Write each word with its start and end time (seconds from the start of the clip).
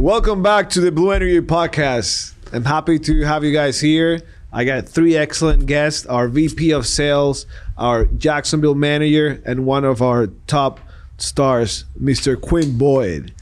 Welcome 0.00 0.42
back 0.42 0.70
to 0.70 0.80
the 0.80 0.90
Blue 0.90 1.10
Energy 1.10 1.42
Podcast. 1.42 2.32
I'm 2.54 2.64
happy 2.64 2.98
to 3.00 3.20
have 3.26 3.44
you 3.44 3.52
guys 3.52 3.78
here. 3.82 4.22
I 4.50 4.64
got 4.64 4.88
three 4.88 5.14
excellent 5.14 5.66
guests 5.66 6.06
our 6.06 6.26
VP 6.26 6.70
of 6.70 6.86
Sales, 6.86 7.44
our 7.76 8.06
Jacksonville 8.06 8.74
manager, 8.74 9.42
and 9.44 9.66
one 9.66 9.84
of 9.84 10.00
our 10.00 10.28
top 10.46 10.80
stars, 11.18 11.84
Mr. 12.02 12.40
Quinn 12.40 12.78
Boyd. 12.78 13.34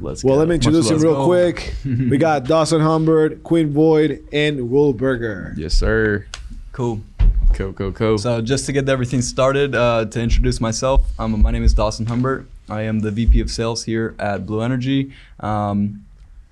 Let's 0.00 0.24
Well, 0.24 0.34
go. 0.34 0.40
let 0.40 0.48
me 0.48 0.56
introduce 0.56 0.90
him 0.90 0.98
real 0.98 1.14
go. 1.14 1.26
quick. 1.26 1.76
we 1.84 2.18
got 2.18 2.42
Dawson 2.42 2.80
Humbert, 2.80 3.44
Quinn 3.44 3.72
Boyd, 3.72 4.26
and 4.32 4.68
Will 4.72 4.92
Berger. 4.94 5.54
Yes, 5.56 5.74
sir. 5.74 6.26
Cool. 6.72 7.02
Cool, 7.52 7.72
cool, 7.72 7.92
cool. 7.92 8.18
So 8.18 8.40
just 8.42 8.66
to 8.66 8.72
get 8.72 8.88
everything 8.88 9.22
started, 9.22 9.76
uh, 9.76 10.06
to 10.06 10.20
introduce 10.20 10.60
myself, 10.60 11.08
um, 11.20 11.40
my 11.40 11.52
name 11.52 11.62
is 11.62 11.72
Dawson 11.72 12.06
Humbert. 12.06 12.48
I 12.68 12.82
am 12.82 13.00
the 13.00 13.10
VP 13.10 13.40
of 13.40 13.50
Sales 13.50 13.84
here 13.84 14.14
at 14.18 14.46
Blue 14.46 14.62
Energy. 14.62 15.12
Um, 15.40 16.04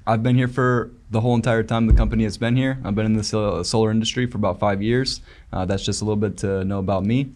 I've 0.06 0.22
been 0.22 0.36
here 0.36 0.48
for 0.48 0.90
the 1.10 1.20
whole 1.20 1.34
entire 1.34 1.62
time 1.62 1.86
the 1.86 1.94
company 1.94 2.24
has 2.24 2.36
been 2.36 2.56
here. 2.56 2.78
I've 2.84 2.94
been 2.94 3.06
in 3.06 3.12
the 3.14 3.62
solar 3.64 3.90
industry 3.90 4.26
for 4.26 4.38
about 4.38 4.58
five 4.58 4.82
years. 4.82 5.20
Uh, 5.52 5.64
that's 5.64 5.84
just 5.84 6.02
a 6.02 6.04
little 6.04 6.16
bit 6.16 6.38
to 6.38 6.64
know 6.64 6.78
about 6.78 7.04
me. 7.04 7.30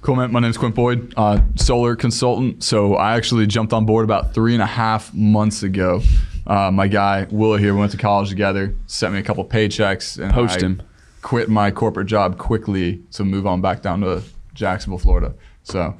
Cool, 0.00 0.16
man. 0.16 0.32
My 0.32 0.40
name 0.40 0.50
is 0.50 0.58
Quinn 0.58 0.72
Boyd, 0.72 1.14
uh, 1.16 1.40
solar 1.54 1.94
consultant. 1.94 2.64
So 2.64 2.96
I 2.96 3.16
actually 3.16 3.46
jumped 3.46 3.72
on 3.72 3.86
board 3.86 4.04
about 4.04 4.34
three 4.34 4.52
and 4.52 4.62
a 4.62 4.66
half 4.66 5.14
months 5.14 5.62
ago. 5.62 6.02
Uh, 6.46 6.70
my 6.72 6.88
guy 6.88 7.26
Will 7.30 7.56
here, 7.56 7.72
we 7.72 7.78
went 7.80 7.92
to 7.92 7.98
college 7.98 8.28
together, 8.28 8.74
sent 8.86 9.12
me 9.14 9.20
a 9.20 9.22
couple 9.22 9.44
paychecks, 9.44 10.20
and 10.22 10.32
Poached 10.34 10.62
I 10.62 10.66
him. 10.66 10.82
quit 11.22 11.48
my 11.48 11.70
corporate 11.70 12.08
job 12.08 12.36
quickly 12.36 13.00
to 13.12 13.24
move 13.24 13.46
on 13.46 13.60
back 13.60 13.80
down 13.80 14.00
to 14.00 14.22
Jacksonville, 14.54 14.98
Florida. 14.98 15.34
So 15.62 15.94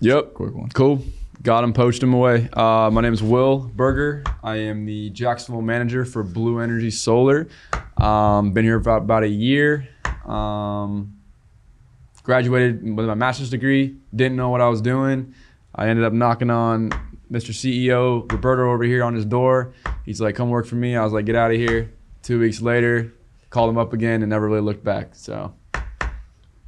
Yep. 0.00 0.34
quick 0.34 0.54
one. 0.54 0.68
Cool. 0.70 1.02
Got 1.42 1.64
him, 1.64 1.72
poached 1.72 2.02
him 2.02 2.12
away. 2.12 2.48
Uh, 2.52 2.90
my 2.92 3.00
name 3.00 3.12
is 3.12 3.22
Will 3.22 3.70
Berger. 3.74 4.24
I 4.42 4.56
am 4.56 4.84
the 4.84 5.10
Jacksonville 5.10 5.62
manager 5.62 6.04
for 6.04 6.22
Blue 6.22 6.60
Energy 6.60 6.90
Solar. 6.90 7.48
Um, 7.96 8.52
been 8.52 8.64
here 8.64 8.80
for 8.80 8.96
about, 8.96 9.22
a 9.22 9.28
year. 9.28 9.88
Um, 10.26 11.18
graduated 12.22 12.82
with 12.82 13.06
my 13.06 13.14
master's 13.14 13.50
degree. 13.50 13.96
Didn't 14.14 14.36
know 14.36 14.50
what 14.50 14.60
I 14.60 14.68
was 14.68 14.80
doing. 14.80 15.34
I 15.74 15.88
ended 15.88 16.04
up 16.04 16.12
knocking 16.12 16.50
on 16.50 16.90
Mr. 17.30 17.52
CEO 17.52 18.30
Roberto 18.30 18.72
over 18.72 18.84
here 18.84 19.04
on 19.04 19.14
his 19.14 19.24
door. 19.24 19.72
He's 20.04 20.20
like, 20.20 20.34
"Come 20.34 20.50
work 20.50 20.66
for 20.66 20.76
me." 20.76 20.96
I 20.96 21.04
was 21.04 21.12
like, 21.12 21.26
"Get 21.26 21.36
out 21.36 21.50
of 21.50 21.56
here." 21.56 21.92
Two 22.22 22.40
weeks 22.40 22.60
later, 22.60 23.12
called 23.50 23.70
him 23.70 23.78
up 23.78 23.92
again 23.92 24.22
and 24.22 24.30
never 24.30 24.48
really 24.48 24.62
looked 24.62 24.84
back. 24.84 25.10
So 25.14 25.54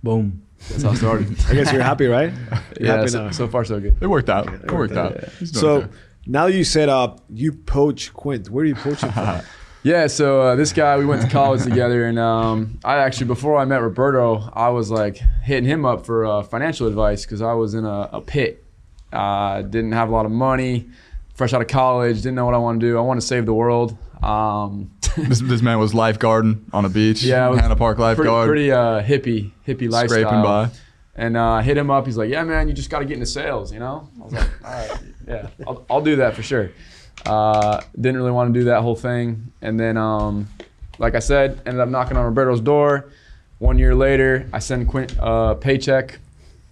Boom. 0.03 0.42
That's 0.69 0.83
how 0.83 0.91
it 0.91 0.97
started. 0.97 1.39
I 1.48 1.55
guess 1.55 1.73
you're 1.73 1.83
happy, 1.83 2.06
right? 2.06 2.33
You're 2.78 2.89
yeah, 2.89 2.97
happy 2.97 3.09
so, 3.09 3.25
now. 3.25 3.31
so 3.31 3.48
far 3.48 3.64
so 3.64 3.81
good. 3.81 3.97
It 4.01 4.06
worked 4.06 4.28
out. 4.28 4.53
It 4.53 4.70
worked 4.70 4.97
out. 4.97 5.17
Yeah. 5.20 5.47
So 5.47 5.70
okay. 5.70 5.89
now 6.27 6.47
you 6.47 6.65
set 6.65 6.89
up, 6.89 7.25
you 7.28 7.53
poach 7.53 8.12
Quint. 8.12 8.50
Where 8.50 8.65
do 8.65 8.69
you 8.69 8.77
poach 8.77 9.00
him 9.00 9.12
from? 9.12 9.41
Yeah, 9.84 10.09
so 10.09 10.42
uh, 10.42 10.56
this 10.56 10.73
guy, 10.73 10.98
we 10.98 11.06
went 11.06 11.23
to 11.23 11.28
college 11.28 11.62
together, 11.62 12.06
and 12.06 12.19
um, 12.19 12.81
I 12.84 12.97
actually, 12.97 13.28
before 13.28 13.56
I 13.56 13.65
met 13.65 13.81
Roberto, 13.81 14.50
I 14.53 14.70
was 14.70 14.91
like 14.91 15.17
hitting 15.45 15.65
him 15.65 15.84
up 15.84 16.05
for 16.05 16.27
uh, 16.27 16.42
financial 16.42 16.89
advice 16.89 17.25
because 17.25 17.41
I 17.41 17.53
was 17.53 17.75
in 17.75 17.84
a, 17.84 18.11
a 18.12 18.20
pit. 18.20 18.65
Uh, 19.12 19.62
didn't 19.62 19.93
have 19.93 20.09
a 20.09 20.12
lot 20.12 20.27
of 20.27 20.33
money, 20.33 20.91
fresh 21.34 21.55
out 21.55 21.62
of 21.62 21.69
college, 21.69 22.17
didn't 22.17 22.34
know 22.34 22.45
what 22.45 22.55
I 22.55 22.59
want 22.59 22.81
to 22.81 22.87
do. 22.87 22.98
I 22.98 23.00
want 23.00 23.20
to 23.20 23.27
save 23.27 23.47
the 23.47 23.55
world. 23.55 23.97
Um, 24.22 24.91
this, 25.28 25.41
this 25.41 25.62
man 25.62 25.78
was 25.78 25.92
lifeguarding 25.92 26.62
on 26.73 26.84
a 26.84 26.89
beach. 26.89 27.23
yeah, 27.23 27.55
Hanna 27.55 27.77
Park 27.77 27.97
pretty, 27.97 28.09
lifeguard. 28.09 28.48
pretty 28.48 28.73
uh, 28.73 29.03
hippie, 29.03 29.50
hippie 29.67 29.91
lifestyle. 29.91 30.09
Scraping 30.09 30.42
by. 30.42 30.70
And 31.15 31.37
uh, 31.37 31.50
I 31.55 31.62
hit 31.62 31.77
him 31.77 31.91
up. 31.91 32.06
He's 32.06 32.17
like, 32.17 32.31
"Yeah, 32.31 32.45
man, 32.45 32.69
you 32.69 32.75
just 32.75 32.91
got 32.91 33.00
to 33.00 33.05
get 33.05 33.15
into 33.15 33.27
sales." 33.27 33.73
You 33.73 33.81
know, 33.81 34.09
I 34.20 34.25
was 34.25 34.33
like, 34.33 34.65
"All 34.65 34.70
right, 34.70 34.98
yeah, 35.27 35.48
I'll, 35.67 35.84
I'll 35.91 36.00
do 36.00 36.17
that 36.17 36.34
for 36.34 36.42
sure." 36.42 36.70
Uh, 37.27 37.81
didn't 37.97 38.17
really 38.17 38.31
want 38.31 38.55
to 38.55 38.61
do 38.61 38.67
that 38.67 38.83
whole 38.83 38.95
thing, 38.95 39.53
and 39.61 39.78
then, 39.78 39.97
um, 39.97 40.49
like 40.99 41.16
I 41.16 41.19
said, 41.19 41.61
ended 41.66 41.81
up 41.81 41.88
knocking 41.88 42.16
on 42.16 42.25
Roberto's 42.25 42.61
door. 42.61 43.11
One 43.59 43.78
year 43.78 43.97
later, 43.97 44.49
I 44.53 44.61
send 44.61 44.87
Quint 44.87 45.16
a 45.19 45.22
uh, 45.25 45.55
paycheck, 45.55 46.21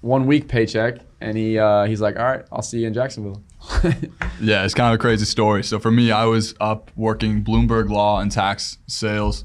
one 0.00 0.26
week 0.26 0.46
paycheck, 0.46 1.00
and 1.20 1.36
he 1.36 1.58
uh, 1.58 1.86
he's 1.86 2.00
like, 2.00 2.16
"All 2.16 2.24
right, 2.24 2.44
I'll 2.52 2.62
see 2.62 2.78
you 2.80 2.86
in 2.86 2.94
Jacksonville." 2.94 3.42
Yeah, 4.40 4.64
it's 4.64 4.74
kind 4.74 4.92
of 4.92 4.98
a 4.98 5.00
crazy 5.00 5.24
story. 5.24 5.64
So 5.64 5.78
for 5.78 5.90
me, 5.90 6.10
I 6.10 6.26
was 6.26 6.54
up 6.60 6.90
working 6.94 7.42
Bloomberg 7.42 7.88
Law 7.88 8.20
and 8.20 8.30
tax 8.30 8.76
sales, 8.86 9.44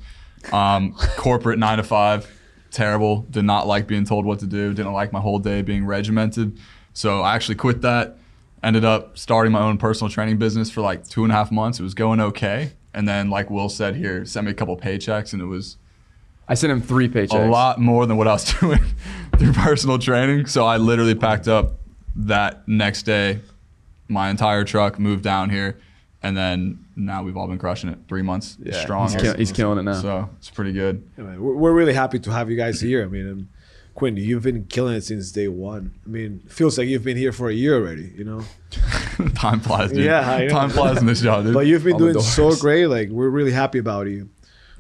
um, 0.52 0.94
corporate 1.16 1.60
nine 1.60 1.78
to 1.78 1.84
five, 1.84 2.30
terrible. 2.72 3.22
Did 3.30 3.46
not 3.46 3.68
like 3.68 3.88
being 3.88 4.04
told 4.06 4.26
what 4.26 4.40
to 4.40 4.48
do. 4.48 4.74
Didn't 4.74 4.92
like 4.92 5.14
my 5.14 5.22
whole 5.22 5.40
day 5.40 5.62
being 5.62 5.86
regimented. 5.86 6.60
So 6.94 7.22
I 7.22 7.36
actually 7.36 7.56
quit 7.56 7.82
that. 7.82 8.18
Ended 8.64 8.84
up 8.86 9.18
starting 9.18 9.52
my 9.52 9.62
own 9.62 9.78
personal 9.78 10.12
training 10.12 10.38
business 10.38 10.70
for 10.70 10.82
like 10.82 11.08
two 11.08 11.24
and 11.24 11.32
a 11.32 11.36
half 11.36 11.52
months. 11.52 11.80
It 11.80 11.84
was 11.84 11.94
going 11.94 12.20
okay, 12.20 12.74
and 12.94 13.08
then 13.08 13.30
like 13.30 13.50
Will 13.50 13.70
said 13.70 13.96
here, 13.96 14.26
sent 14.26 14.46
me 14.46 14.52
a 14.52 14.54
couple 14.54 14.76
paychecks, 14.78 15.34
and 15.34 15.42
it 15.42 15.46
was 15.46 15.78
I 16.48 16.54
sent 16.54 16.72
him 16.72 16.82
three 16.82 17.08
paychecks. 17.08 17.48
a 17.48 17.50
lot 17.50 17.80
more 17.80 18.06
than 18.06 18.18
what 18.18 18.28
I 18.28 18.34
was 18.34 18.54
doing 18.60 18.84
through 19.38 19.54
personal 19.54 19.98
training. 19.98 20.48
So 20.48 20.66
I 20.66 20.78
literally 20.78 21.16
packed 21.16 21.48
up 21.48 21.78
that 22.18 22.68
next 22.68 23.04
day, 23.04 23.40
my 24.12 24.30
entire 24.30 24.64
truck, 24.64 25.00
moved 25.00 25.24
down 25.24 25.50
here, 25.50 25.80
and 26.22 26.36
then 26.38 26.86
now 26.96 27.24
we've 27.24 27.38
all 27.38 27.48
been 27.48 27.58
crushing 27.58 27.90
it. 27.90 27.98
Three 28.08 28.22
months 28.22 28.58
Yeah, 28.62 28.80
strong. 28.82 29.10
he's 29.12 29.22
kill- 29.22 29.36
he's 29.38 29.52
killing 29.52 29.80
it 29.80 29.84
now. 29.84 30.02
So 30.02 30.30
it's 30.38 30.50
pretty 30.50 30.74
good. 30.74 31.04
Yeah, 31.18 31.24
man, 31.24 31.42
we're 31.42 31.56
we're 31.56 31.74
really 31.74 31.94
happy 31.94 32.20
to 32.20 32.32
have 32.32 32.50
you 32.52 32.58
guys 32.58 32.82
here. 32.82 33.04
I 33.04 33.08
mean, 33.08 33.30
um, 33.32 33.50
Quinn, 33.94 34.16
you've 34.18 34.44
been 34.44 34.66
killing 34.66 34.96
it 34.96 35.02
since 35.04 35.32
day 35.32 35.48
one. 35.48 35.92
I 36.06 36.10
mean, 36.10 36.42
it 36.46 36.52
feels 36.52 36.78
like 36.78 36.88
you've 36.88 37.04
been 37.04 37.18
here 37.18 37.32
for 37.34 37.50
a 37.50 37.54
year 37.54 37.76
already. 37.76 38.14
You 38.16 38.24
know, 38.24 38.44
Time 39.36 39.60
flies, 39.60 39.92
dude. 39.92 40.06
Yeah, 40.06 40.22
I 40.30 40.46
know. 40.46 40.50
Time 40.50 40.70
flies 40.70 40.98
in 41.00 41.06
this 41.06 41.22
job, 41.22 41.44
dude. 41.46 41.54
but 41.54 41.66
you've 41.68 41.84
been 41.84 41.94
All 41.94 42.00
doing 42.00 42.20
so 42.22 42.56
great. 42.56 42.86
Like, 42.88 43.10
we're 43.10 43.30
really 43.30 43.52
happy 43.52 43.80
about 43.80 44.08
you. 44.08 44.30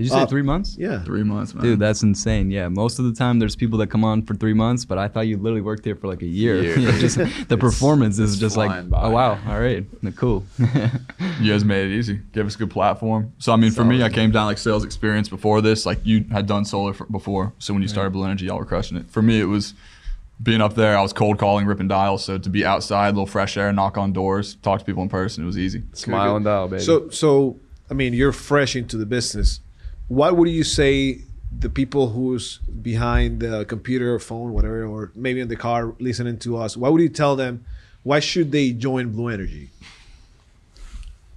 Did 0.02 0.08
you 0.08 0.16
say 0.18 0.22
Uh, 0.24 0.26
three 0.26 0.42
months? 0.42 0.76
Yeah. 0.80 1.04
Three 1.04 1.24
months, 1.24 1.54
man. 1.54 1.64
Dude, 1.64 1.80
that's 1.80 2.02
insane. 2.02 2.50
Yeah, 2.50 2.68
most 2.70 2.98
of 2.98 3.06
the 3.06 3.14
time 3.14 3.38
there's 3.40 3.56
people 3.56 3.78
that 3.80 3.88
come 3.88 4.04
on 4.04 4.24
for 4.24 4.34
three 4.34 4.54
months, 4.54 4.84
but 4.84 4.98
I 4.98 5.08
thought 5.08 5.28
you 5.28 5.38
literally 5.38 5.62
worked 5.62 5.86
here 5.86 5.96
for 5.96 6.08
like 6.08 6.22
a 6.22 6.28
year. 6.28 6.62
Year. 6.62 6.92
Just 7.00 7.18
the 7.50 7.58
performance 7.58 8.18
is 8.18 8.40
just 8.40 8.58
like, 8.58 8.90
by. 8.90 9.02
oh 9.04 9.12
wow, 9.12 9.38
all 9.48 9.60
right, 9.60 9.86
cool. 10.16 10.44
you 11.40 11.52
guys 11.52 11.64
made 11.64 11.92
it 11.92 11.96
easy. 11.96 12.20
Gave 12.34 12.48
us 12.48 12.56
a 12.56 12.58
good 12.58 12.72
platform. 12.72 13.34
So 13.38 13.54
I 13.54 13.58
mean, 13.58 13.72
for 13.72 13.84
me, 13.84 14.02
I 14.04 14.10
came 14.10 14.32
down 14.32 14.48
like 14.48 14.58
sales 14.58 14.84
experience 14.84 15.30
before 15.30 15.62
this. 15.62 15.86
Like 15.86 16.00
you 16.04 16.26
had 16.32 16.48
done 16.48 16.66
solar 16.66 16.94
for, 16.94 17.06
before, 17.06 17.54
so 17.60 17.74
when 17.74 17.82
you 17.82 17.88
started 17.88 18.12
Blue 18.12 18.26
Energy, 18.26 18.46
y'all 18.48 18.58
were 18.58 18.66
crushing 18.66 18.98
it. 18.98 19.10
For 19.10 19.22
me, 19.22 19.40
it 19.40 19.46
was 19.46 19.74
being 20.42 20.62
up 20.62 20.74
there. 20.76 20.98
I 20.98 21.02
was 21.02 21.14
cold 21.14 21.38
calling, 21.38 21.66
ripping 21.68 21.88
dials. 21.88 22.26
So 22.26 22.38
to 22.38 22.50
be 22.50 22.66
outside, 22.66 23.10
a 23.10 23.12
little 23.12 23.28
fresh 23.28 23.58
air, 23.58 23.72
knock 23.72 23.98
on 23.98 24.14
doors, 24.14 24.56
talk 24.56 24.80
to 24.80 24.86
people 24.86 25.04
in 25.04 25.10
person, 25.10 25.44
it 25.44 25.46
was 25.46 25.58
easy. 25.58 25.84
Smile 25.94 26.36
and 26.38 26.46
dial, 26.46 26.68
baby. 26.68 26.82
So, 26.82 27.10
so 27.10 27.60
I 27.90 27.94
mean, 27.94 28.14
you're 28.14 28.32
fresh 28.32 28.76
into 28.76 28.98
the 28.98 29.06
business. 29.06 29.60
What 30.12 30.36
would 30.36 30.50
you 30.50 30.66
say 30.66 31.22
the 31.58 31.70
people 31.70 32.10
who's 32.10 32.58
behind 32.58 33.40
the 33.40 33.64
computer 33.64 34.20
phone, 34.20 34.52
whatever, 34.52 34.86
or 34.86 35.10
maybe 35.16 35.40
in 35.40 35.48
the 35.48 35.56
car 35.56 35.96
listening 36.00 36.38
to 36.40 36.58
us? 36.58 36.76
What 36.76 36.92
would 36.92 37.02
you 37.02 37.08
tell 37.08 37.38
them? 37.38 37.64
Why 38.04 38.20
should 38.20 38.52
they 38.52 38.74
join 38.74 39.14
Blue 39.14 39.30
Energy? 39.30 39.70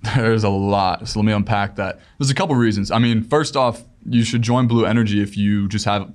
There's 0.02 0.42
a 0.42 0.48
lot. 0.48 1.06
So 1.06 1.20
let 1.20 1.24
me 1.24 1.32
unpack 1.32 1.76
that. 1.76 2.00
There's 2.18 2.32
a 2.32 2.34
couple 2.34 2.56
reasons. 2.56 2.90
I 2.90 2.98
mean, 2.98 3.22
first 3.22 3.54
off, 3.54 3.84
you 4.10 4.24
should 4.24 4.42
join 4.42 4.66
Blue 4.66 4.86
Energy 4.86 5.22
if 5.22 5.36
you 5.36 5.68
just 5.68 5.84
have 5.84 6.12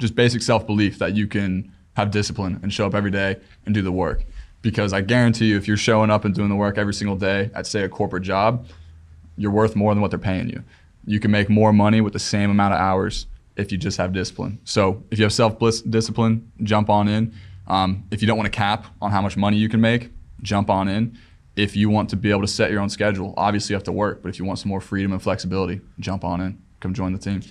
just 0.00 0.16
basic 0.16 0.42
self 0.42 0.66
belief 0.66 0.98
that 0.98 1.14
you 1.14 1.28
can 1.28 1.72
have 1.94 2.10
discipline 2.10 2.58
and 2.64 2.72
show 2.72 2.88
up 2.88 2.94
every 2.96 3.12
day 3.12 3.36
and 3.66 3.72
do 3.72 3.82
the 3.82 3.92
work. 3.92 4.24
Because 4.62 4.92
I 4.92 5.00
guarantee 5.00 5.46
you, 5.46 5.56
if 5.56 5.68
you're 5.68 5.76
showing 5.76 6.10
up 6.10 6.24
and 6.24 6.34
doing 6.34 6.48
the 6.48 6.56
work 6.56 6.76
every 6.76 6.92
single 6.92 7.14
day 7.14 7.52
at, 7.54 7.68
say, 7.68 7.84
a 7.84 7.88
corporate 7.88 8.24
job, 8.24 8.66
you're 9.36 9.52
worth 9.52 9.76
more 9.76 9.94
than 9.94 10.02
what 10.02 10.10
they're 10.10 10.18
paying 10.18 10.48
you. 10.48 10.64
You 11.06 11.20
can 11.20 11.30
make 11.30 11.48
more 11.48 11.72
money 11.72 12.00
with 12.00 12.12
the 12.12 12.18
same 12.18 12.50
amount 12.50 12.74
of 12.74 12.80
hours 12.80 13.26
if 13.56 13.72
you 13.72 13.78
just 13.78 13.96
have 13.98 14.12
discipline. 14.12 14.58
So 14.64 15.02
if 15.10 15.18
you 15.18 15.24
have 15.24 15.32
self 15.32 15.58
discipline, 15.88 16.50
jump 16.62 16.88
on 16.90 17.08
in. 17.08 17.34
Um, 17.66 18.04
if 18.10 18.20
you 18.22 18.26
don't 18.28 18.36
want 18.36 18.46
to 18.52 18.56
cap 18.56 18.86
on 19.00 19.10
how 19.10 19.22
much 19.22 19.36
money 19.36 19.56
you 19.56 19.68
can 19.68 19.80
make, 19.80 20.10
jump 20.42 20.70
on 20.70 20.88
in. 20.88 21.16
If 21.56 21.76
you 21.76 21.90
want 21.90 22.10
to 22.10 22.16
be 22.16 22.30
able 22.30 22.40
to 22.42 22.46
set 22.48 22.70
your 22.70 22.80
own 22.80 22.88
schedule, 22.88 23.34
obviously 23.36 23.72
you 23.72 23.76
have 23.76 23.84
to 23.84 23.92
work, 23.92 24.22
but 24.22 24.28
if 24.28 24.38
you 24.38 24.44
want 24.44 24.58
some 24.58 24.68
more 24.70 24.80
freedom 24.80 25.12
and 25.12 25.22
flexibility, 25.22 25.80
jump 25.98 26.24
on 26.24 26.40
in. 26.40 26.58
Come 26.80 26.94
join 26.94 27.12
the 27.12 27.18
team. 27.18 27.42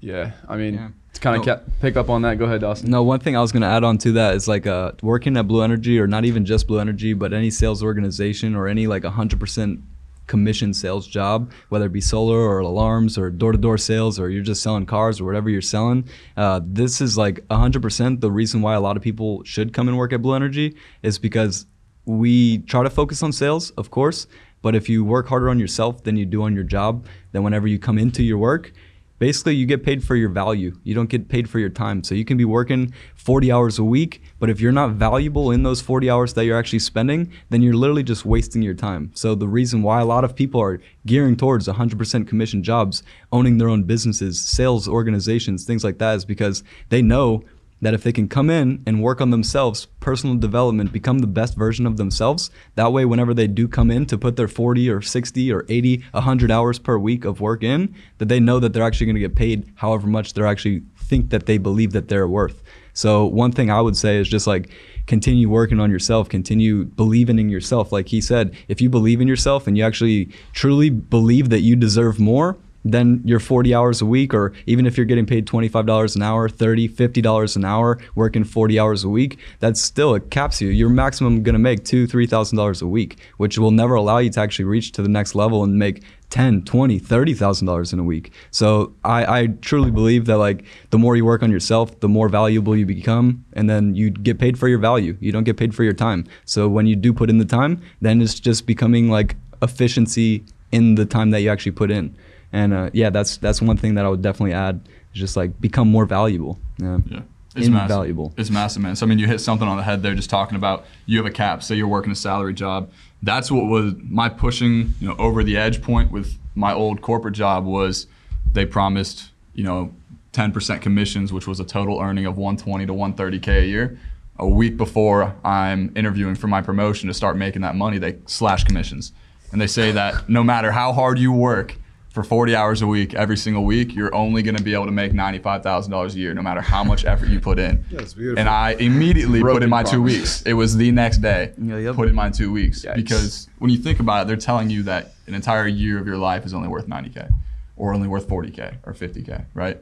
yeah, 0.00 0.32
I 0.48 0.56
mean, 0.56 0.74
Yeah. 0.74 0.88
to 1.12 1.20
kind 1.20 1.36
of 1.36 1.44
No. 1.46 1.56
ca- 1.56 1.62
pick 1.80 1.96
up 1.96 2.08
on 2.08 2.22
that. 2.22 2.38
Go 2.38 2.44
ahead, 2.44 2.60
Dawson. 2.60 2.90
No, 2.90 3.02
one 3.02 3.18
thing 3.20 3.36
I 3.36 3.40
was 3.40 3.50
going 3.52 3.62
to 3.62 3.68
add 3.68 3.82
on 3.84 3.98
to 3.98 4.12
that 4.12 4.34
is 4.36 4.46
like 4.48 4.66
uh, 4.66 4.92
working 5.02 5.36
at 5.36 5.46
Blue 5.48 5.62
Energy, 5.62 5.98
or 5.98 6.06
not 6.06 6.24
even 6.24 6.44
just 6.44 6.66
Blue 6.68 6.78
Energy, 6.78 7.12
but 7.14 7.32
any 7.32 7.50
sales 7.50 7.82
organization 7.82 8.54
or 8.54 8.68
any 8.68 8.86
like 8.86 9.02
100% 9.04 9.82
commission 10.28 10.72
sales 10.72 11.08
job, 11.08 11.50
whether 11.70 11.86
it 11.86 11.92
be 11.92 12.00
solar 12.00 12.38
or 12.38 12.60
alarms 12.60 13.18
or 13.18 13.30
door 13.30 13.50
to 13.50 13.58
door 13.58 13.76
sales, 13.76 14.20
or 14.20 14.30
you're 14.30 14.44
just 14.44 14.62
selling 14.62 14.86
cars 14.86 15.20
or 15.20 15.24
whatever 15.24 15.50
you're 15.50 15.60
selling. 15.60 16.08
Uh, 16.36 16.60
this 16.64 17.00
is 17.00 17.18
like 17.18 17.40
100% 17.48 18.20
the 18.20 18.30
reason 18.30 18.62
why 18.62 18.74
a 18.74 18.80
lot 18.80 18.96
of 18.96 19.02
people 19.02 19.42
should 19.42 19.72
come 19.72 19.88
and 19.88 19.98
work 19.98 20.12
at 20.12 20.22
Blue 20.22 20.34
Energy 20.34 20.76
is 21.02 21.18
because 21.18 21.66
we 22.04 22.58
try 22.58 22.82
to 22.84 22.90
focus 22.90 23.22
on 23.22 23.32
sales, 23.32 23.70
of 23.72 23.90
course. 23.90 24.28
But 24.62 24.74
if 24.74 24.88
you 24.88 25.04
work 25.04 25.28
harder 25.28 25.50
on 25.50 25.58
yourself 25.58 26.04
than 26.04 26.16
you 26.16 26.26
do 26.26 26.42
on 26.42 26.54
your 26.54 26.64
job, 26.64 27.06
then 27.32 27.42
whenever 27.42 27.66
you 27.66 27.78
come 27.78 27.98
into 27.98 28.22
your 28.22 28.38
work, 28.38 28.72
basically 29.18 29.54
you 29.54 29.66
get 29.66 29.82
paid 29.82 30.04
for 30.04 30.16
your 30.16 30.28
value. 30.28 30.76
You 30.84 30.94
don't 30.94 31.08
get 31.08 31.28
paid 31.28 31.48
for 31.48 31.58
your 31.58 31.68
time. 31.68 32.02
So 32.04 32.14
you 32.14 32.24
can 32.24 32.36
be 32.36 32.44
working 32.44 32.92
40 33.14 33.52
hours 33.52 33.78
a 33.78 33.84
week, 33.84 34.22
but 34.38 34.50
if 34.50 34.60
you're 34.60 34.72
not 34.72 34.92
valuable 34.92 35.50
in 35.50 35.62
those 35.62 35.80
40 35.80 36.10
hours 36.10 36.34
that 36.34 36.44
you're 36.44 36.58
actually 36.58 36.78
spending, 36.78 37.32
then 37.50 37.62
you're 37.62 37.74
literally 37.74 38.02
just 38.02 38.24
wasting 38.24 38.62
your 38.62 38.74
time. 38.74 39.10
So 39.14 39.34
the 39.34 39.48
reason 39.48 39.82
why 39.82 40.00
a 40.00 40.04
lot 40.04 40.24
of 40.24 40.34
people 40.34 40.60
are 40.60 40.80
gearing 41.06 41.36
towards 41.36 41.68
100% 41.68 42.28
commission 42.28 42.62
jobs, 42.62 43.02
owning 43.32 43.58
their 43.58 43.68
own 43.68 43.84
businesses, 43.84 44.40
sales 44.40 44.88
organizations, 44.88 45.64
things 45.64 45.84
like 45.84 45.98
that 45.98 46.16
is 46.16 46.24
because 46.24 46.62
they 46.88 47.02
know 47.02 47.42
that 47.80 47.94
if 47.94 48.02
they 48.02 48.12
can 48.12 48.28
come 48.28 48.50
in 48.50 48.82
and 48.86 49.02
work 49.02 49.20
on 49.20 49.30
themselves, 49.30 49.86
personal 50.00 50.36
development, 50.36 50.92
become 50.92 51.20
the 51.20 51.26
best 51.26 51.56
version 51.56 51.86
of 51.86 51.96
themselves, 51.96 52.50
that 52.74 52.92
way, 52.92 53.04
whenever 53.04 53.32
they 53.32 53.46
do 53.46 53.68
come 53.68 53.90
in 53.90 54.06
to 54.06 54.18
put 54.18 54.36
their 54.36 54.48
40 54.48 54.90
or 54.90 55.00
60 55.00 55.52
or 55.52 55.64
80, 55.68 56.04
100 56.12 56.50
hours 56.50 56.78
per 56.78 56.98
week 56.98 57.24
of 57.24 57.40
work 57.40 57.62
in, 57.62 57.94
that 58.18 58.28
they 58.28 58.40
know 58.40 58.58
that 58.60 58.72
they're 58.72 58.82
actually 58.82 59.06
going 59.06 59.16
to 59.16 59.20
get 59.20 59.36
paid 59.36 59.70
however 59.76 60.06
much 60.06 60.34
they're 60.34 60.46
actually 60.46 60.82
think 60.96 61.30
that 61.30 61.46
they 61.46 61.58
believe 61.58 61.92
that 61.92 62.08
they're 62.08 62.28
worth. 62.28 62.62
So, 62.92 63.26
one 63.26 63.52
thing 63.52 63.70
I 63.70 63.80
would 63.80 63.96
say 63.96 64.16
is 64.16 64.28
just 64.28 64.46
like 64.46 64.70
continue 65.06 65.48
working 65.48 65.78
on 65.78 65.90
yourself, 65.90 66.28
continue 66.28 66.84
believing 66.84 67.38
in 67.38 67.48
yourself. 67.48 67.92
Like 67.92 68.08
he 68.08 68.20
said, 68.20 68.56
if 68.66 68.80
you 68.80 68.90
believe 68.90 69.20
in 69.20 69.28
yourself 69.28 69.66
and 69.66 69.78
you 69.78 69.84
actually 69.84 70.30
truly 70.52 70.90
believe 70.90 71.48
that 71.50 71.60
you 71.60 71.76
deserve 71.76 72.18
more, 72.18 72.56
then 72.84 73.20
your 73.24 73.40
40 73.40 73.74
hours 73.74 74.00
a 74.00 74.06
week 74.06 74.32
or 74.32 74.52
even 74.66 74.86
if 74.86 74.96
you're 74.96 75.06
getting 75.06 75.26
paid 75.26 75.46
$25 75.46 76.16
an 76.16 76.22
hour 76.22 76.48
30 76.48 76.88
$50 76.88 77.56
an 77.56 77.64
hour 77.64 77.98
working 78.14 78.44
40 78.44 78.78
hours 78.78 79.04
a 79.04 79.08
week 79.08 79.38
that's 79.60 79.82
still 79.82 80.14
it 80.14 80.30
caps 80.30 80.60
you. 80.60 80.68
You're 80.68 80.88
maximum 80.88 81.42
going 81.42 81.54
to 81.54 81.58
make 81.58 81.84
two 81.84 82.06
$3000 82.06 82.82
a 82.82 82.86
week 82.86 83.18
which 83.36 83.58
will 83.58 83.70
never 83.70 83.94
allow 83.94 84.18
you 84.18 84.30
to 84.30 84.40
actually 84.40 84.64
reach 84.64 84.92
to 84.92 85.02
the 85.02 85.08
next 85.08 85.34
level 85.34 85.64
and 85.64 85.78
make 85.78 86.02
10 86.30 86.62
20 86.62 86.98
30000 86.98 87.66
dollars 87.66 87.92
in 87.92 87.98
a 87.98 88.04
week. 88.04 88.32
So 88.50 88.94
I, 89.02 89.40
I 89.40 89.46
truly 89.46 89.90
believe 89.90 90.26
that 90.26 90.36
like 90.36 90.64
the 90.90 90.98
more 90.98 91.16
you 91.16 91.24
work 91.24 91.42
on 91.42 91.50
yourself 91.50 91.98
the 92.00 92.08
more 92.08 92.28
valuable 92.28 92.76
you 92.76 92.86
become 92.86 93.44
and 93.54 93.68
then 93.68 93.94
you 93.94 94.10
get 94.10 94.38
paid 94.38 94.58
for 94.58 94.68
your 94.68 94.78
value. 94.78 95.16
You 95.20 95.32
don't 95.32 95.44
get 95.44 95.56
paid 95.56 95.74
for 95.74 95.84
your 95.84 95.94
time. 95.94 96.26
So 96.44 96.68
when 96.68 96.86
you 96.86 96.96
do 96.96 97.12
put 97.12 97.30
in 97.30 97.38
the 97.38 97.44
time 97.44 97.80
then 98.00 98.20
it's 98.20 98.38
just 98.38 98.66
becoming 98.66 99.10
like 99.10 99.36
efficiency 99.62 100.44
in 100.70 100.96
the 100.96 101.06
time 101.06 101.30
that 101.30 101.40
you 101.40 101.50
actually 101.50 101.72
put 101.72 101.90
in 101.90 102.14
and 102.52 102.72
uh, 102.72 102.90
yeah, 102.92 103.10
that's 103.10 103.36
that's 103.36 103.60
one 103.60 103.76
thing 103.76 103.94
that 103.94 104.04
I 104.04 104.08
would 104.08 104.22
definitely 104.22 104.54
add. 104.54 104.88
Is 105.12 105.20
just 105.20 105.36
like 105.36 105.60
become 105.60 105.90
more 105.90 106.06
valuable. 106.06 106.58
Yeah. 106.78 106.98
yeah. 107.10 107.20
It's 107.56 107.66
invaluable. 107.66 108.26
Massive. 108.26 108.38
It's 108.38 108.50
massive, 108.50 108.82
man. 108.82 108.96
So 108.96 109.06
I 109.06 109.08
mean, 109.08 109.18
you 109.18 109.26
hit 109.26 109.40
something 109.40 109.66
on 109.66 109.76
the 109.76 109.82
head 109.82 110.02
there, 110.02 110.14
just 110.14 110.30
talking 110.30 110.56
about 110.56 110.84
you 111.06 111.18
have 111.18 111.26
a 111.26 111.30
cap. 111.30 111.62
Say 111.62 111.76
you're 111.76 111.88
working 111.88 112.12
a 112.12 112.16
salary 112.16 112.54
job. 112.54 112.90
That's 113.22 113.50
what 113.50 113.64
was 113.64 113.94
my 114.02 114.28
pushing, 114.28 114.94
you 115.00 115.08
know, 115.08 115.16
over 115.18 115.42
the 115.42 115.56
edge 115.56 115.82
point 115.82 116.12
with 116.12 116.38
my 116.54 116.72
old 116.72 117.02
corporate 117.02 117.34
job 117.34 117.64
was 117.64 118.06
they 118.52 118.64
promised, 118.64 119.30
you 119.54 119.64
know, 119.64 119.92
10% 120.32 120.80
commissions, 120.80 121.32
which 121.32 121.46
was 121.46 121.58
a 121.58 121.64
total 121.64 122.00
earning 122.00 122.26
of 122.26 122.36
120 122.36 122.86
to 122.86 122.92
130k 122.92 123.62
a 123.62 123.66
year. 123.66 123.98
A 124.38 124.46
week 124.46 124.76
before 124.76 125.34
I'm 125.44 125.92
interviewing 125.96 126.36
for 126.36 126.46
my 126.46 126.62
promotion 126.62 127.08
to 127.08 127.14
start 127.14 127.36
making 127.36 127.62
that 127.62 127.74
money, 127.74 127.98
they 127.98 128.18
slash 128.26 128.62
commissions, 128.62 129.12
and 129.50 129.60
they 129.60 129.66
say 129.66 129.90
that 129.90 130.28
no 130.28 130.44
matter 130.44 130.70
how 130.70 130.92
hard 130.92 131.18
you 131.18 131.32
work 131.32 131.74
for 132.10 132.22
40 132.22 132.56
hours 132.56 132.82
a 132.82 132.86
week 132.86 133.14
every 133.14 133.36
single 133.36 133.64
week, 133.64 133.94
you're 133.94 134.14
only 134.14 134.42
going 134.42 134.56
to 134.56 134.62
be 134.62 134.74
able 134.74 134.86
to 134.86 134.92
make 134.92 135.12
$95,000 135.12 136.14
a 136.14 136.18
year, 136.18 136.34
no 136.34 136.42
matter 136.42 136.60
how 136.60 136.82
much 136.82 137.04
effort 137.04 137.28
you 137.28 137.38
put 137.38 137.58
in. 137.58 137.84
That's 137.92 138.14
beautiful. 138.14 138.38
And 138.40 138.48
I 138.48 138.72
immediately 138.72 139.42
put 139.42 139.62
in 139.62 139.70
my 139.70 139.82
two 139.82 140.02
weeks. 140.02 140.42
It 140.42 140.54
was 140.54 140.76
the 140.76 140.90
next 140.90 141.18
day. 141.18 141.52
Yeah, 141.58 141.76
yep. 141.76 141.94
Put 141.94 142.08
in 142.08 142.14
my 142.14 142.30
two 142.30 142.50
weeks 142.50 142.84
Yikes. 142.84 142.94
because 142.94 143.48
when 143.58 143.70
you 143.70 143.78
think 143.78 144.00
about 144.00 144.22
it, 144.22 144.28
they're 144.28 144.36
telling 144.36 144.70
you 144.70 144.82
that 144.84 145.14
an 145.26 145.34
entire 145.34 145.66
year 145.66 145.98
of 145.98 146.06
your 146.06 146.16
life 146.16 146.46
is 146.46 146.54
only 146.54 146.68
worth 146.68 146.88
90k, 146.88 147.30
or 147.76 147.92
only 147.92 148.08
worth 148.08 148.26
40k 148.26 148.76
or 148.84 148.94
50k, 148.94 149.44
right? 149.54 149.78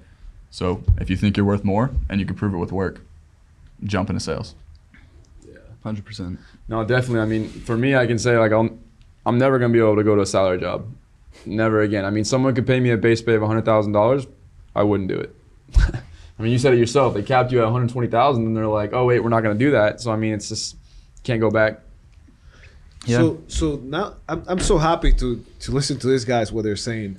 So 0.50 0.82
if 0.98 1.08
you 1.08 1.16
think 1.16 1.36
you're 1.36 1.46
worth 1.46 1.64
more 1.64 1.90
and 2.08 2.20
you 2.20 2.26
can 2.26 2.34
prove 2.34 2.54
it 2.54 2.58
with 2.58 2.72
work, 2.72 3.02
jump 3.84 4.10
into 4.10 4.20
sales. 4.20 4.54
Yeah, 5.46 5.58
100%. 5.84 6.38
No, 6.68 6.84
definitely. 6.84 7.20
I 7.20 7.26
mean, 7.26 7.48
for 7.48 7.76
me, 7.76 7.94
I 7.94 8.06
can 8.06 8.18
say 8.18 8.36
like 8.36 8.52
I'm, 8.52 8.80
I'm 9.24 9.38
never 9.38 9.58
gonna 9.58 9.72
be 9.72 9.78
able 9.78 9.96
to 9.96 10.04
go 10.04 10.16
to 10.16 10.22
a 10.22 10.26
salary 10.26 10.60
job, 10.60 10.86
never 11.44 11.82
again. 11.82 12.04
I 12.04 12.10
mean, 12.10 12.24
someone 12.24 12.54
could 12.54 12.66
pay 12.66 12.80
me 12.80 12.90
a 12.90 12.96
base 12.96 13.20
pay 13.22 13.34
of 13.34 13.42
hundred 13.42 13.64
thousand 13.64 13.92
dollars, 13.92 14.26
I 14.74 14.82
wouldn't 14.82 15.08
do 15.08 15.18
it. 15.18 15.34
I 16.38 16.42
mean, 16.42 16.52
you 16.52 16.58
said 16.58 16.74
it 16.74 16.78
yourself. 16.78 17.14
They 17.14 17.22
capped 17.22 17.50
you 17.50 17.60
at 17.60 17.64
one 17.64 17.72
hundred 17.72 17.90
twenty 17.90 18.08
thousand, 18.08 18.46
and 18.46 18.56
they're 18.56 18.66
like, 18.66 18.92
"Oh 18.92 19.06
wait, 19.06 19.20
we're 19.20 19.30
not 19.30 19.40
gonna 19.40 19.54
do 19.54 19.70
that." 19.72 20.00
So 20.00 20.12
I 20.12 20.16
mean, 20.16 20.34
it's 20.34 20.48
just 20.48 20.76
can't 21.24 21.40
go 21.40 21.50
back. 21.50 21.80
Yeah. 23.06 23.18
So 23.18 23.42
so 23.48 23.76
now 23.82 24.14
I'm 24.28 24.44
I'm 24.46 24.58
so 24.60 24.78
happy 24.78 25.12
to 25.14 25.44
to 25.60 25.72
listen 25.72 25.98
to 26.00 26.06
these 26.08 26.24
guys 26.24 26.52
what 26.52 26.64
they're 26.64 26.76
saying, 26.76 27.16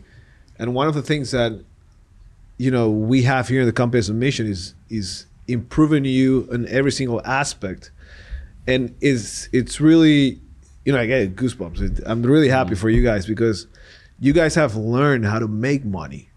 and 0.59 0.75
one 0.75 0.87
of 0.87 0.93
the 0.93 1.01
things 1.01 1.31
that 1.31 1.59
you 2.57 2.69
know 2.69 2.89
we 2.89 3.23
have 3.23 3.47
here 3.47 3.61
in 3.61 3.65
the 3.65 3.73
company 3.73 3.99
as 3.99 4.09
a 4.09 4.13
mission 4.13 4.45
is 4.45 4.75
is 4.89 5.25
improving 5.47 6.05
you 6.05 6.47
in 6.51 6.67
every 6.67 6.91
single 6.91 7.21
aspect, 7.25 7.89
and 8.67 8.95
is 9.01 9.49
it's 9.51 9.81
really 9.81 10.39
you 10.85 10.93
know 10.93 10.99
I 10.99 11.07
get 11.07 11.35
goosebumps. 11.35 12.03
I'm 12.05 12.21
really 12.21 12.49
happy 12.49 12.75
mm. 12.75 12.77
for 12.77 12.89
you 12.89 13.01
guys 13.01 13.25
because 13.25 13.65
you 14.19 14.33
guys 14.33 14.55
have 14.55 14.75
learned 14.75 15.25
how 15.25 15.39
to 15.39 15.47
make 15.47 15.85
money. 15.85 16.29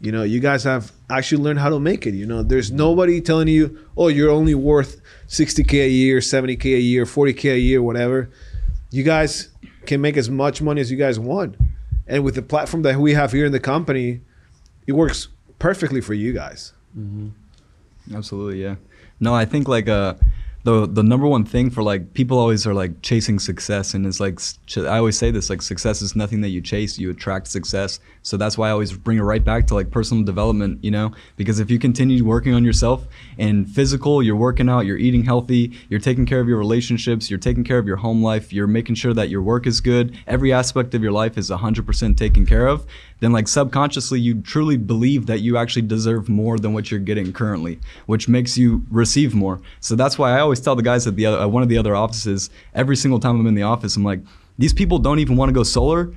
You 0.00 0.12
know, 0.12 0.22
you 0.22 0.40
guys 0.40 0.64
have 0.64 0.92
actually 1.08 1.42
learned 1.42 1.60
how 1.60 1.70
to 1.70 1.80
make 1.80 2.06
it. 2.06 2.14
You 2.14 2.26
know, 2.26 2.42
there's 2.42 2.70
nobody 2.70 3.20
telling 3.20 3.48
you, 3.48 3.78
oh, 3.96 4.08
you're 4.08 4.30
only 4.30 4.54
worth 4.54 5.00
60K 5.28 5.86
a 5.86 5.88
year, 5.88 6.18
70K 6.18 6.76
a 6.76 6.80
year, 6.80 7.04
40K 7.04 7.54
a 7.54 7.58
year, 7.58 7.82
whatever. 7.82 8.28
You 8.90 9.02
guys 9.02 9.48
can 9.86 10.00
make 10.00 10.16
as 10.16 10.28
much 10.28 10.60
money 10.60 10.80
as 10.80 10.90
you 10.90 10.96
guys 10.98 11.18
want. 11.18 11.56
And 12.06 12.22
with 12.22 12.34
the 12.34 12.42
platform 12.42 12.82
that 12.82 12.98
we 12.98 13.14
have 13.14 13.32
here 13.32 13.46
in 13.46 13.52
the 13.52 13.60
company, 13.60 14.20
it 14.86 14.92
works 14.92 15.28
perfectly 15.58 16.00
for 16.02 16.12
you 16.12 16.32
guys. 16.34 16.72
Absolutely, 18.14 18.62
yeah. 18.62 18.76
No, 19.20 19.34
I 19.34 19.46
think 19.46 19.68
like 19.68 19.88
uh 19.88 20.14
the 20.64 20.86
the 20.86 21.02
number 21.02 21.26
one 21.26 21.44
thing 21.44 21.70
for 21.70 21.82
like 21.82 22.14
people 22.14 22.38
always 22.38 22.66
are 22.66 22.72
like 22.72 23.02
chasing 23.02 23.38
success 23.38 23.92
and 23.92 24.06
it's 24.06 24.18
like 24.18 24.40
I 24.78 24.96
always 24.96 25.16
say 25.16 25.30
this 25.30 25.50
like 25.50 25.60
success 25.60 26.00
is 26.00 26.16
nothing 26.16 26.40
that 26.40 26.48
you 26.48 26.62
chase, 26.62 26.98
you 26.98 27.10
attract 27.10 27.48
success. 27.48 28.00
So 28.22 28.38
that's 28.38 28.56
why 28.56 28.68
I 28.68 28.70
always 28.70 28.92
bring 28.92 29.18
it 29.18 29.22
right 29.22 29.44
back 29.44 29.66
to 29.66 29.74
like 29.74 29.90
personal 29.90 30.24
development, 30.24 30.82
you 30.82 30.90
know? 30.90 31.12
Because 31.36 31.60
if 31.60 31.70
you 31.70 31.78
continue 31.78 32.24
working 32.24 32.54
on 32.54 32.64
yourself 32.64 33.06
and 33.36 33.68
physical, 33.68 34.22
you're 34.22 34.36
working 34.36 34.70
out, 34.70 34.86
you're 34.86 34.96
eating 34.96 35.24
healthy, 35.24 35.78
you're 35.90 36.00
taking 36.00 36.24
care 36.24 36.40
of 36.40 36.48
your 36.48 36.56
relationships, 36.56 37.28
you're 37.28 37.38
taking 37.38 37.64
care 37.64 37.78
of 37.78 37.86
your 37.86 37.98
home 37.98 38.22
life, 38.22 38.50
you're 38.50 38.66
making 38.66 38.94
sure 38.94 39.12
that 39.12 39.28
your 39.28 39.42
work 39.42 39.66
is 39.66 39.82
good, 39.82 40.16
every 40.26 40.50
aspect 40.50 40.94
of 40.94 41.02
your 41.02 41.12
life 41.12 41.36
is 41.36 41.50
100% 41.50 42.16
taken 42.16 42.46
care 42.46 42.66
of, 42.66 42.86
then 43.24 43.32
like 43.32 43.48
subconsciously 43.48 44.20
you 44.20 44.40
truly 44.42 44.76
believe 44.76 45.26
that 45.26 45.40
you 45.40 45.56
actually 45.56 45.82
deserve 45.82 46.28
more 46.28 46.58
than 46.58 46.74
what 46.74 46.90
you're 46.90 47.00
getting 47.00 47.32
currently, 47.32 47.78
which 48.06 48.28
makes 48.28 48.58
you 48.58 48.84
receive 48.90 49.34
more. 49.34 49.60
So 49.80 49.96
that's 49.96 50.18
why 50.18 50.36
I 50.36 50.40
always 50.40 50.60
tell 50.60 50.76
the 50.76 50.82
guys 50.82 51.06
at 51.06 51.16
the 51.16 51.26
other, 51.26 51.40
at 51.40 51.50
one 51.50 51.62
of 51.62 51.68
the 51.68 51.78
other 51.78 51.96
offices 51.96 52.50
every 52.74 52.96
single 52.96 53.18
time 53.18 53.40
I'm 53.40 53.46
in 53.46 53.54
the 53.54 53.62
office, 53.62 53.96
I'm 53.96 54.04
like, 54.04 54.20
these 54.58 54.72
people 54.72 54.98
don't 54.98 55.18
even 55.18 55.36
want 55.36 55.48
to 55.48 55.52
go 55.52 55.62
solar 55.62 56.12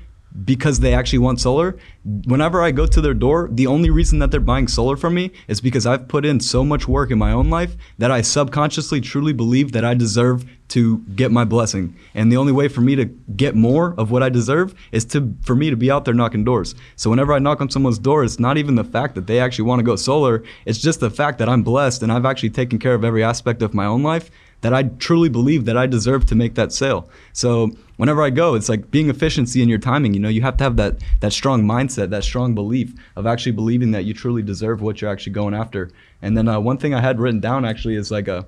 because 0.45 0.79
they 0.79 0.93
actually 0.93 1.19
want 1.19 1.39
solar. 1.39 1.77
Whenever 2.03 2.61
I 2.61 2.71
go 2.71 2.85
to 2.85 3.01
their 3.01 3.13
door, 3.13 3.49
the 3.51 3.67
only 3.67 3.89
reason 3.89 4.19
that 4.19 4.31
they're 4.31 4.39
buying 4.39 4.67
solar 4.67 4.95
from 4.95 5.15
me 5.15 5.31
is 5.47 5.61
because 5.61 5.85
I've 5.85 6.07
put 6.07 6.25
in 6.25 6.39
so 6.39 6.63
much 6.63 6.87
work 6.87 7.11
in 7.11 7.17
my 7.17 7.31
own 7.31 7.49
life 7.49 7.75
that 7.97 8.11
I 8.11 8.21
subconsciously 8.21 9.01
truly 9.01 9.33
believe 9.33 9.71
that 9.71 9.83
I 9.83 9.93
deserve 9.93 10.45
to 10.69 10.99
get 11.15 11.31
my 11.31 11.45
blessing. 11.45 11.95
And 12.13 12.31
the 12.31 12.37
only 12.37 12.51
way 12.51 12.67
for 12.67 12.81
me 12.81 12.95
to 12.95 13.05
get 13.05 13.55
more 13.55 13.95
of 13.97 14.11
what 14.11 14.21
I 14.21 14.29
deserve 14.29 14.75
is 14.91 15.05
to 15.05 15.33
for 15.41 15.55
me 15.55 15.69
to 15.69 15.77
be 15.77 15.89
out 15.89 16.05
there 16.05 16.13
knocking 16.13 16.43
doors. 16.43 16.75
So 16.97 17.09
whenever 17.09 17.33
I 17.33 17.39
knock 17.39 17.61
on 17.61 17.69
someone's 17.69 17.99
door, 17.99 18.23
it's 18.23 18.39
not 18.39 18.57
even 18.57 18.75
the 18.75 18.83
fact 18.83 19.15
that 19.15 19.27
they 19.27 19.39
actually 19.39 19.65
want 19.65 19.79
to 19.79 19.83
go 19.83 19.95
solar, 19.95 20.43
it's 20.65 20.79
just 20.79 20.99
the 20.99 21.09
fact 21.09 21.39
that 21.39 21.49
I'm 21.49 21.63
blessed 21.63 22.03
and 22.03 22.11
I've 22.11 22.25
actually 22.25 22.49
taken 22.49 22.79
care 22.79 22.93
of 22.93 23.05
every 23.05 23.23
aspect 23.23 23.61
of 23.61 23.73
my 23.73 23.85
own 23.85 24.03
life 24.03 24.29
that 24.61 24.73
I 24.73 24.83
truly 24.83 25.29
believe 25.29 25.65
that 25.65 25.77
I 25.77 25.85
deserve 25.85 26.25
to 26.27 26.35
make 26.35 26.55
that 26.55 26.71
sale. 26.71 27.09
So 27.33 27.71
whenever 27.97 28.23
I 28.23 28.29
go, 28.29 28.55
it's 28.55 28.69
like 28.69 28.89
being 28.89 29.09
efficiency 29.09 29.61
in 29.61 29.69
your 29.69 29.77
timing. 29.77 30.13
You 30.13 30.19
know, 30.19 30.29
you 30.29 30.41
have 30.41 30.57
to 30.57 30.63
have 30.63 30.77
that 30.77 30.95
that 31.19 31.33
strong 31.33 31.63
mindset, 31.63 32.09
that 32.09 32.23
strong 32.23 32.55
belief 32.55 32.93
of 33.15 33.27
actually 33.27 33.51
believing 33.51 33.91
that 33.91 34.05
you 34.05 34.13
truly 34.13 34.41
deserve 34.41 34.81
what 34.81 35.01
you're 35.01 35.11
actually 35.11 35.33
going 35.33 35.53
after. 35.53 35.91
And 36.21 36.35
then 36.37 36.47
uh, 36.47 36.59
one 36.59 36.77
thing 36.77 36.93
I 36.93 37.01
had 37.01 37.19
written 37.19 37.39
down 37.39 37.65
actually 37.65 37.95
is 37.95 38.09
like 38.09 38.27
a 38.27 38.45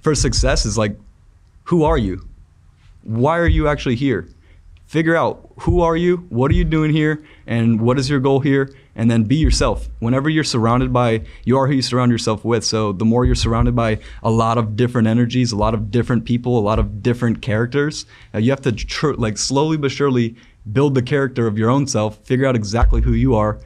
for 0.00 0.14
success 0.14 0.64
is 0.64 0.78
like, 0.78 0.96
who 1.64 1.84
are 1.84 1.98
you? 1.98 2.26
Why 3.02 3.38
are 3.38 3.46
you 3.46 3.68
actually 3.68 3.96
here? 3.96 4.28
Figure 4.90 5.14
out 5.14 5.48
who 5.60 5.82
are 5.82 5.96
you, 5.96 6.16
what 6.30 6.50
are 6.50 6.54
you 6.54 6.64
doing 6.64 6.90
here, 6.90 7.22
and 7.46 7.80
what 7.80 7.96
is 7.96 8.10
your 8.10 8.18
goal 8.18 8.40
here, 8.40 8.74
and 8.96 9.08
then 9.08 9.22
be 9.22 9.36
yourself. 9.36 9.88
Whenever 10.00 10.28
you're 10.28 10.42
surrounded 10.42 10.92
by, 10.92 11.22
you 11.44 11.56
are 11.56 11.68
who 11.68 11.74
you 11.74 11.80
surround 11.80 12.10
yourself 12.10 12.44
with. 12.44 12.64
So 12.64 12.90
the 12.90 13.04
more 13.04 13.24
you're 13.24 13.36
surrounded 13.36 13.76
by 13.76 14.00
a 14.20 14.32
lot 14.32 14.58
of 14.58 14.74
different 14.74 15.06
energies, 15.06 15.52
a 15.52 15.56
lot 15.56 15.74
of 15.74 15.92
different 15.92 16.24
people, 16.24 16.58
a 16.58 16.60
lot 16.60 16.80
of 16.80 17.04
different 17.04 17.40
characters, 17.40 18.04
uh, 18.34 18.38
you 18.38 18.50
have 18.50 18.62
to 18.62 18.72
tr- 18.72 19.12
like 19.12 19.38
slowly 19.38 19.76
but 19.76 19.92
surely 19.92 20.34
build 20.72 20.96
the 20.96 21.02
character 21.02 21.46
of 21.46 21.56
your 21.56 21.70
own 21.70 21.86
self, 21.86 22.18
figure 22.24 22.46
out 22.46 22.56
exactly 22.56 23.00
who 23.00 23.12
you 23.12 23.32
are, 23.36 23.60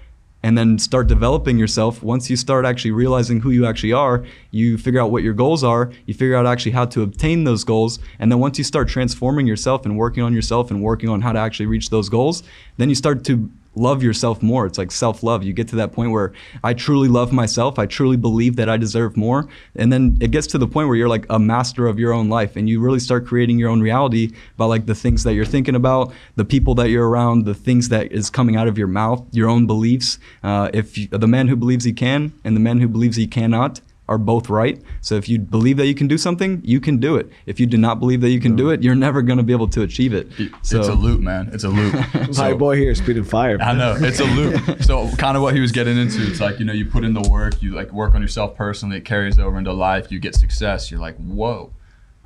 and 0.44 0.58
then 0.58 0.78
start 0.78 1.06
developing 1.06 1.56
yourself. 1.56 2.02
Once 2.02 2.28
you 2.28 2.36
start 2.36 2.66
actually 2.66 2.90
realizing 2.90 3.40
who 3.40 3.48
you 3.50 3.64
actually 3.64 3.94
are, 3.94 4.26
you 4.50 4.76
figure 4.76 5.00
out 5.00 5.10
what 5.10 5.22
your 5.22 5.32
goals 5.32 5.64
are, 5.64 5.90
you 6.04 6.12
figure 6.12 6.36
out 6.36 6.44
actually 6.44 6.72
how 6.72 6.84
to 6.84 7.00
obtain 7.00 7.44
those 7.44 7.64
goals, 7.64 7.98
and 8.18 8.30
then 8.30 8.38
once 8.38 8.58
you 8.58 8.64
start 8.64 8.86
transforming 8.86 9.46
yourself 9.46 9.86
and 9.86 9.96
working 9.96 10.22
on 10.22 10.34
yourself 10.34 10.70
and 10.70 10.82
working 10.82 11.08
on 11.08 11.22
how 11.22 11.32
to 11.32 11.38
actually 11.38 11.64
reach 11.64 11.88
those 11.88 12.10
goals, 12.10 12.42
then 12.76 12.90
you 12.90 12.94
start 12.94 13.24
to 13.24 13.50
love 13.74 14.02
yourself 14.02 14.42
more. 14.42 14.66
It's 14.66 14.78
like 14.78 14.90
self 14.90 15.22
love. 15.22 15.42
You 15.42 15.52
get 15.52 15.68
to 15.68 15.76
that 15.76 15.92
point 15.92 16.10
where 16.10 16.32
I 16.62 16.74
truly 16.74 17.08
love 17.08 17.32
myself. 17.32 17.78
I 17.78 17.86
truly 17.86 18.16
believe 18.16 18.56
that 18.56 18.68
I 18.68 18.76
deserve 18.76 19.16
more. 19.16 19.48
And 19.76 19.92
then 19.92 20.16
it 20.20 20.30
gets 20.30 20.46
to 20.48 20.58
the 20.58 20.66
point 20.66 20.88
where 20.88 20.96
you're 20.96 21.08
like 21.08 21.26
a 21.30 21.38
master 21.38 21.86
of 21.86 21.98
your 21.98 22.12
own 22.12 22.28
life 22.28 22.56
and 22.56 22.68
you 22.68 22.80
really 22.80 23.00
start 23.00 23.26
creating 23.26 23.58
your 23.58 23.70
own 23.70 23.80
reality 23.80 24.32
by 24.56 24.66
like 24.66 24.86
the 24.86 24.94
things 24.94 25.24
that 25.24 25.34
you're 25.34 25.44
thinking 25.44 25.74
about, 25.74 26.12
the 26.36 26.44
people 26.44 26.74
that 26.76 26.90
you're 26.90 27.08
around, 27.08 27.44
the 27.44 27.54
things 27.54 27.88
that 27.88 28.12
is 28.12 28.30
coming 28.30 28.56
out 28.56 28.68
of 28.68 28.78
your 28.78 28.88
mouth, 28.88 29.24
your 29.32 29.48
own 29.48 29.66
beliefs. 29.66 30.18
Uh, 30.42 30.70
if 30.72 30.96
you, 30.96 31.08
the 31.08 31.28
man 31.28 31.48
who 31.48 31.56
believes 31.56 31.84
he 31.84 31.92
can 31.92 32.32
and 32.44 32.56
the 32.56 32.60
man 32.60 32.80
who 32.80 32.88
believes 32.88 33.16
he 33.16 33.26
cannot, 33.26 33.80
are 34.06 34.18
both 34.18 34.50
right. 34.50 34.82
So 35.00 35.14
if 35.14 35.28
you 35.30 35.38
believe 35.38 35.78
that 35.78 35.86
you 35.86 35.94
can 35.94 36.08
do 36.08 36.18
something, 36.18 36.60
you 36.62 36.78
can 36.78 36.98
do 36.98 37.16
it. 37.16 37.30
If 37.46 37.58
you 37.58 37.66
do 37.66 37.78
not 37.78 38.00
believe 38.00 38.20
that 38.20 38.28
you 38.30 38.40
can 38.40 38.54
do 38.54 38.68
it, 38.68 38.82
you're 38.82 38.94
never 38.94 39.22
going 39.22 39.38
to 39.38 39.42
be 39.42 39.52
able 39.54 39.68
to 39.68 39.80
achieve 39.82 40.12
it. 40.12 40.28
So 40.62 40.78
it's 40.80 40.88
a 40.88 40.92
loop, 40.94 41.20
man. 41.20 41.48
It's 41.54 41.64
a 41.64 41.70
loop. 41.70 41.94
My 42.14 42.26
So- 42.32 42.56
boy 42.58 42.76
here 42.76 42.90
is 42.90 42.98
spitting 42.98 43.24
fire. 43.24 43.56
I 43.62 43.72
know 43.72 43.96
it's 43.98 44.20
a 44.20 44.24
loop. 44.24 44.82
so 44.82 45.10
kind 45.16 45.36
of 45.38 45.42
what 45.42 45.54
he 45.54 45.60
was 45.60 45.72
getting 45.72 45.96
into, 45.96 46.22
it's 46.30 46.40
like 46.40 46.58
you 46.58 46.66
know 46.66 46.74
you 46.74 46.84
put 46.84 47.02
in 47.04 47.14
the 47.14 47.26
work, 47.30 47.62
you 47.62 47.72
like 47.74 47.92
work 47.92 48.14
on 48.14 48.20
yourself 48.20 48.54
personally, 48.56 48.98
it 48.98 49.04
carries 49.06 49.38
over 49.38 49.56
into 49.56 49.72
life. 49.72 50.12
You 50.12 50.18
get 50.18 50.34
success. 50.34 50.90
You're 50.90 51.00
like, 51.00 51.16
whoa, 51.16 51.72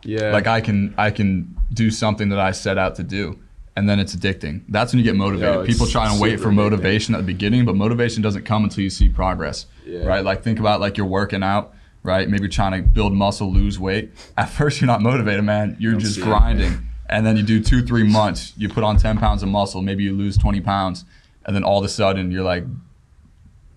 Yeah. 0.03 0.33
like 0.33 0.49
I 0.49 0.61
can 0.61 0.95
I 0.99 1.11
can 1.13 1.57
do 1.73 1.91
something 1.93 2.29
that 2.31 2.41
I 2.41 2.51
set 2.51 2.77
out 2.77 2.97
to 2.97 3.05
do, 3.05 3.39
and 3.79 3.89
then 3.89 4.01
it's 4.01 4.15
addicting. 4.17 4.63
That's 4.69 4.93
when 4.93 4.99
you 4.99 5.05
get 5.05 5.15
motivated. 5.15 5.55
Yo, 5.55 5.65
People 5.65 5.87
try 5.87 6.11
and 6.11 6.21
wait 6.21 6.41
for 6.41 6.49
addicting. 6.49 6.55
motivation 6.55 7.15
at 7.15 7.19
the 7.19 7.27
beginning, 7.27 7.65
but 7.65 7.77
motivation 7.77 8.23
doesn't 8.23 8.43
come 8.45 8.65
until 8.65 8.83
you 8.83 8.91
see 8.91 9.09
progress. 9.09 9.67
Yeah. 9.87 10.01
Right? 10.05 10.25
Like 10.25 10.43
think 10.43 10.59
about 10.59 10.81
like 10.81 10.97
you're 10.97 11.07
working 11.07 11.45
out. 11.45 11.75
Right? 12.03 12.29
Maybe 12.29 12.43
you're 12.43 12.51
trying 12.51 12.73
to 12.83 12.89
build 12.89 13.13
muscle, 13.13 13.53
lose 13.53 13.79
weight. 13.79 14.11
At 14.37 14.49
first, 14.59 14.81
you're 14.81 14.87
not 14.89 15.01
motivated, 15.01 15.45
man. 15.45 15.77
You're 15.79 15.95
just 15.95 16.17
see 16.17 16.23
it, 16.23 16.25
grinding. 16.25 16.89
And 17.09 17.25
then 17.25 17.37
you 17.37 17.45
do 17.45 17.63
two, 17.63 17.83
three 17.87 18.03
months, 18.03 18.53
you 18.57 18.69
put 18.69 18.83
on 18.83 18.97
10 18.99 19.19
pounds 19.19 19.43
of 19.45 19.49
muscle, 19.49 19.81
maybe 19.81 20.03
you 20.03 20.13
lose 20.13 20.37
20 20.37 20.61
pounds, 20.61 21.05
and 21.47 21.55
then 21.55 21.63
all 21.63 21.79
of 21.79 21.85
a 21.85 21.89
sudden 21.89 22.31
you're 22.33 22.43
like, 22.43 22.65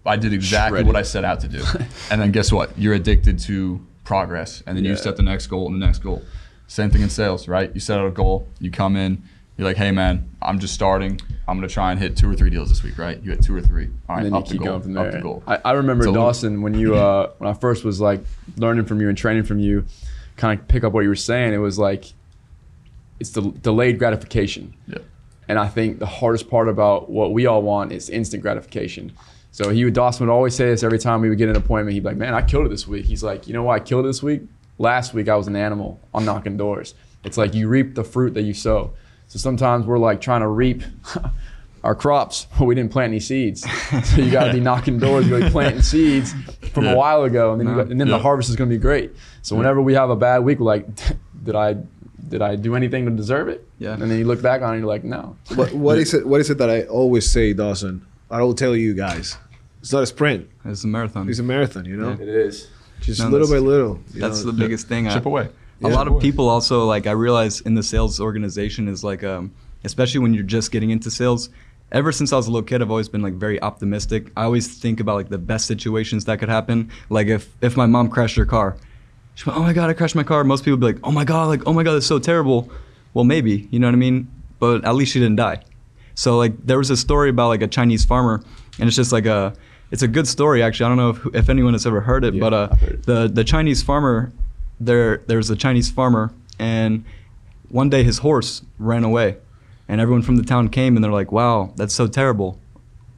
I 0.06 0.18
did 0.18 0.34
exactly 0.34 0.78
Shredded. 0.78 0.88
what 0.88 0.96
I 0.96 1.04
set 1.04 1.24
out 1.24 1.40
to 1.42 1.48
do. 1.48 1.64
and 2.10 2.20
then 2.20 2.32
guess 2.32 2.52
what? 2.52 2.78
You're 2.78 2.96
addicted 2.96 3.38
to 3.40 3.80
progress. 4.04 4.64
And 4.66 4.76
then 4.78 4.84
you 4.84 4.96
set 4.96 5.16
the 5.16 5.24
next 5.24 5.48
goal 5.48 5.68
and 5.68 5.80
the 5.80 5.86
next 5.86 6.00
goal. 6.00 6.24
Same 6.68 6.90
thing 6.90 7.02
in 7.04 7.10
sales, 7.10 7.48
right? 7.48 7.70
You 7.74 7.80
set 7.80 8.00
out 8.00 8.08
a 8.08 8.12
goal, 8.12 8.48
you 8.60 8.72
come 8.72 8.96
in, 8.96 9.24
you're 9.58 9.68
like, 9.68 9.78
hey 9.78 9.92
man, 9.92 10.30
I'm 10.42 10.60
just 10.60 10.74
starting. 10.74 11.20
I'm 11.48 11.58
gonna 11.58 11.68
try 11.68 11.92
and 11.92 12.00
hit 12.00 12.16
two 12.16 12.30
or 12.30 12.36
three 12.36 12.50
deals 12.50 12.70
this 12.70 12.84
week, 12.84 12.98
right? 12.98 13.22
You 13.22 13.32
hit 13.32 13.44
two 13.44 13.56
or 13.56 13.62
three. 13.62 13.90
All 14.08 14.16
right, 14.16 14.26
and 14.26 14.28
then 14.28 14.34
up 14.34 14.48
you 14.48 14.48
the 14.48 14.54
keep 14.54 14.62
goal, 14.62 14.80
going 14.80 14.82
from 14.82 14.98
up 14.98 15.12
the 15.12 15.20
goal. 15.20 15.44
I, 15.46 15.60
I 15.66 15.72
remember. 15.74 16.06
Dawson 16.06 16.62
when 16.62 16.74
you 16.74 16.96
uh, 16.96 17.32
when 17.38 17.50
I 17.50 17.54
first 17.54 17.84
was 17.84 18.00
like 18.00 18.24
learning 18.58 18.86
from 18.86 19.02
you 19.02 19.10
and 19.10 19.18
training 19.18 19.44
from 19.44 19.60
you, 19.60 19.86
kind 20.38 20.60
of 20.60 20.68
pick 20.68 20.84
up 20.84 20.94
what 20.94 21.02
you 21.02 21.10
were 21.10 21.16
saying. 21.16 21.54
It 21.54 21.58
was 21.58 21.78
like 21.78 22.06
it's 23.20 23.32
the 23.32 23.42
delayed 23.42 24.00
gratification. 24.00 24.74
Yeah. 24.88 24.98
And 25.48 25.60
I 25.60 25.68
think 25.68 26.00
the 26.00 26.06
hardest 26.06 26.50
part 26.50 26.70
about 26.70 27.10
what 27.10 27.34
we 27.34 27.46
all 27.46 27.62
want 27.62 27.92
is 27.92 28.10
instant 28.10 28.42
gratification. 28.42 29.12
So 29.52 29.70
he 29.70 29.84
would 29.84 29.94
Dawson 29.94 30.26
would 30.26 30.34
always 30.34 30.56
say 30.56 30.66
this 30.66 30.82
every 30.82 30.98
time 30.98 31.22
we 31.22 31.30
would 31.30 31.38
get 31.38 31.50
an 31.50 31.58
appointment. 31.58 31.94
He'd 31.94 32.00
be 32.00 32.10
like, 32.10 32.18
"Man, 32.18 32.34
I 32.34 32.42
killed 32.42 32.66
it 32.66 32.70
this 32.70 32.88
week." 32.88 33.06
He's 33.06 33.22
like, 33.22 33.48
"You 33.48 33.54
know 33.54 33.64
why 33.64 33.76
I 33.76 33.80
killed 33.80 34.06
it 34.06 34.08
this 34.08 34.24
week? 34.24 34.42
Last 34.78 35.14
week 35.14 35.28
I 35.28 35.36
was 35.36 35.48
an 35.48 35.56
animal. 35.56 36.00
I'm 36.14 36.26
knocking 36.26 36.58
doors." 36.58 36.96
It's 37.24 37.38
like 37.38 37.54
you 37.54 37.68
reap 37.68 37.96
the 37.96 38.04
fruit 38.04 38.34
that 38.34 38.44
you 38.44 38.54
sow. 38.54 38.94
So 39.32 39.40
sometimes 39.40 39.86
we're 39.86 39.98
like 39.98 40.20
trying 40.20 40.42
to 40.42 40.48
reap 40.50 40.84
our 41.86 41.96
crops, 41.96 42.48
but 42.60 42.66
we 42.66 42.76
didn't 42.76 42.92
plant 42.92 43.12
any 43.12 43.22
seeds. 43.22 43.62
So 44.10 44.22
you 44.22 44.30
got 44.30 44.44
to 44.48 44.52
be 44.54 44.60
knocking 44.70 45.00
doors, 45.00 45.24
you 45.26 45.32
got 45.32 45.40
to 45.40 45.46
be 45.46 45.52
planting 45.52 45.82
seeds 45.82 46.34
from 46.74 46.84
Yeah. 46.84 46.92
a 46.92 46.98
while 46.98 47.24
ago, 47.24 47.54
and 47.54 47.62
then 47.62 47.70
you 47.70 47.76
got, 47.76 47.88
and 47.90 47.98
then 48.00 48.08
Yeah. 48.08 48.18
the 48.18 48.22
harvest 48.24 48.50
is 48.50 48.58
going 48.58 48.70
to 48.70 48.76
be 48.76 48.80
great. 48.82 49.14
So 49.42 49.56
whenever 49.56 49.82
we 49.82 49.94
have 49.94 50.10
a 50.10 50.18
bad 50.18 50.40
week, 50.40 50.60
we're 50.60 50.66
like, 50.66 50.86
"Did 51.46 51.56
I?" 51.56 51.78
Did 52.28 52.42
I 52.42 52.56
do 52.56 52.76
anything 52.76 53.04
to 53.06 53.12
deserve 53.12 53.48
it? 53.50 53.68
Yeah. 53.80 53.94
And 53.94 54.04
then 54.04 54.18
you 54.20 54.26
look 54.26 54.42
back 54.42 54.62
on 54.62 54.70
it 54.70 54.74
and 54.78 54.82
you're 54.82 54.88
like, 54.88 55.04
no. 55.04 55.36
What, 55.56 55.74
what 55.74 55.98
is 55.98 56.14
it? 56.14 56.26
What 56.26 56.40
is 56.40 56.50
it 56.50 56.58
that 56.60 56.70
I 56.70 56.84
always 56.84 57.30
say, 57.30 57.52
Dawson? 57.52 58.06
I 58.30 58.42
will 58.42 58.54
tell 58.54 58.74
you 58.76 58.94
guys. 58.94 59.38
It's 59.82 59.92
not 59.92 60.04
a 60.04 60.06
sprint. 60.06 60.48
it's 60.64 60.84
a 60.86 60.88
marathon. 60.88 61.28
It's 61.30 61.40
a 61.40 61.44
marathon. 61.44 61.84
You 61.86 61.98
know, 61.98 62.12
It 62.12 62.22
is. 62.30 62.70
just 63.02 63.20
No, 63.20 63.28
little 63.28 63.50
by 63.50 63.58
little. 63.58 64.00
That's 64.14 64.46
know. 64.46 64.52
the 64.52 64.58
biggest 64.58 64.88
thing. 64.88 65.08
I- 65.10 65.14
Chip 65.16 65.26
away. 65.84 65.94
a 65.94 65.96
lot 65.96 66.08
of 66.08 66.20
people 66.20 66.50
also 66.50 66.86
like 66.86 67.08
I 67.08 67.12
realize 67.12 67.62
in 67.62 67.76
the 67.76 67.84
sales 67.84 68.20
organization 68.20 68.88
is 68.88 69.04
like 69.04 69.24
um, 69.24 69.52
especially 69.84 70.20
when 70.20 70.34
you're 70.34 70.44
just 70.44 70.72
getting 70.72 70.90
into 70.92 71.10
sales. 71.12 71.50
Ever 71.92 72.14
since 72.14 72.32
I 72.32 72.38
was 72.38 72.48
a 72.48 72.52
little 72.52 72.66
kid, 72.66 72.82
I've 72.82 72.90
always 72.90 73.10
been 73.10 73.22
like 73.22 73.34
very 73.34 73.62
optimistic. 73.62 74.32
I 74.38 74.44
always 74.44 74.80
think 74.80 75.02
about 75.02 75.16
like 75.16 75.28
the 75.30 75.38
best 75.38 75.66
situations 75.68 76.24
that 76.26 76.40
could 76.40 76.48
happen. 76.48 76.90
Like 77.10 77.28
if 77.28 77.50
if 77.62 77.76
my 77.76 77.86
mom 77.86 78.10
crashed 78.10 78.38
her 78.38 78.46
car, 78.46 78.78
she's 79.36 79.46
like, 79.46 79.58
"Oh 79.58 79.62
my 79.64 79.74
god, 79.74 79.90
I 79.90 79.94
crashed 79.94 80.16
my 80.16 80.24
car." 80.24 80.44
Most 80.46 80.64
people 80.64 80.78
would 80.78 80.88
be 80.88 80.94
like, 80.94 81.00
"Oh 81.06 81.12
my 81.12 81.26
god, 81.26 81.48
like 81.50 81.64
oh 81.68 81.74
my 81.74 81.84
god, 81.84 81.94
that's 81.96 82.06
so 82.06 82.18
terrible." 82.20 82.72
Well, 83.14 83.26
maybe 83.26 83.68
you 83.72 83.80
know 83.80 83.88
what 83.88 83.94
I 83.94 83.98
mean, 83.98 84.32
but 84.60 84.86
at 84.86 84.96
least 84.96 85.12
she 85.12 85.20
didn't 85.20 85.36
die. 85.36 85.64
So 86.16 86.38
like 86.38 86.54
there 86.66 86.78
was 86.78 86.90
a 86.92 86.96
story 86.98 87.30
about 87.30 87.50
like 87.50 87.62
a 87.62 87.68
Chinese 87.68 88.06
farmer, 88.06 88.42
and 88.80 88.88
it's 88.88 88.96
just 88.96 89.12
like 89.12 89.26
a 89.26 89.54
it's 89.92 90.02
a 90.02 90.08
good 90.08 90.28
story 90.30 90.64
actually. 90.64 90.86
I 90.86 90.90
don't 90.90 90.98
know 90.98 91.10
if, 91.10 91.36
if 91.36 91.50
anyone 91.50 91.74
has 91.74 91.86
ever 91.86 92.00
heard 92.00 92.24
it, 92.24 92.36
Yeah, 92.36 92.40
but 92.40 92.54
uh, 92.54 92.68
heard 92.76 92.90
it. 92.90 93.04
the 93.06 93.28
the 93.28 93.44
Chinese 93.44 93.84
farmer, 93.84 94.32
there 94.86 95.18
there's 95.28 95.50
a 95.50 95.56
Chinese 95.56 95.90
farmer, 95.90 96.34
and 96.60 97.06
one 97.70 97.90
day 97.90 98.04
his 98.04 98.20
horse 98.20 98.64
ran 98.80 99.04
away, 99.04 99.38
and 99.88 100.02
everyone 100.02 100.24
from 100.24 100.36
the 100.36 100.44
town 100.44 100.70
came 100.70 100.96
and 100.96 101.04
they're 101.04 101.12
like, 101.12 101.32
"Wow, 101.32 101.74
that's 101.76 101.94
so 101.94 102.08
terrible." 102.08 102.60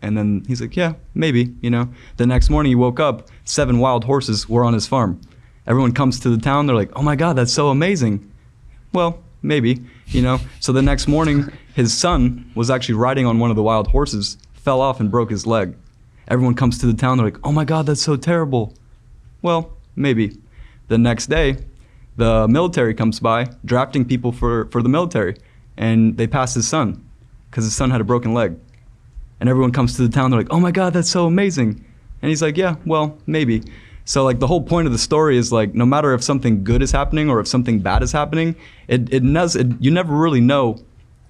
And 0.02 0.18
then 0.18 0.44
he's 0.48 0.62
like, 0.62 0.76
"Yeah, 0.76 0.94
maybe." 1.14 1.54
You 1.62 1.70
know. 1.70 1.90
The 2.18 2.28
next 2.28 2.50
morning 2.50 2.72
he 2.72 2.76
woke 2.76 3.00
up, 3.00 3.30
seven 3.46 3.80
wild 3.80 4.04
horses 4.04 4.50
were 4.50 4.66
on 4.66 4.74
his 4.74 4.86
farm. 4.88 5.22
Everyone 5.66 5.94
comes 5.94 6.20
to 6.20 6.30
the 6.30 6.38
town. 6.38 6.68
They're 6.68 6.76
like, 6.76 6.92
"Oh 6.96 7.02
my 7.02 7.16
God, 7.16 7.36
that's 7.38 7.54
so 7.54 7.70
amazing." 7.70 8.30
Well, 8.92 9.24
maybe, 9.42 9.82
you 10.08 10.22
know. 10.22 10.40
So 10.60 10.72
the 10.74 10.82
next 10.82 11.08
morning, 11.08 11.52
his 11.74 11.94
son 11.98 12.52
was 12.54 12.70
actually 12.70 12.96
riding 12.96 13.26
on 13.26 13.40
one 13.40 13.50
of 13.50 13.56
the 13.56 13.64
wild 13.64 13.88
horses, 13.88 14.38
fell 14.54 14.82
off 14.82 15.00
and 15.00 15.10
broke 15.10 15.32
his 15.32 15.48
leg. 15.48 15.76
Everyone 16.28 16.54
comes 16.54 16.78
to 16.80 16.86
the 16.86 16.94
town. 16.94 17.18
They're 17.18 17.26
like, 17.26 17.40
"Oh 17.44 17.52
my 17.52 17.66
God, 17.66 17.86
that's 17.86 18.02
so 18.02 18.16
terrible." 18.16 18.74
Well, 19.42 19.72
maybe. 19.96 20.38
The 20.88 20.98
next 20.98 21.28
day, 21.28 21.58
the 22.18 22.48
military 22.48 22.94
comes 22.94 23.20
by, 23.20 23.50
drafting 23.66 24.06
people 24.06 24.32
for, 24.32 24.66
for 24.66 24.82
the 24.82 24.90
military, 24.90 25.36
and 25.78 26.18
they 26.18 26.28
pass 26.28 26.54
his 26.54 26.68
son 26.68 27.04
because 27.50 27.64
his 27.64 27.76
son 27.76 27.92
had 27.92 28.02
a 28.02 28.04
broken 28.04 28.34
leg. 28.34 28.58
And 29.40 29.50
everyone 29.50 29.72
comes 29.72 29.96
to 29.98 30.04
the 30.04 30.10
town, 30.10 30.32
they're 30.32 30.40
like, 30.40 30.52
oh 30.52 30.60
my 30.60 30.72
God, 30.72 30.94
that's 30.94 31.10
so 31.10 31.26
amazing. 31.26 31.84
And 32.22 32.30
he's 32.30 32.42
like, 32.42 32.58
yeah, 32.58 32.76
well, 32.86 33.18
maybe. 33.28 33.64
So, 34.06 34.24
like, 34.24 34.40
the 34.40 34.48
whole 34.48 34.62
point 34.62 34.86
of 34.86 34.92
the 34.92 35.00
story 35.00 35.38
is 35.38 35.52
like, 35.52 35.74
no 35.74 35.86
matter 35.86 36.14
if 36.14 36.24
something 36.24 36.64
good 36.64 36.82
is 36.82 36.92
happening 36.92 37.30
or 37.30 37.40
if 37.40 37.48
something 37.48 37.80
bad 37.80 38.04
is 38.04 38.12
happening, 38.12 38.56
it, 38.88 39.14
it, 39.14 39.20
does, 39.22 39.56
it 39.56 39.68
you 39.80 39.92
never 39.92 40.14
really 40.14 40.42
know 40.42 40.78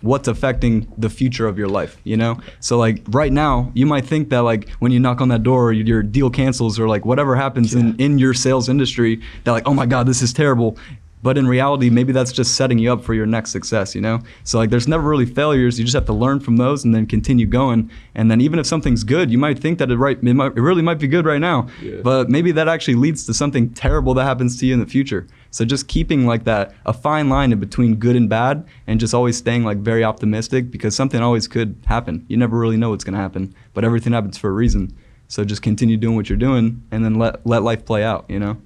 what's 0.04 0.28
affecting 0.28 0.86
the 0.98 1.10
future 1.10 1.48
of 1.48 1.58
your 1.58 1.70
life, 1.70 1.98
you 2.04 2.18
know? 2.18 2.38
So 2.60 2.78
like 2.78 3.02
right 3.08 3.32
now, 3.32 3.72
you 3.74 3.86
might 3.86 4.06
think 4.06 4.30
that 4.30 4.40
like 4.40 4.70
when 4.80 4.92
you 4.92 5.00
knock 5.00 5.22
on 5.22 5.30
that 5.30 5.44
door 5.44 5.72
your 5.72 6.04
deal 6.04 6.30
cancels 6.30 6.78
or 6.78 6.90
like 6.90 7.06
whatever 7.06 7.36
happens 7.38 7.74
in, 7.74 7.96
in 8.00 8.20
your 8.20 8.34
sales 8.34 8.68
industry, 8.68 9.22
that 9.46 9.52
like, 9.54 9.66
oh 9.66 9.74
my 9.74 9.86
God, 9.86 10.06
this 10.06 10.22
is 10.22 10.34
terrible. 10.34 10.78
But 11.24 11.38
in 11.38 11.48
reality, 11.48 11.90
maybe 11.90 12.12
that's 12.12 12.34
just 12.34 12.56
setting 12.56 12.78
you 12.80 12.92
up 12.92 13.02
for 13.02 13.14
your 13.14 13.26
next 13.26 13.52
success, 13.52 13.96
you 13.96 14.02
know? 14.02 14.20
So 14.44 14.58
like 14.58 14.70
there's 14.70 14.90
never 14.90 15.08
really 15.08 15.26
failures. 15.26 15.80
You 15.80 15.86
just 15.86 15.96
have 15.96 16.06
to 16.08 16.14
learn 16.14 16.42
from 16.42 16.58
those 16.58 16.84
and 16.84 16.94
then 16.94 17.06
continue 17.08 17.46
going. 17.46 17.90
And 18.14 18.30
then 18.30 18.42
even 18.42 18.60
if 18.60 18.66
something's 18.66 19.06
good, 19.06 19.32
you 19.32 19.38
might 19.38 19.58
think 19.58 19.80
that 19.80 19.90
it 19.90 19.96
right 19.96 20.18
it, 20.22 20.34
might, 20.34 20.52
it 20.58 20.62
really 20.62 20.82
might 20.82 21.00
be 21.00 21.08
good 21.08 21.26
right 21.26 21.40
now. 21.40 21.70
Yeah. 21.82 22.02
But 22.04 22.30
maybe 22.30 22.52
that 22.52 22.68
actually 22.68 22.96
leads 22.96 23.26
to 23.28 23.34
something 23.34 23.70
terrible 23.74 24.14
that 24.16 24.26
happens 24.26 24.60
to 24.60 24.66
you 24.66 24.74
in 24.74 24.82
the 24.82 24.86
future. 24.86 25.26
So 25.54 25.66
just 25.66 25.88
keeping 25.88 26.26
like 26.26 26.46
that 26.46 26.74
a 26.84 26.94
fine 26.94 27.30
line 27.30 27.52
in 27.52 27.60
between 27.60 27.98
good 27.98 28.16
and 28.16 28.28
bad 28.28 28.68
and 28.88 29.00
just 29.00 29.14
always 29.14 29.38
staying 29.38 29.64
like 29.64 29.78
very 29.78 30.04
optimistic 30.04 30.72
because 30.72 30.96
something 30.96 31.22
always 31.22 31.48
could 31.48 31.76
happen. 31.86 32.26
You 32.28 32.38
never 32.38 32.58
really 32.58 32.76
know 32.76 32.90
what's 32.90 33.04
going 33.04 33.14
to 33.14 33.20
happen, 33.20 33.54
but 33.76 33.86
everything 33.86 34.14
happens 34.14 34.36
for 34.36 34.50
a 34.50 34.52
reason. 34.52 34.98
So 35.28 35.46
just 35.46 35.62
continue 35.62 35.96
doing 35.96 36.16
what 36.16 36.28
you're 36.28 36.40
doing 36.40 36.82
and 36.90 37.06
then 37.06 37.20
let 37.20 37.46
let 37.46 37.62
life 37.62 37.86
play 37.86 38.04
out, 38.04 38.26
you 38.28 38.40
know? 38.40 38.60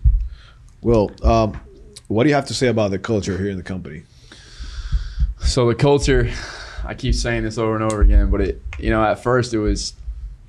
Well, 0.82 1.12
um, 1.24 1.60
what 2.08 2.24
do 2.24 2.29
you 2.29 2.36
have 2.36 2.48
to 2.48 2.53
say 2.53 2.67
about 2.67 2.91
the 2.91 3.00
culture 3.00 3.38
here 3.38 3.50
in 3.50 3.58
the 3.58 3.63
company? 3.63 4.03
So 5.39 5.67
the 5.67 5.75
culture, 5.75 6.32
I 6.86 6.94
keep 6.94 7.15
saying 7.15 7.44
this 7.44 7.58
over 7.58 7.75
and 7.75 7.84
over 7.84 8.01
again, 8.01 8.32
but 8.32 8.39
it, 8.39 8.62
you 8.79 8.91
know, 8.91 9.03
at 9.03 9.22
first 9.22 9.53
it 9.53 9.60
was, 9.60 9.94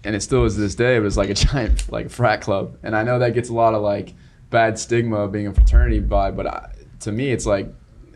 and 0.04 0.14
it 0.14 0.20
still 0.20 0.44
is 0.44 0.54
to 0.54 0.60
this 0.60 0.76
day, 0.76 0.94
it 0.94 1.00
was 1.00 1.16
like 1.16 1.30
a 1.30 1.34
giant 1.46 1.90
like 1.90 2.10
frat 2.10 2.42
club, 2.42 2.76
and 2.84 2.94
I 2.94 3.02
know 3.02 3.18
that 3.18 3.34
gets 3.34 3.48
a 3.48 3.54
lot 3.54 3.74
of 3.74 3.82
like 3.82 4.14
bad 4.50 4.78
stigma 4.78 5.16
of 5.16 5.32
being 5.32 5.46
a 5.46 5.54
fraternity 5.54 6.00
vibe, 6.00 6.36
but 6.36 6.46
I, 6.46 6.70
to 7.00 7.12
me 7.12 7.30
it's 7.30 7.46
like 7.46 7.72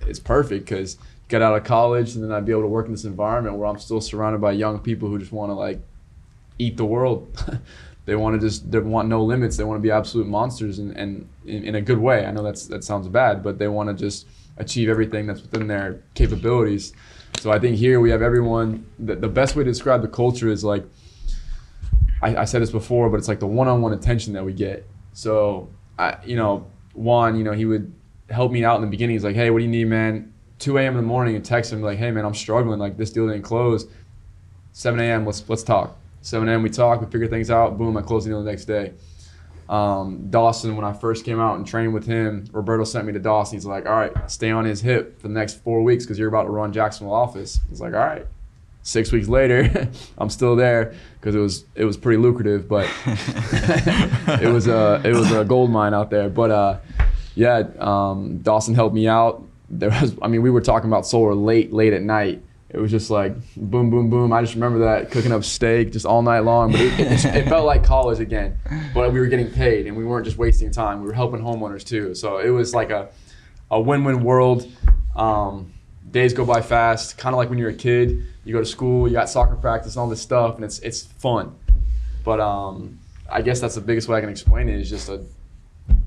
it's 0.06 0.18
perfect 0.18 0.64
because 0.64 0.98
get 1.28 1.42
out 1.42 1.56
of 1.56 1.64
college 1.64 2.14
and 2.14 2.22
then 2.22 2.32
I'd 2.32 2.44
be 2.44 2.52
able 2.52 2.62
to 2.62 2.68
work 2.68 2.86
in 2.86 2.92
this 2.92 3.04
environment 3.04 3.56
where 3.56 3.66
I'm 3.66 3.78
still 3.78 4.00
surrounded 4.00 4.40
by 4.40 4.52
young 4.52 4.78
people 4.78 5.08
who 5.08 5.18
just 5.18 5.32
want 5.32 5.50
to 5.50 5.54
like 5.54 5.80
eat 6.58 6.76
the 6.76 6.84
world. 6.84 7.32
they 8.04 8.14
want 8.16 8.38
to 8.38 8.46
just 8.46 8.70
they 8.70 8.78
want 8.78 9.08
no 9.08 9.24
limits. 9.24 9.56
They 9.56 9.64
want 9.64 9.78
to 9.78 9.82
be 9.82 9.90
absolute 9.90 10.26
monsters 10.26 10.78
and, 10.78 10.96
and 10.96 11.28
in, 11.46 11.64
in 11.64 11.74
a 11.74 11.80
good 11.80 11.98
way. 11.98 12.26
I 12.26 12.32
know 12.32 12.42
that's 12.42 12.66
that 12.66 12.84
sounds 12.84 13.08
bad, 13.08 13.42
but 13.42 13.58
they 13.58 13.68
want 13.68 13.88
to 13.88 13.94
just 13.94 14.26
achieve 14.58 14.88
everything 14.88 15.26
that's 15.26 15.40
within 15.40 15.66
their 15.66 16.02
capabilities. 16.14 16.92
So 17.40 17.50
I 17.50 17.58
think 17.58 17.76
here 17.76 18.00
we 18.00 18.10
have 18.10 18.22
everyone. 18.22 18.86
The, 18.98 19.16
the 19.16 19.28
best 19.28 19.56
way 19.56 19.64
to 19.64 19.70
describe 19.70 20.02
the 20.02 20.08
culture 20.08 20.48
is 20.48 20.62
like 20.64 20.84
I, 22.20 22.36
I 22.36 22.44
said 22.44 22.62
this 22.62 22.70
before, 22.70 23.08
but 23.08 23.16
it's 23.16 23.28
like 23.28 23.40
the 23.40 23.46
one-on-one 23.46 23.92
attention 23.92 24.34
that 24.34 24.44
we 24.44 24.52
get. 24.52 24.86
So 25.14 25.70
I, 26.02 26.18
you 26.24 26.36
know, 26.36 26.66
Juan, 26.94 27.36
you 27.36 27.44
know, 27.44 27.52
he 27.52 27.64
would 27.64 27.92
help 28.30 28.50
me 28.52 28.64
out 28.64 28.76
in 28.76 28.82
the 28.82 28.88
beginning. 28.88 29.14
He's 29.14 29.24
like, 29.24 29.36
"Hey, 29.36 29.50
what 29.50 29.58
do 29.58 29.64
you 29.64 29.70
need, 29.70 29.86
man?" 29.86 30.32
2 30.58 30.78
a.m. 30.78 30.92
in 30.92 30.96
the 30.96 31.02
morning, 31.02 31.34
and 31.36 31.44
text 31.44 31.72
him 31.72 31.82
like, 31.82 31.98
"Hey, 31.98 32.10
man, 32.10 32.24
I'm 32.24 32.34
struggling. 32.34 32.78
Like 32.78 32.96
this 32.96 33.10
deal 33.10 33.26
didn't 33.28 33.42
close." 33.42 33.86
7 34.72 34.98
a.m. 35.00 35.26
Let's 35.26 35.48
let's 35.48 35.62
talk. 35.62 35.98
7 36.22 36.48
a.m. 36.48 36.62
We 36.62 36.70
talk. 36.70 37.00
We 37.00 37.06
figure 37.06 37.28
things 37.28 37.50
out. 37.50 37.78
Boom. 37.78 37.96
I 37.96 38.02
close 38.02 38.24
the 38.24 38.30
deal 38.30 38.42
the 38.42 38.50
next 38.50 38.64
day. 38.64 38.92
Um, 39.68 40.28
Dawson, 40.28 40.76
when 40.76 40.84
I 40.84 40.92
first 40.92 41.24
came 41.24 41.40
out 41.40 41.56
and 41.56 41.66
trained 41.66 41.94
with 41.94 42.06
him, 42.06 42.46
Roberto 42.52 42.84
sent 42.84 43.06
me 43.06 43.12
to 43.12 43.18
Dawson. 43.18 43.56
He's 43.56 43.66
like, 43.66 43.86
"All 43.86 43.92
right, 43.92 44.12
stay 44.30 44.50
on 44.50 44.64
his 44.64 44.80
hip 44.80 45.20
for 45.20 45.28
the 45.28 45.34
next 45.34 45.62
four 45.62 45.82
weeks 45.82 46.04
because 46.04 46.18
you're 46.18 46.28
about 46.28 46.44
to 46.44 46.50
run 46.50 46.72
Jacksonville 46.72 47.14
office." 47.14 47.60
He's 47.68 47.80
like, 47.80 47.94
"All 47.94 48.00
right." 48.00 48.26
Six 48.84 49.12
weeks 49.12 49.28
later, 49.28 49.88
I'm 50.18 50.28
still 50.28 50.56
there 50.56 50.94
because 51.20 51.34
it 51.34 51.38
was 51.38 51.64
it 51.74 51.84
was 51.84 51.96
pretty 51.96 52.20
lucrative, 52.20 52.68
but 52.68 52.88
it 53.06 54.52
was 54.52 54.66
a 54.66 55.00
it 55.04 55.14
was 55.14 55.30
a 55.30 55.44
gold 55.44 55.70
mine 55.70 55.94
out 55.94 56.10
there. 56.10 56.28
But 56.28 56.50
uh, 56.50 56.78
yeah, 57.34 57.62
um, 57.78 58.38
Dawson 58.38 58.74
helped 58.74 58.94
me 58.94 59.06
out. 59.06 59.44
There 59.70 59.90
was, 59.90 60.16
I 60.20 60.28
mean, 60.28 60.42
we 60.42 60.50
were 60.50 60.60
talking 60.60 60.90
about 60.90 61.06
solar 61.06 61.34
late, 61.34 61.72
late 61.72 61.92
at 61.92 62.02
night. 62.02 62.42
It 62.70 62.78
was 62.78 62.90
just 62.90 63.10
like 63.10 63.34
boom, 63.56 63.90
boom, 63.90 64.10
boom. 64.10 64.32
I 64.32 64.40
just 64.40 64.54
remember 64.54 64.80
that 64.80 65.10
cooking 65.10 65.30
up 65.30 65.44
steak 65.44 65.92
just 65.92 66.06
all 66.06 66.22
night 66.22 66.40
long. 66.40 66.72
But 66.72 66.80
it, 66.80 67.00
it, 67.00 67.24
it 67.24 67.48
felt 67.48 67.66
like 67.66 67.84
college 67.84 68.18
again. 68.18 68.58
But 68.94 69.12
we 69.12 69.20
were 69.20 69.26
getting 69.26 69.50
paid, 69.50 69.86
and 69.86 69.96
we 69.96 70.04
weren't 70.04 70.24
just 70.24 70.38
wasting 70.38 70.70
time. 70.70 71.00
We 71.00 71.06
were 71.06 71.12
helping 71.12 71.40
homeowners 71.40 71.84
too. 71.84 72.14
So 72.14 72.38
it 72.38 72.50
was 72.50 72.74
like 72.74 72.90
a 72.90 73.10
a 73.70 73.80
win-win 73.80 74.24
world. 74.24 74.70
Um, 75.14 75.71
days 76.12 76.32
go 76.32 76.44
by 76.44 76.60
fast, 76.60 77.18
kind 77.18 77.34
of 77.34 77.38
like 77.38 77.48
when 77.50 77.58
you're 77.58 77.70
a 77.70 77.74
kid. 77.74 78.24
You 78.44 78.52
go 78.52 78.58
to 78.60 78.66
school, 78.66 79.06
you 79.08 79.14
got 79.14 79.28
soccer 79.28 79.54
practice, 79.56 79.96
all 79.96 80.08
this 80.08 80.20
stuff, 80.20 80.56
and 80.56 80.64
it's 80.64 80.78
it's 80.80 81.02
fun. 81.02 81.54
But 82.24 82.40
um, 82.40 82.98
I 83.30 83.42
guess 83.42 83.60
that's 83.60 83.74
the 83.74 83.80
biggest 83.80 84.08
way 84.08 84.18
I 84.18 84.20
can 84.20 84.30
explain 84.30 84.68
it 84.68 84.78
is 84.80 84.88
just 84.90 85.08
a 85.08 85.22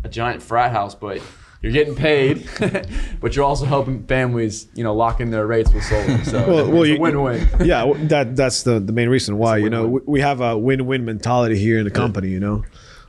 a 0.03 0.09
giant 0.09 0.41
frat 0.41 0.71
house, 0.71 0.95
but 0.95 1.21
you're 1.61 1.71
getting 1.71 1.95
paid, 1.95 2.47
but 3.21 3.35
you're 3.35 3.45
also 3.45 3.65
helping 3.65 4.03
families, 4.05 4.67
you 4.75 4.83
know, 4.83 4.93
lock 4.93 5.19
in 5.19 5.31
their 5.31 5.47
rates 5.47 5.73
with 5.73 5.83
solar. 5.83 6.23
So 6.23 6.47
Well- 6.47 6.71
well, 6.71 6.85
you- 6.85 6.99
win-win. 6.99 7.47
yeah, 7.65 7.91
that 8.03 8.35
that's 8.35 8.63
the 8.63 8.79
the 8.79 8.93
main 8.93 9.09
reason 9.09 9.37
why. 9.37 9.57
You 9.57 9.69
know, 9.69 9.87
we, 9.87 9.99
we 10.05 10.19
have 10.21 10.41
a 10.41 10.57
win-win 10.57 11.05
mentality 11.05 11.57
here 11.57 11.77
in 11.79 11.85
the 11.85 11.91
company. 11.91 12.29
You 12.29 12.39
know, 12.39 12.63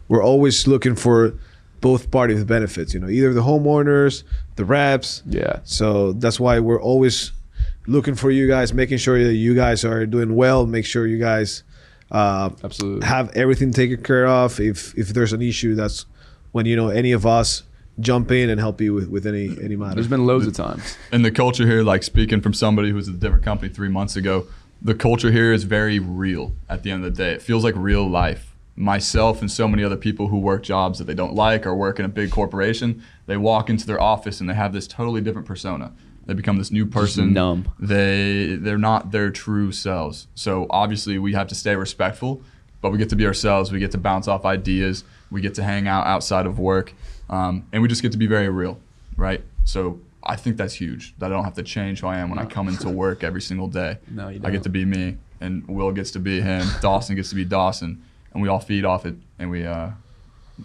we're 0.09 0.23
always 0.23 0.67
looking 0.67 0.95
for 0.97 1.35
both 1.87 2.11
parties 2.11 2.43
benefits. 2.45 2.95
You 2.95 3.00
know, 3.00 3.09
either 3.09 3.33
the 3.33 3.43
homeowners, 3.43 4.25
the 4.57 4.64
reps. 4.64 5.23
Yeah. 5.25 5.61
So 5.64 6.12
that's 6.12 6.40
why 6.40 6.59
we're 6.59 6.83
always 6.83 7.33
looking 7.87 8.16
for 8.16 8.31
you 8.31 8.49
guys, 8.49 8.73
making 8.73 8.99
sure 8.99 9.23
that 9.23 9.35
you 9.35 9.55
guys 9.55 9.85
are 9.85 10.05
doing 10.07 10.35
well. 10.35 10.66
Make 10.66 10.85
sure 10.85 11.07
you 11.07 11.19
guys 11.19 11.62
uh, 12.11 12.50
Absolutely. 12.64 13.07
have 13.07 13.31
everything 13.37 13.73
taken 13.73 14.02
care 14.02 14.26
of. 14.26 14.59
If 14.59 14.97
if 14.99 15.09
there's 15.09 15.33
an 15.33 15.43
issue, 15.43 15.75
that's 15.75 16.07
when 16.52 16.66
you 16.66 16.75
know 16.75 16.88
any 16.88 17.12
of 17.12 17.25
us 17.25 17.62
jump 18.00 18.31
in 18.31 18.50
and 18.50 18.61
help 18.61 18.81
you 18.81 18.93
with, 18.93 19.09
with 19.09 19.26
any 19.26 19.57
any 19.62 19.76
matter. 19.76 19.95
There's 19.95 20.09
been 20.09 20.26
loads 20.26 20.47
of 20.47 20.55
times. 20.55 20.97
and 21.12 21.25
the 21.25 21.31
culture 21.31 21.66
here, 21.66 21.83
like 21.83 22.02
speaking 22.02 22.40
from 22.40 22.52
somebody 22.52 22.90
who 22.90 22.97
was 22.97 23.09
at 23.09 23.14
a 23.14 23.19
different 23.19 23.45
company 23.45 23.73
three 23.73 23.88
months 23.88 24.16
ago, 24.16 24.47
the 24.83 24.95
culture 24.95 25.31
here 25.31 25.52
is 25.52 25.64
very 25.64 25.99
real 26.00 26.52
at 26.69 26.83
the 26.83 26.90
end 26.90 27.05
of 27.05 27.14
the 27.14 27.23
day. 27.23 27.33
It 27.33 27.43
feels 27.43 27.62
like 27.62 27.75
real 27.76 28.09
life. 28.09 28.46
Myself 28.76 29.40
and 29.40 29.50
so 29.50 29.66
many 29.66 29.83
other 29.83 29.97
people 29.97 30.28
who 30.28 30.38
work 30.38 30.62
jobs 30.62 30.99
that 30.99 31.04
they 31.06 31.14
don't 31.14 31.35
like 31.35 31.66
or 31.66 31.75
work 31.75 31.99
in 31.99 32.04
a 32.04 32.09
big 32.09 32.30
corporation, 32.30 33.02
they 33.26 33.37
walk 33.38 33.71
into 33.71 33.87
their 33.87 34.00
office 34.00 34.40
and 34.40 34.50
they 34.50 34.54
have 34.54 34.73
this 34.73 34.87
totally 34.87 35.21
different 35.23 35.47
persona. 35.47 35.92
They 36.26 36.35
become 36.35 36.59
this 36.59 36.71
new 36.71 36.85
person. 36.87 37.33
numb. 37.33 37.73
They 37.78 38.56
they're 38.56 38.76
not 38.78 39.12
their 39.12 39.30
true 39.30 39.73
selves. 39.73 40.26
So 40.35 40.66
obviously 40.71 41.18
we 41.18 41.33
have 41.33 41.47
to 41.49 41.54
stay 41.54 41.75
respectful, 41.76 42.42
but 42.83 42.90
we 42.92 42.99
get 42.99 43.09
to 43.11 43.16
be 43.16 43.26
ourselves. 43.26 43.73
We 43.73 43.78
get 43.78 43.92
to 43.92 43.99
bounce 43.99 44.28
off 44.28 44.45
ideas. 44.45 45.04
We 45.30 45.40
get 45.40 45.54
to 45.54 45.62
hang 45.62 45.88
out 45.88 46.06
outside 46.06 46.45
of 46.47 46.59
work, 46.59 46.92
um, 47.30 47.66
and 47.73 47.80
we 47.80 47.88
just 47.88 48.02
get 48.02 48.12
to 48.12 48.18
be 48.18 48.26
very 48.26 48.49
real, 48.49 48.78
right? 49.16 49.42
So 49.64 50.00
I 50.23 50.37
think 50.37 50.56
that's 50.56 50.75
huge. 50.75 51.14
That 51.18 51.26
I 51.26 51.35
don't 51.35 51.45
have 51.45 51.54
to 51.54 51.62
change 51.62 52.00
who 52.00 52.09
I 52.09 52.18
am 52.18 52.28
when 52.30 52.38
I 52.38 52.45
come 52.45 52.68
into 52.68 52.88
work 52.90 53.25
every 53.25 53.40
single 53.40 53.68
day. 53.68 53.99
No, 54.11 54.28
you 54.28 54.38
don't. 54.38 54.49
I 54.49 54.52
get 54.52 54.62
to 54.64 54.68
be 54.68 54.85
me, 54.85 55.16
and 55.40 55.66
Will 55.66 55.92
gets 55.92 56.11
to 56.12 56.18
be 56.18 56.40
him. 56.40 56.66
Dawson 56.80 57.16
gets 57.16 57.30
to 57.30 57.35
be 57.37 57.45
Dawson, 57.45 58.02
and 58.37 58.43
we 58.43 58.49
all 58.50 58.61
feed 58.61 58.85
off 58.85 59.07
it, 59.07 59.16
and 59.38 59.50
we 59.50 59.64
uh, 59.64 59.90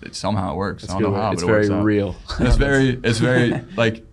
it, 0.02 0.14
somehow 0.14 0.52
it 0.54 0.58
works. 0.58 0.90
I 0.90 1.00
don't 1.00 1.04
know 1.04 1.14
how, 1.14 1.32
it's 1.32 1.42
but 1.42 1.48
it 1.48 1.52
very 1.52 1.62
works 1.62 1.72
out. 1.72 1.84
real. 1.86 2.16
It's 2.40 2.58
very 2.58 2.90
it's 3.04 3.20
very 3.20 3.62
like 3.78 4.06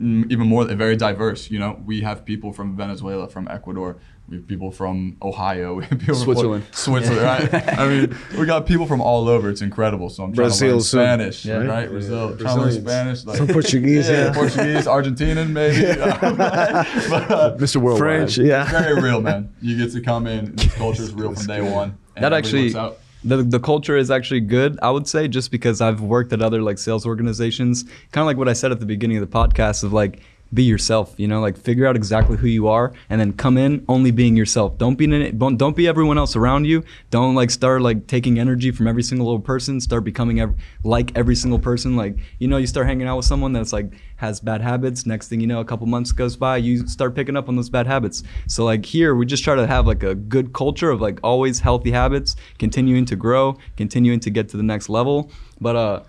even 0.00 0.46
more 0.46 0.64
very 0.66 0.94
diverse 0.94 1.50
you 1.50 1.58
know 1.58 1.80
we 1.84 2.02
have 2.02 2.24
people 2.24 2.52
from 2.52 2.76
venezuela 2.76 3.26
from 3.28 3.48
ecuador 3.48 3.96
we 4.28 4.36
have 4.36 4.46
people 4.46 4.70
from 4.70 5.16
ohio 5.22 5.74
we 5.78 5.84
have 5.84 5.98
people 5.98 6.14
Switzerland. 6.14 6.64
from 6.64 6.72
switzerland 6.74 7.22
right 7.52 7.78
i 7.78 7.88
mean 7.88 8.16
we 8.38 8.44
got 8.46 8.66
people 8.66 8.86
from 8.86 9.00
all 9.00 9.28
over 9.28 9.48
it's 9.50 9.62
incredible. 9.62 10.10
so 10.10 10.22
i'm 10.24 10.32
trying 10.32 10.48
Brazil, 10.48 10.68
to 10.68 10.72
learn 10.74 10.80
so- 10.82 10.98
spanish 10.98 11.44
Yeah. 11.44 11.56
right 11.58 11.88
brazil 11.88 12.36
trying 12.36 12.56
to 12.56 12.62
learn 12.62 12.72
spanish 12.72 13.24
like 13.24 13.36
Some 13.38 13.48
Portuguese, 13.48 14.08
yeah. 14.10 14.32
portuguese 14.32 14.86
argentinian 14.86 15.50
maybe 15.50 15.80
but, 16.00 17.30
uh, 17.30 17.56
Mr. 17.56 17.76
Worldwide. 17.76 17.98
French, 17.98 18.38
yeah. 18.38 18.64
very 18.70 19.00
real 19.00 19.20
man 19.20 19.52
you 19.60 19.76
get 19.76 19.92
to 19.92 20.00
come 20.00 20.26
in 20.26 20.54
this 20.56 20.74
culture 20.74 21.02
is 21.02 21.12
real 21.12 21.34
from 21.34 21.46
day 21.46 21.60
one 21.62 21.96
and 22.16 22.24
that 22.24 22.32
actually 22.32 22.64
works 22.64 22.76
out. 22.76 22.98
the, 23.24 23.38
the 23.42 23.60
culture 23.60 23.96
is 23.96 24.10
actually 24.10 24.40
good 24.40 24.78
i 24.82 24.90
would 24.90 25.06
say 25.08 25.26
just 25.28 25.50
because 25.50 25.80
i've 25.80 26.00
worked 26.00 26.32
at 26.32 26.42
other 26.42 26.60
like 26.62 26.78
sales 26.78 27.06
organizations 27.06 27.84
kind 28.12 28.22
of 28.22 28.26
like 28.26 28.36
what 28.36 28.48
i 28.48 28.52
said 28.52 28.72
at 28.72 28.80
the 28.80 28.86
beginning 28.86 29.16
of 29.16 29.28
the 29.28 29.34
podcast 29.38 29.82
of 29.84 29.92
like 29.92 30.20
be 30.52 30.62
yourself 30.62 31.14
you 31.18 31.28
know 31.28 31.40
like 31.40 31.58
figure 31.58 31.86
out 31.86 31.94
exactly 31.94 32.36
who 32.36 32.46
you 32.46 32.68
are 32.68 32.92
and 33.10 33.20
then 33.20 33.32
come 33.32 33.58
in 33.58 33.84
only 33.88 34.10
being 34.10 34.36
yourself. 34.36 34.78
Don't 34.78 34.96
be 34.96 35.06
don't, 35.32 35.56
don't 35.56 35.76
be 35.76 35.86
everyone 35.86 36.18
else 36.18 36.36
around 36.36 36.64
you. 36.64 36.84
Don't 37.10 37.34
like 37.34 37.50
start 37.50 37.82
like 37.82 38.06
taking 38.06 38.38
energy 38.38 38.70
from 38.70 38.86
every 38.86 39.02
single 39.02 39.26
little 39.26 39.40
person. 39.40 39.80
Start 39.80 40.04
becoming 40.04 40.56
like 40.84 41.16
every 41.16 41.34
single 41.34 41.58
person. 41.58 41.96
Like 41.96 42.16
you 42.38 42.48
know 42.48 42.56
you 42.56 42.66
start 42.66 42.86
hanging 42.86 43.06
out 43.06 43.16
with 43.16 43.26
someone 43.26 43.52
that's 43.52 43.72
like 43.72 43.92
has 44.16 44.40
bad 44.40 44.60
habits. 44.60 45.06
Next 45.06 45.28
thing 45.28 45.40
you 45.40 45.46
know 45.46 45.60
a 45.60 45.64
couple 45.64 45.86
months 45.86 46.12
goes 46.12 46.36
by 46.36 46.56
you 46.58 46.86
start 46.86 47.14
picking 47.14 47.36
up 47.36 47.48
on 47.48 47.56
those 47.56 47.70
bad 47.70 47.86
habits. 47.86 48.22
So 48.46 48.64
like 48.64 48.84
here 48.84 49.14
we 49.14 49.26
just 49.26 49.44
try 49.44 49.54
to 49.54 49.66
have 49.66 49.86
like 49.86 50.02
a 50.02 50.14
good 50.14 50.52
culture 50.52 50.90
of 50.90 51.00
like 51.00 51.20
always 51.22 51.60
healthy 51.60 51.90
habits 51.90 52.36
continuing 52.58 53.04
to 53.06 53.16
grow 53.16 53.56
continuing 53.76 54.20
to 54.20 54.30
get 54.30 54.48
to 54.50 54.56
the 54.56 54.62
next 54.62 54.88
level. 54.88 55.30
But 55.60 55.76
uh 55.76 56.02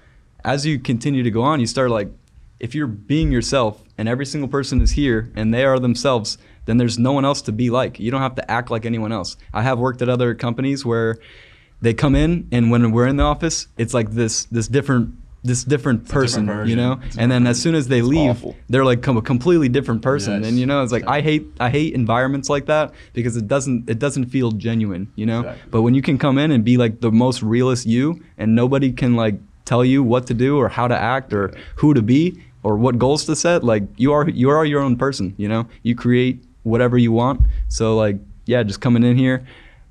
as 0.45 0.65
you 0.65 0.79
continue 0.79 1.21
to 1.21 1.31
go 1.31 1.41
on 1.41 1.59
you 1.59 1.67
start 1.67 1.89
like 1.89 2.09
if 2.59 2.73
you're 2.73 2.87
being 2.87 3.31
yourself 3.31 3.83
and 3.99 4.07
every 4.09 4.25
single 4.25 4.47
person 4.57 4.81
is 4.81 4.91
here 4.91 5.19
and 5.35 5.53
they 5.53 5.63
are 5.69 5.77
themselves 5.79 6.37
then 6.65 6.77
there's 6.77 6.97
no 6.97 7.11
one 7.11 7.25
else 7.25 7.41
to 7.41 7.51
be 7.51 7.69
like 7.69 7.99
you 7.99 8.09
don't 8.11 8.21
have 8.21 8.35
to 8.35 8.45
act 8.57 8.71
like 8.71 8.85
anyone 8.85 9.11
else 9.11 9.35
i 9.53 9.61
have 9.61 9.77
worked 9.77 10.01
at 10.01 10.09
other 10.09 10.33
companies 10.33 10.85
where 10.85 11.17
they 11.81 11.93
come 11.93 12.15
in 12.15 12.47
and 12.51 12.71
when 12.71 12.91
we're 12.91 13.07
in 13.07 13.17
the 13.17 13.23
office 13.23 13.67
it's 13.77 13.93
like 13.93 14.09
this 14.11 14.45
this 14.45 14.67
different 14.67 15.05
this 15.41 15.63
different 15.63 15.99
person 16.09 16.45
different 16.45 16.69
you 16.69 16.75
know. 16.75 16.99
It's 17.05 17.17
and 17.17 17.31
then 17.31 17.47
as 17.47 17.61
soon 17.61 17.73
as 17.73 17.87
they 17.87 18.01
leave 18.01 18.31
awful. 18.31 18.55
they're 18.67 18.83
like 18.91 19.01
come 19.01 19.15
a 19.15 19.21
completely 19.21 19.69
different 19.69 20.01
person 20.01 20.41
Yes. 20.41 20.49
and 20.49 20.59
you 20.59 20.65
know 20.65 20.83
it's 20.83 20.91
like 20.91 21.07
i 21.07 21.21
hate 21.21 21.45
i 21.61 21.69
hate 21.69 21.93
environments 21.93 22.49
like 22.49 22.65
that 22.65 22.91
because 23.13 23.37
it 23.37 23.47
doesn't 23.47 23.89
it 23.89 23.99
doesn't 23.99 24.25
feel 24.25 24.51
genuine 24.51 25.03
you 25.15 25.25
know 25.25 25.39
Exactly. 25.41 25.69
but 25.71 25.81
when 25.83 25.93
you 25.93 26.01
can 26.01 26.17
come 26.17 26.37
in 26.37 26.51
and 26.51 26.63
be 26.65 26.75
like 26.75 26.99
the 26.99 27.11
most 27.11 27.41
realist 27.41 27.85
you 27.85 28.21
and 28.37 28.53
nobody 28.53 28.91
can 28.91 29.15
like 29.15 29.35
tell 29.63 29.85
you 29.85 30.03
what 30.03 30.27
to 30.27 30.33
do 30.33 30.57
or 30.57 30.67
how 30.67 30.87
to 30.89 30.97
act 31.15 31.31
or 31.31 31.53
who 31.77 31.93
to 31.93 32.01
be 32.01 32.23
or 32.63 32.77
what 32.77 32.97
goals 32.97 33.25
to 33.25 33.35
set 33.35 33.63
like 33.63 33.83
you 33.97 34.11
are 34.11 34.29
you 34.29 34.49
are 34.49 34.65
your 34.65 34.81
own 34.81 34.95
person 34.95 35.33
you 35.37 35.47
know? 35.47 35.67
You 35.83 35.95
create 35.95 36.43
whatever 36.63 36.97
you 36.97 37.11
want. 37.11 37.41
So 37.67 37.95
like 37.95 38.17
yeah 38.45 38.63
just 38.63 38.81
coming 38.81 39.03
in 39.03 39.17
here 39.17 39.45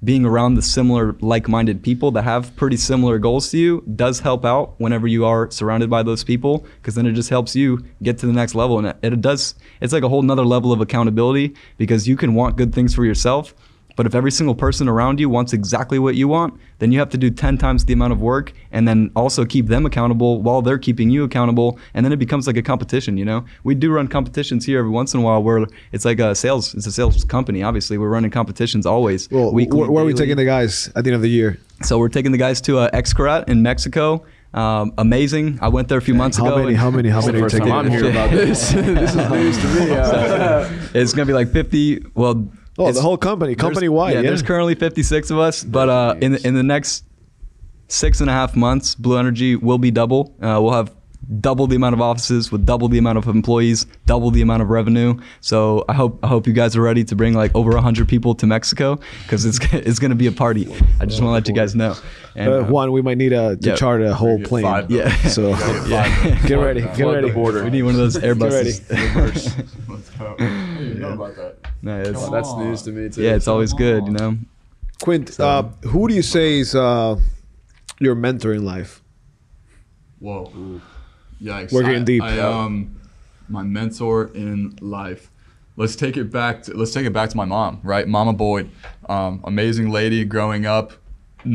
being 0.05 0.25
around 0.25 0.55
the 0.55 0.63
similar 0.63 1.17
like-minded 1.21 1.83
people 1.83 2.13
that 2.13 2.23
have 2.23 2.55
pretty 2.55 2.77
similar 2.77 3.19
goals 3.19 3.51
to 3.51 3.59
you 3.59 3.83
does 3.97 4.21
help 4.21 4.45
out 4.45 4.75
whenever 4.79 5.09
you 5.09 5.25
are 5.25 5.51
surrounded 5.51 5.91
by 5.91 6.05
those 6.05 6.23
people 6.23 6.65
because 6.77 6.95
then 6.95 7.05
it 7.05 7.13
just 7.13 7.31
helps 7.31 7.57
you 7.57 7.85
get 8.01 8.17
to 8.17 8.27
the 8.27 8.33
next 8.33 8.55
level. 8.55 8.79
And 8.79 8.87
it, 8.87 8.97
it 9.03 9.21
does 9.21 9.57
it's 9.81 9.93
like 9.93 10.05
a 10.05 10.09
whole 10.09 10.23
nother 10.23 10.45
level 10.45 10.73
of 10.73 10.81
accountability 10.81 11.55
because 11.79 12.07
you 12.07 12.17
can 12.17 12.35
want 12.35 12.57
good 12.57 12.73
things 12.73 12.95
for 12.95 13.05
yourself 13.05 13.55
but 13.99 14.07
if 14.07 14.15
every 14.15 14.31
single 14.31 14.55
person 14.55 14.89
around 14.89 15.19
you 15.19 15.29
wants 15.29 15.53
exactly 15.53 15.99
what 15.99 16.15
you 16.15 16.29
want, 16.29 16.55
then 16.79 16.93
you 16.93 17.01
have 17.01 17.09
to 17.11 17.19
do 17.19 17.31
10 17.31 17.59
times 17.59 17.85
the 17.85 17.93
amount 17.93 18.13
of 18.13 18.21
work 18.21 18.53
and 18.71 18.87
then 18.87 19.11
also 19.17 19.45
keep 19.45 19.67
them 19.67 19.85
accountable 19.85 20.41
while 20.41 20.63
they're 20.63 20.79
keeping 20.79 21.11
you 21.11 21.25
accountable. 21.25 21.81
And 21.95 22.07
then 22.07 22.13
it 22.13 22.19
becomes 22.21 22.47
like 22.47 22.57
a 22.57 22.63
competition, 22.63 23.17
you 23.17 23.25
know? 23.25 23.45
We 23.65 23.75
do 23.75 23.91
run 23.91 24.07
competitions 24.07 24.65
here 24.65 24.79
every 24.79 24.93
once 24.93 25.15
in 25.15 25.21
a 25.21 25.25
while 25.25 25.43
where 25.43 25.67
it's 25.91 26.05
like 26.05 26.21
a 26.21 26.37
sales, 26.37 26.77
it's 26.77 26.87
a 26.87 26.93
sales 26.93 27.25
company, 27.25 27.65
obviously. 27.65 27.99
We're 27.99 28.09
running 28.09 28.31
competitions 28.31 28.87
always. 28.87 29.29
Well, 29.33 29.53
weekly, 29.53 29.81
where, 29.81 29.91
where 29.91 30.05
are 30.05 30.07
we 30.07 30.15
taking 30.15 30.37
the 30.37 30.45
guys 30.45 30.93
at 30.95 31.03
the 31.03 31.11
end 31.11 31.17
of 31.17 31.23
the 31.23 31.31
year? 31.31 31.59
So 31.83 31.99
we're 31.99 32.09
taking 32.09 32.31
the 32.31 32.39
guys 32.39 32.61
to 32.63 32.79
uh, 32.79 32.91
Xcaret 32.93 33.49
in 33.49 33.65
Mexico. 33.65 34.25
Um, 34.55 34.95
amazing. 34.97 35.59
I 35.61 35.69
went 35.69 35.89
there 35.89 35.99
a 35.99 36.03
few 36.03 36.15
months 36.15 36.39
ago. 36.39 36.47
How 36.47 36.53
ago. 36.55 36.63
many? 36.63 36.75
How 36.75 36.91
many? 36.91 37.09
How 37.09 37.19
It's 37.19 37.27
the 37.27 37.33
many 37.33 37.43
are 37.43 37.51
first 37.51 37.57
taking? 37.57 37.73
I'm 37.73 37.91
hearing 37.91 38.13
about 38.13 38.31
this. 38.31 38.71
this 38.73 39.11
is 39.11 39.31
news 39.31 39.59
to 39.59 39.67
me. 39.75 39.91
Uh, 39.91 40.71
it's 40.95 41.13
gonna 41.13 41.27
be 41.27 41.35
like 41.35 41.53
50. 41.53 42.07
Well, 42.15 42.49
Oh, 42.79 42.93
the 42.93 43.03
whole 43.03 43.17
company, 43.17 43.55
company 43.55 43.89
wide. 43.89 44.15
Yeah, 44.15 44.21
Yeah, 44.21 44.29
there's 44.29 44.43
currently 44.43 44.75
56 44.75 45.31
of 45.31 45.39
us, 45.39 45.65
but 45.65 45.89
uh, 45.89 46.15
in 46.21 46.33
the, 46.33 46.47
in 46.47 46.55
the 46.55 46.63
next 46.63 47.05
six 47.89 48.21
and 48.21 48.31
a 48.31 48.33
half 48.33 48.55
months, 48.55 48.95
Blue 48.95 49.19
Energy 49.19 49.57
will 49.57 49.79
be 49.79 49.91
double. 49.91 50.35
Uh, 50.41 50.61
we'll 50.63 50.73
have 50.73 50.95
double 51.41 51.67
the 51.67 51.77
amount 51.77 51.95
of 51.95 52.01
offices 52.01 52.51
with 52.51 52.65
double 52.65 52.89
the 52.89 52.99
amount 52.99 53.19
of 53.19 53.27
employees, 53.27 53.87
double 54.07 54.31
the 54.31 54.41
amount 54.41 54.63
of 54.63 54.71
revenue. 54.71 55.19
So 55.41 55.85
I 55.89 55.95
hope 55.95 56.19
I 56.23 56.29
hope 56.29 56.47
you 56.47 56.53
guys 56.53 56.77
are 56.77 56.83
ready 56.83 57.05
to 57.05 57.17
bring 57.17 57.35
like 57.35 57.55
over 57.55 57.71
100 57.73 58.09
people 58.09 58.35
to 58.37 58.47
Mexico 58.47 58.99
because 59.23 59.45
it's 59.45 59.59
it's 59.73 59.99
gonna 59.99 60.15
be 60.15 60.27
a 60.27 60.33
party. 60.33 60.67
I 61.01 61.07
just 61.07 61.21
want 61.21 61.31
to 61.31 61.33
let 61.33 61.49
you 61.49 61.55
guys 61.55 61.75
know. 61.75 61.97
And, 62.35 62.53
uh, 62.53 62.59
uh, 62.59 62.65
Juan, 62.65 62.93
we 62.93 63.03
might 63.03 63.19
need 63.19 63.33
a, 63.33 63.57
to 63.57 63.71
yeah. 63.71 63.77
chart 63.77 64.01
a 64.01 64.15
whole 64.15 64.41
plane. 64.41 64.65
five 64.65 64.91
Yeah. 64.91 65.15
So 65.29 65.51
Yeah. 65.89 66.41
get 66.47 66.55
ready. 66.55 66.83
Get 66.83 66.97
Flood 66.97 67.17
the 67.17 67.23
ready. 67.23 67.31
border. 67.33 67.65
we 67.65 67.71
need 67.71 67.83
one 67.83 67.95
of 67.95 68.01
those 68.01 68.17
ready. 68.23 68.39
Airbuses. 68.39 69.89
Let's 69.89 70.11
go. 70.11 70.37
I 70.39 71.13
about 71.13 71.37
that. 71.37 71.57
No, 71.83 72.01
it's, 72.01 72.29
that's 72.29 72.55
news 72.55 72.83
to 72.83 72.93
me 72.93 73.09
too. 73.09 73.23
yeah, 73.23 73.35
it's 73.35 73.49
always 73.49 73.73
good, 73.73 74.07
you 74.07 74.13
know. 74.13 74.37
Quint, 75.01 75.39
uh, 75.39 75.63
who 75.85 76.09
do 76.09 76.15
you 76.15 76.23
say 76.23 76.59
is 76.59 76.75
uh, 76.75 77.17
your 78.01 78.17
mentor 78.17 78.53
in 78.53 78.65
life? 78.65 79.01
Whoa. 80.19 80.81
Yikes. 81.43 81.73
We're 81.73 81.83
getting 81.83 82.03
I- 82.03 82.05
deep. 82.05 82.23
I, 82.23 82.39
um, 82.39 82.99
my 83.49 83.63
mentor 83.63 84.31
in 84.35 84.77
life. 84.81 85.31
Let's 85.77 85.95
take 85.95 86.17
it 86.17 86.31
back. 86.33 86.65
To, 86.65 86.75
let's 86.75 86.93
take 86.93 87.07
it 87.07 87.13
back 87.13 87.31
to 87.31 87.37
my 87.37 87.45
mom, 87.45 87.81
right? 87.85 88.07
Mama 88.07 88.33
Boyd, 88.33 88.71
um, 89.09 89.41
amazing 89.45 89.91
lady 89.91 90.25
growing 90.25 90.67
up. 90.67 90.93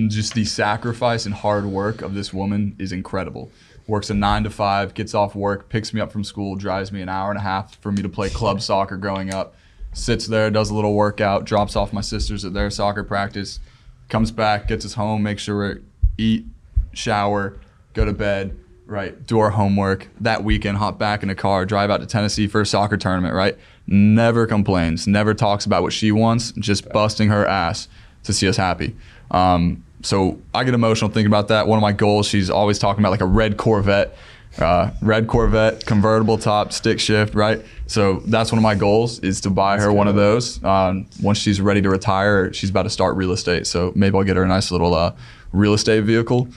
Just 0.07 0.33
the 0.33 0.45
sacrifice 0.45 1.25
and 1.25 1.35
hard 1.35 1.65
work 1.65 2.01
of 2.01 2.13
this 2.13 2.33
woman 2.33 2.75
is 2.79 2.93
incredible. 2.93 3.51
Works 3.85 4.09
a 4.09 4.13
nine 4.13 4.45
to 4.45 4.49
five, 4.49 4.93
gets 4.93 5.13
off 5.13 5.35
work, 5.35 5.67
picks 5.67 5.93
me 5.93 5.99
up 5.99 6.09
from 6.11 6.23
school, 6.23 6.55
drives 6.55 6.91
me 6.93 7.01
an 7.01 7.09
hour 7.09 7.29
and 7.31 7.37
a 7.37 7.41
half 7.41 7.77
for 7.81 7.91
me 7.91 8.01
to 8.01 8.07
play 8.07 8.29
club 8.29 8.61
soccer 8.61 8.95
growing 8.95 9.33
up. 9.33 9.55
Sits 9.91 10.25
there, 10.25 10.49
does 10.49 10.69
a 10.69 10.73
little 10.73 10.93
workout, 10.93 11.43
drops 11.43 11.75
off 11.75 11.91
my 11.91 12.01
sisters 12.01 12.45
at 12.45 12.53
their 12.53 12.69
soccer 12.69 13.03
practice, 13.03 13.59
comes 14.07 14.31
back, 14.31 14.69
gets 14.69 14.85
us 14.85 14.93
home, 14.93 15.21
makes 15.21 15.43
sure 15.43 15.75
we 15.75 15.81
eat, 16.17 16.45
shower, 16.93 17.59
go 17.93 18.05
to 18.05 18.13
bed, 18.13 18.57
right? 18.85 19.25
Do 19.25 19.39
our 19.39 19.51
homework. 19.51 20.09
That 20.21 20.43
weekend, 20.43 20.77
hop 20.77 20.99
back 20.99 21.23
in 21.23 21.29
a 21.29 21.35
car, 21.35 21.65
drive 21.65 21.89
out 21.89 22.01
to 22.01 22.05
Tennessee 22.05 22.47
for 22.47 22.61
a 22.61 22.65
soccer 22.65 22.97
tournament, 22.97 23.33
right? 23.33 23.57
Never 23.87 24.45
complains, 24.45 25.07
never 25.07 25.33
talks 25.33 25.65
about 25.65 25.83
what 25.83 25.93
she 25.93 26.11
wants, 26.11 26.51
just 26.53 26.89
busting 26.89 27.29
her 27.29 27.45
ass 27.45 27.87
to 28.23 28.33
see 28.33 28.47
us 28.47 28.57
happy. 28.57 28.95
Um, 29.31 29.83
so 30.01 30.39
I 30.53 30.63
get 30.63 30.73
emotional 30.73 31.09
thinking 31.09 31.27
about 31.27 31.47
that. 31.47 31.67
One 31.67 31.77
of 31.77 31.81
my 31.81 31.91
goals, 31.91 32.27
she's 32.27 32.49
always 32.49 32.77
talking 32.77 33.01
about 33.01 33.11
like 33.11 33.21
a 33.21 33.25
red 33.25 33.57
Corvette, 33.57 34.15
uh, 34.59 34.91
red 35.01 35.27
Corvette, 35.27 35.85
convertible 35.85 36.37
top, 36.37 36.71
stick 36.73 36.99
shift, 36.99 37.33
right? 37.33 37.61
So 37.87 38.21
that's 38.25 38.51
one 38.51 38.59
of 38.59 38.63
my 38.63 38.75
goals 38.75 39.19
is 39.19 39.41
to 39.41 39.49
buy 39.49 39.79
her 39.79 39.91
one 39.91 40.07
of 40.07 40.15
those. 40.15 40.63
Um, 40.63 41.07
once 41.21 41.37
she's 41.37 41.59
ready 41.59 41.81
to 41.81 41.89
retire, 41.89 42.53
she's 42.53 42.69
about 42.69 42.83
to 42.83 42.89
start 42.89 43.15
real 43.15 43.31
estate. 43.31 43.65
So 43.65 43.91
maybe 43.95 44.17
I'll 44.17 44.23
get 44.23 44.35
her 44.35 44.43
a 44.43 44.47
nice 44.47 44.71
little 44.71 44.93
uh, 44.93 45.15
real 45.51 45.73
estate 45.73 46.03
vehicle. 46.03 46.47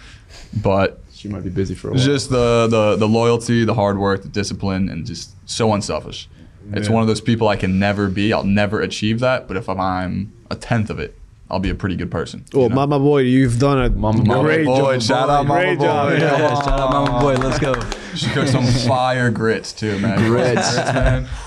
But 0.62 1.00
She 1.16 1.28
might 1.28 1.42
be 1.44 1.50
busy 1.50 1.74
for 1.74 1.88
a 1.88 1.92
while. 1.92 2.00
just 2.02 2.28
the, 2.30 2.66
the 2.68 2.96
the 2.96 3.08
loyalty, 3.08 3.64
the 3.64 3.74
hard 3.74 3.98
work, 3.98 4.22
the 4.22 4.28
discipline, 4.28 4.88
and 4.90 5.06
just 5.06 5.30
so 5.48 5.72
unselfish. 5.72 6.28
It's 6.72 6.88
one 6.90 7.00
of 7.00 7.06
those 7.08 7.20
people 7.20 7.46
I 7.48 7.56
can 7.56 7.78
never 7.78 8.08
be. 8.08 8.32
I'll 8.32 8.42
never 8.44 8.80
achieve 8.80 9.20
that. 9.20 9.46
But 9.48 9.56
if 9.56 9.68
I'm 9.68 10.32
a 10.50 10.56
tenth 10.56 10.90
of 10.90 10.98
it, 10.98 11.16
I'll 11.48 11.60
be 11.60 11.70
a 11.70 11.76
pretty 11.76 11.94
good 11.94 12.10
person. 12.10 12.44
you 12.52 12.68
know? 12.68 12.74
Mama 12.74 12.98
Boyd, 12.98 13.26
you've 13.26 13.58
done 13.60 13.78
a 13.80 13.88
Mama 13.90 14.24
great 14.42 14.66
Boy, 14.66 14.94
job. 14.98 15.02
shout 15.02 15.30
out 15.30 15.46
Mama 15.46 15.60
great 15.60 15.78
Boy. 15.78 15.84
job. 15.84 16.10
Yeah. 16.10 16.18
Yeah. 16.18 16.38
Yeah, 16.38 16.54
shout 16.56 16.80
out 16.80 16.90
Mama 16.90 17.20
Boyd, 17.20 17.38
let's 17.38 17.58
go. 17.60 17.74
She 18.16 18.30
cooks 18.30 18.50
some 18.50 18.64
fire 18.88 19.30
grits 19.30 19.72
too, 19.74 19.98
man. 19.98 20.18
Grits. 20.30 20.74
man. 20.76 21.28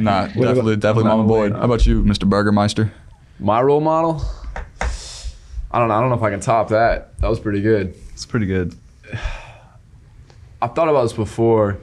nah, 0.00 0.28
What 0.28 0.34
definitely, 0.34 0.74
about- 0.74 0.80
definitely 0.80 1.04
Mama 1.04 1.24
Boyd. 1.24 1.52
How 1.52 1.62
about 1.62 1.86
you, 1.86 2.02
Mr. 2.02 2.28
Burgermeister? 2.28 2.92
My 3.40 3.60
role 3.62 3.80
model. 3.80 4.22
I 5.76 5.78
don't 5.78 5.88
know. 5.88 5.94
I 5.94 6.00
don't 6.00 6.08
know 6.08 6.16
if 6.16 6.22
I 6.22 6.30
can 6.30 6.40
top 6.40 6.68
that. 6.68 7.18
That 7.18 7.28
was 7.28 7.38
pretty 7.38 7.60
good. 7.60 7.94
It's 8.14 8.24
pretty 8.24 8.46
good. 8.46 8.74
I've 10.62 10.74
thought 10.74 10.88
about 10.88 11.02
this 11.02 11.12
before. 11.12 11.76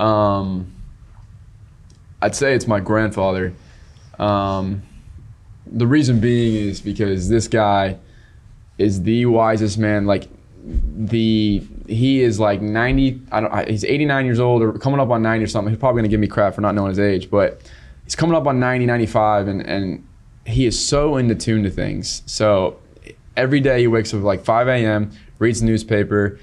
Um, 0.00 0.72
I'd 2.22 2.34
say 2.34 2.54
it's 2.54 2.66
my 2.66 2.80
grandfather. 2.80 3.52
Um, 4.18 4.84
the 5.66 5.86
reason 5.86 6.18
being 6.18 6.54
is 6.54 6.80
because 6.80 7.28
this 7.28 7.46
guy 7.46 7.98
is 8.78 9.02
the 9.02 9.26
wisest 9.26 9.76
man. 9.76 10.06
Like 10.06 10.26
the 10.64 11.62
he 11.86 12.22
is 12.22 12.40
like 12.40 12.62
90. 12.62 13.20
I 13.30 13.40
don't. 13.40 13.68
He's 13.68 13.84
89 13.84 14.24
years 14.24 14.40
old 14.40 14.62
or 14.62 14.72
coming 14.78 14.98
up 14.98 15.10
on 15.10 15.20
90 15.20 15.44
or 15.44 15.46
something. 15.46 15.74
He's 15.74 15.78
probably 15.78 16.00
gonna 16.00 16.08
give 16.08 16.20
me 16.20 16.26
crap 16.26 16.54
for 16.54 16.62
not 16.62 16.74
knowing 16.74 16.88
his 16.88 16.98
age, 16.98 17.30
but 17.30 17.60
he's 18.04 18.16
coming 18.16 18.34
up 18.34 18.46
on 18.46 18.58
90, 18.58 18.86
95, 18.86 19.48
and 19.48 19.60
and 19.60 20.08
he 20.46 20.64
is 20.64 20.82
so 20.82 21.18
into 21.18 21.34
tune 21.34 21.64
to 21.64 21.70
things. 21.70 22.22
So 22.24 22.78
every 23.36 23.60
day 23.60 23.80
he 23.80 23.86
wakes 23.86 24.12
up 24.12 24.18
at 24.18 24.24
like 24.24 24.44
5 24.44 24.68
a.m., 24.68 25.10
reads 25.38 25.60
the 25.60 25.66
newspaper, 25.66 26.38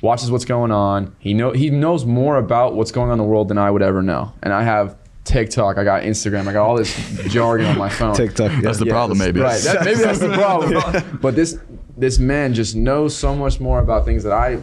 watches 0.00 0.30
what's 0.30 0.44
going 0.44 0.70
on. 0.72 1.14
He 1.18 1.34
know 1.34 1.52
he 1.52 1.70
knows 1.70 2.04
more 2.04 2.36
about 2.36 2.74
what's 2.74 2.92
going 2.92 3.08
on 3.08 3.14
in 3.14 3.18
the 3.18 3.24
world 3.24 3.48
than 3.48 3.58
I 3.58 3.70
would 3.70 3.82
ever 3.82 4.02
know. 4.02 4.32
And 4.42 4.52
I 4.52 4.62
have 4.62 4.96
TikTok, 5.24 5.78
I 5.78 5.84
got 5.84 6.02
Instagram, 6.02 6.48
I 6.48 6.52
got 6.52 6.66
all 6.66 6.76
this 6.76 6.94
jargon 7.28 7.66
on 7.66 7.78
my 7.78 7.88
phone. 7.88 8.14
TikTok. 8.14 8.50
Yeah. 8.52 8.60
That's 8.60 8.78
the 8.78 8.86
problem, 8.86 9.18
maybe. 9.18 9.40
Right. 9.40 9.62
That, 9.62 9.84
maybe 9.84 10.00
that's 10.00 10.18
the 10.18 10.32
problem. 10.34 11.18
but 11.22 11.34
this 11.36 11.58
this 11.96 12.18
man 12.18 12.54
just 12.54 12.74
knows 12.74 13.16
so 13.16 13.34
much 13.34 13.60
more 13.60 13.78
about 13.78 14.04
things 14.04 14.24
that 14.24 14.32
I 14.32 14.60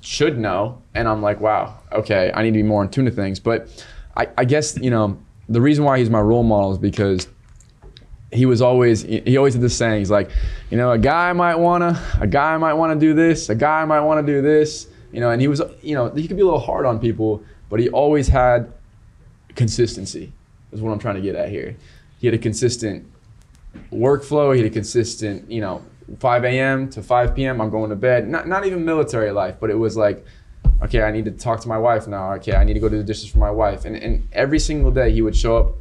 should 0.00 0.38
know, 0.38 0.82
and 0.94 1.08
I'm 1.08 1.22
like, 1.22 1.40
wow, 1.40 1.78
okay, 1.92 2.30
I 2.34 2.42
need 2.42 2.50
to 2.50 2.58
be 2.58 2.62
more 2.62 2.82
in 2.82 2.90
tune 2.90 3.04
to 3.06 3.10
things. 3.10 3.40
But 3.40 3.84
I, 4.16 4.28
I 4.38 4.44
guess 4.44 4.78
you 4.78 4.90
know 4.90 5.18
the 5.48 5.60
reason 5.60 5.84
why 5.84 5.98
he's 5.98 6.10
my 6.10 6.20
role 6.20 6.44
model 6.44 6.72
is 6.72 6.78
because 6.78 7.26
he 8.32 8.46
was 8.46 8.62
always 8.62 9.02
he 9.02 9.36
always 9.36 9.54
did 9.54 9.62
this 9.62 9.76
saying 9.76 9.98
he's 9.98 10.10
like 10.10 10.30
you 10.70 10.76
know 10.76 10.90
a 10.90 10.98
guy 10.98 11.32
might 11.32 11.56
wanna 11.56 12.00
a 12.20 12.26
guy 12.26 12.56
might 12.56 12.72
wanna 12.72 12.96
do 12.96 13.12
this 13.14 13.50
a 13.50 13.54
guy 13.54 13.84
might 13.84 14.00
wanna 14.00 14.22
do 14.22 14.40
this 14.40 14.86
you 15.12 15.20
know 15.20 15.30
and 15.30 15.40
he 15.40 15.48
was 15.48 15.60
you 15.82 15.94
know 15.94 16.08
he 16.10 16.26
could 16.26 16.36
be 16.36 16.42
a 16.42 16.44
little 16.44 16.60
hard 16.60 16.86
on 16.86 16.98
people 16.98 17.42
but 17.68 17.78
he 17.78 17.88
always 17.90 18.28
had 18.28 18.72
consistency 19.54 20.32
is 20.72 20.80
what 20.80 20.90
i'm 20.92 20.98
trying 20.98 21.14
to 21.14 21.20
get 21.20 21.36
at 21.36 21.48
here. 21.50 21.76
He 22.18 22.26
had 22.26 22.34
a 22.34 22.38
consistent 22.38 23.06
workflow 23.92 24.54
he 24.54 24.62
had 24.62 24.70
a 24.70 24.74
consistent 24.74 25.50
you 25.50 25.60
know 25.60 25.82
5 26.18 26.44
a.m 26.44 26.88
to 26.90 27.02
5 27.02 27.34
p.m 27.34 27.60
i'm 27.60 27.70
going 27.70 27.90
to 27.90 27.96
bed. 27.96 28.28
Not, 28.28 28.48
not 28.48 28.66
even 28.66 28.84
military 28.84 29.30
life 29.30 29.56
but 29.60 29.68
it 29.68 29.76
was 29.76 29.96
like 29.96 30.24
okay 30.82 31.02
i 31.02 31.10
need 31.10 31.26
to 31.26 31.32
talk 31.32 31.60
to 31.60 31.68
my 31.68 31.78
wife 31.78 32.06
now. 32.06 32.32
Okay 32.34 32.54
i 32.54 32.64
need 32.64 32.74
to 32.74 32.80
go 32.80 32.88
do 32.88 32.96
the 32.96 33.04
dishes 33.04 33.30
for 33.30 33.38
my 33.38 33.50
wife. 33.50 33.84
And, 33.84 33.96
and 33.96 34.26
every 34.32 34.58
single 34.58 34.90
day 34.90 35.12
he 35.12 35.20
would 35.20 35.36
show 35.36 35.58
up 35.58 35.74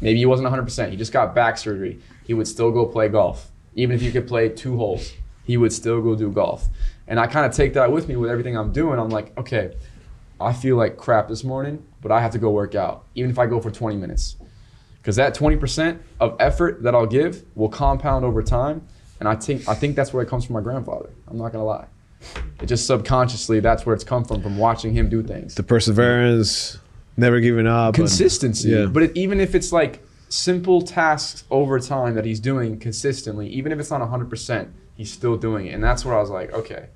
Maybe 0.00 0.18
he 0.18 0.26
wasn't 0.26 0.48
100%. 0.48 0.90
He 0.90 0.96
just 0.96 1.12
got 1.12 1.34
back 1.34 1.58
surgery. 1.58 2.00
He 2.24 2.34
would 2.34 2.48
still 2.48 2.70
go 2.70 2.86
play 2.86 3.08
golf. 3.08 3.50
Even 3.74 3.96
if 3.96 4.02
you 4.02 4.12
could 4.12 4.26
play 4.26 4.48
two 4.48 4.76
holes, 4.76 5.12
he 5.44 5.56
would 5.56 5.72
still 5.72 6.00
go 6.00 6.14
do 6.14 6.30
golf. 6.30 6.68
And 7.06 7.18
I 7.18 7.26
kind 7.26 7.46
of 7.46 7.52
take 7.52 7.74
that 7.74 7.90
with 7.90 8.08
me 8.08 8.16
with 8.16 8.30
everything 8.30 8.56
I'm 8.56 8.72
doing. 8.72 8.98
I'm 8.98 9.08
like, 9.08 9.36
okay, 9.38 9.74
I 10.40 10.52
feel 10.52 10.76
like 10.76 10.96
crap 10.96 11.28
this 11.28 11.42
morning, 11.42 11.84
but 12.00 12.12
I 12.12 12.20
have 12.20 12.32
to 12.32 12.38
go 12.38 12.50
work 12.50 12.74
out, 12.74 13.04
even 13.14 13.30
if 13.30 13.38
I 13.38 13.46
go 13.46 13.60
for 13.60 13.70
20 13.70 13.96
minutes. 13.96 14.36
Because 15.00 15.16
that 15.16 15.34
20% 15.34 15.98
of 16.20 16.36
effort 16.38 16.82
that 16.82 16.94
I'll 16.94 17.06
give 17.06 17.44
will 17.54 17.68
compound 17.68 18.24
over 18.24 18.42
time. 18.42 18.86
And 19.20 19.28
I 19.28 19.34
think, 19.34 19.68
I 19.68 19.74
think 19.74 19.96
that's 19.96 20.12
where 20.12 20.22
it 20.22 20.28
comes 20.28 20.44
from 20.44 20.54
my 20.54 20.60
grandfather. 20.60 21.10
I'm 21.26 21.38
not 21.38 21.52
going 21.52 21.62
to 21.62 21.64
lie. 21.64 21.86
It 22.60 22.66
just 22.66 22.86
subconsciously, 22.86 23.60
that's 23.60 23.86
where 23.86 23.94
it's 23.94 24.04
come 24.04 24.24
from, 24.24 24.42
from 24.42 24.58
watching 24.58 24.92
him 24.92 25.08
do 25.08 25.22
things 25.22 25.54
The 25.54 25.62
perseverance, 25.62 26.78
never 27.18 27.40
giving 27.40 27.66
up. 27.66 27.88
and- 27.88 27.94
consistency. 28.06 28.70
yeah. 28.70 28.86
But 28.86 29.02
it, 29.02 29.12
even 29.16 29.40
if 29.40 29.54
it's 29.54 29.72
like 29.72 30.02
simple 30.30 30.80
tasks 30.82 31.44
over 31.50 31.78
time 31.80 32.14
that 32.14 32.24
he's 32.24 32.40
doing 32.40 32.78
consistently, 32.78 33.48
even 33.48 33.72
if 33.72 33.78
it's 33.78 33.90
not 33.90 34.00
100%, 34.00 34.68
he's 34.96 35.10
still 35.12 35.36
doing 35.36 35.66
it. 35.66 35.74
And 35.74 35.82
that's 35.84 36.04
where 36.04 36.16
I 36.16 36.20
was 36.20 36.30
like, 36.30 36.52
okay. 36.52 36.86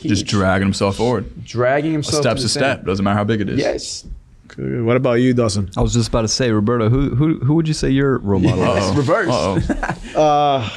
He- 0.00 0.08
Just 0.08 0.26
dragging 0.26 0.66
himself 0.66 0.96
forward. 0.96 1.44
dragging 1.44 1.90
A 1.90 1.94
himself 1.94 2.22
step's 2.22 2.40
to 2.42 2.46
a 2.46 2.48
step. 2.50 2.78
same- 2.78 2.86
Doesn't 2.86 3.04
matter 3.04 3.16
how 3.16 3.24
big 3.24 3.40
it 3.40 3.48
is. 3.48 3.58
Yes. 3.58 4.04
Good. 4.48 4.82
What 4.84 4.96
about 4.98 5.14
you, 5.14 5.32
Dawson? 5.32 5.70
I 5.78 5.80
was 5.80 5.94
just 5.94 6.08
about 6.08 6.22
to 6.22 6.28
say, 6.28 6.50
Roberto, 6.50 6.90
who 6.90 7.14
who 7.14 7.38
who 7.38 7.54
would 7.54 7.66
you 7.66 7.72
say 7.72 7.88
your 7.88 8.18
role 8.18 8.38
model 8.40 8.62
is? 8.76 8.84
Uh-oh. 8.84 8.94
Reverse. 8.94 9.28
Uh-oh. 9.30 9.96
Uh, 10.20 10.68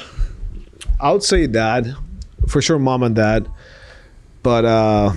I 0.97 1.11
would 1.11 1.23
say 1.23 1.45
dad, 1.47 1.93
for 2.47 2.61
sure, 2.61 2.79
mom 2.79 3.03
and 3.03 3.13
dad. 3.13 3.49
But 4.43 4.63
uh, 4.63 5.11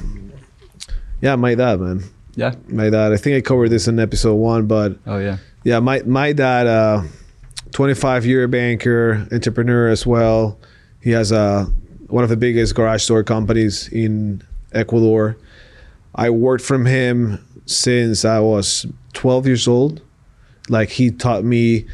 yeah, 1.21 1.37
my 1.37 1.55
dad, 1.55 1.79
man, 1.79 2.03
Yeah. 2.38 2.55
my 2.68 2.88
dad. 2.88 3.12
I 3.12 3.16
think 3.16 3.37
I 3.37 3.40
covered 3.40 3.70
this 3.70 3.88
in 3.88 3.98
episode 3.98 4.37
one, 4.37 4.66
but 4.66 4.96
Oh 5.07 5.18
yeah. 5.18 5.38
yeah, 5.64 5.81
my 5.81 6.03
my 6.07 6.33
dad, 6.33 6.66
uh, 6.68 7.03
25 7.72 8.24
year 8.24 8.46
banker, 8.46 9.27
entrepreneur 9.33 9.88
as 9.88 10.07
well. 10.07 10.57
He 11.03 11.11
has 11.11 11.33
uh, 11.33 11.66
one 12.07 12.22
of 12.22 12.31
the 12.31 12.37
biggest 12.37 12.74
garage 12.77 13.07
door 13.09 13.24
companies 13.24 13.88
in 13.88 14.42
Ecuador. 14.72 15.37
I 16.14 16.31
worked 16.31 16.64
from 16.64 16.87
him 16.87 17.44
since 17.66 18.24
I 18.24 18.38
was 18.40 18.87
12 19.14 19.46
years 19.46 19.66
old. 19.68 20.01
Like 20.68 20.90
he 20.90 21.11
taught 21.11 21.42
me 21.44 21.87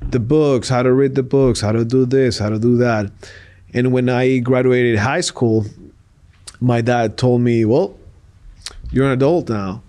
the 0.00 0.20
books, 0.20 0.68
how 0.68 0.82
to 0.82 0.92
read 0.92 1.14
the 1.14 1.22
books, 1.22 1.60
how 1.62 1.72
to 1.72 1.84
do 1.86 2.04
this, 2.04 2.38
how 2.38 2.50
to 2.50 2.58
do 2.58 2.76
that. 2.76 3.10
And 3.72 3.92
when 3.92 4.08
I 4.10 4.38
graduated 4.38 4.98
high 4.98 5.22
school, 5.22 5.64
my 6.60 6.80
dad 6.82 7.16
told 7.16 7.40
me, 7.40 7.64
"Well, 7.64 7.96
you're 8.90 9.06
an 9.06 9.12
adult 9.12 9.48
now. 9.48 9.82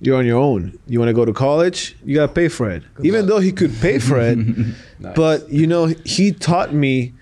You're 0.00 0.18
on 0.18 0.26
your 0.26 0.38
own. 0.38 0.78
You 0.86 0.98
want 0.98 1.08
to 1.08 1.14
go 1.14 1.24
to 1.24 1.32
college? 1.32 1.96
You 2.04 2.14
got 2.14 2.26
to 2.28 2.32
pay 2.32 2.48
for 2.48 2.70
it." 2.70 2.82
Even 3.02 3.26
though 3.26 3.38
he 3.38 3.52
could 3.52 3.72
pay 3.80 3.98
for 3.98 4.18
it, 4.20 4.36
Nice. 5.00 5.14
but 5.16 5.48
you 5.50 5.66
know, 5.66 5.86
he 6.04 6.32
taught 6.32 6.72
me 6.74 7.12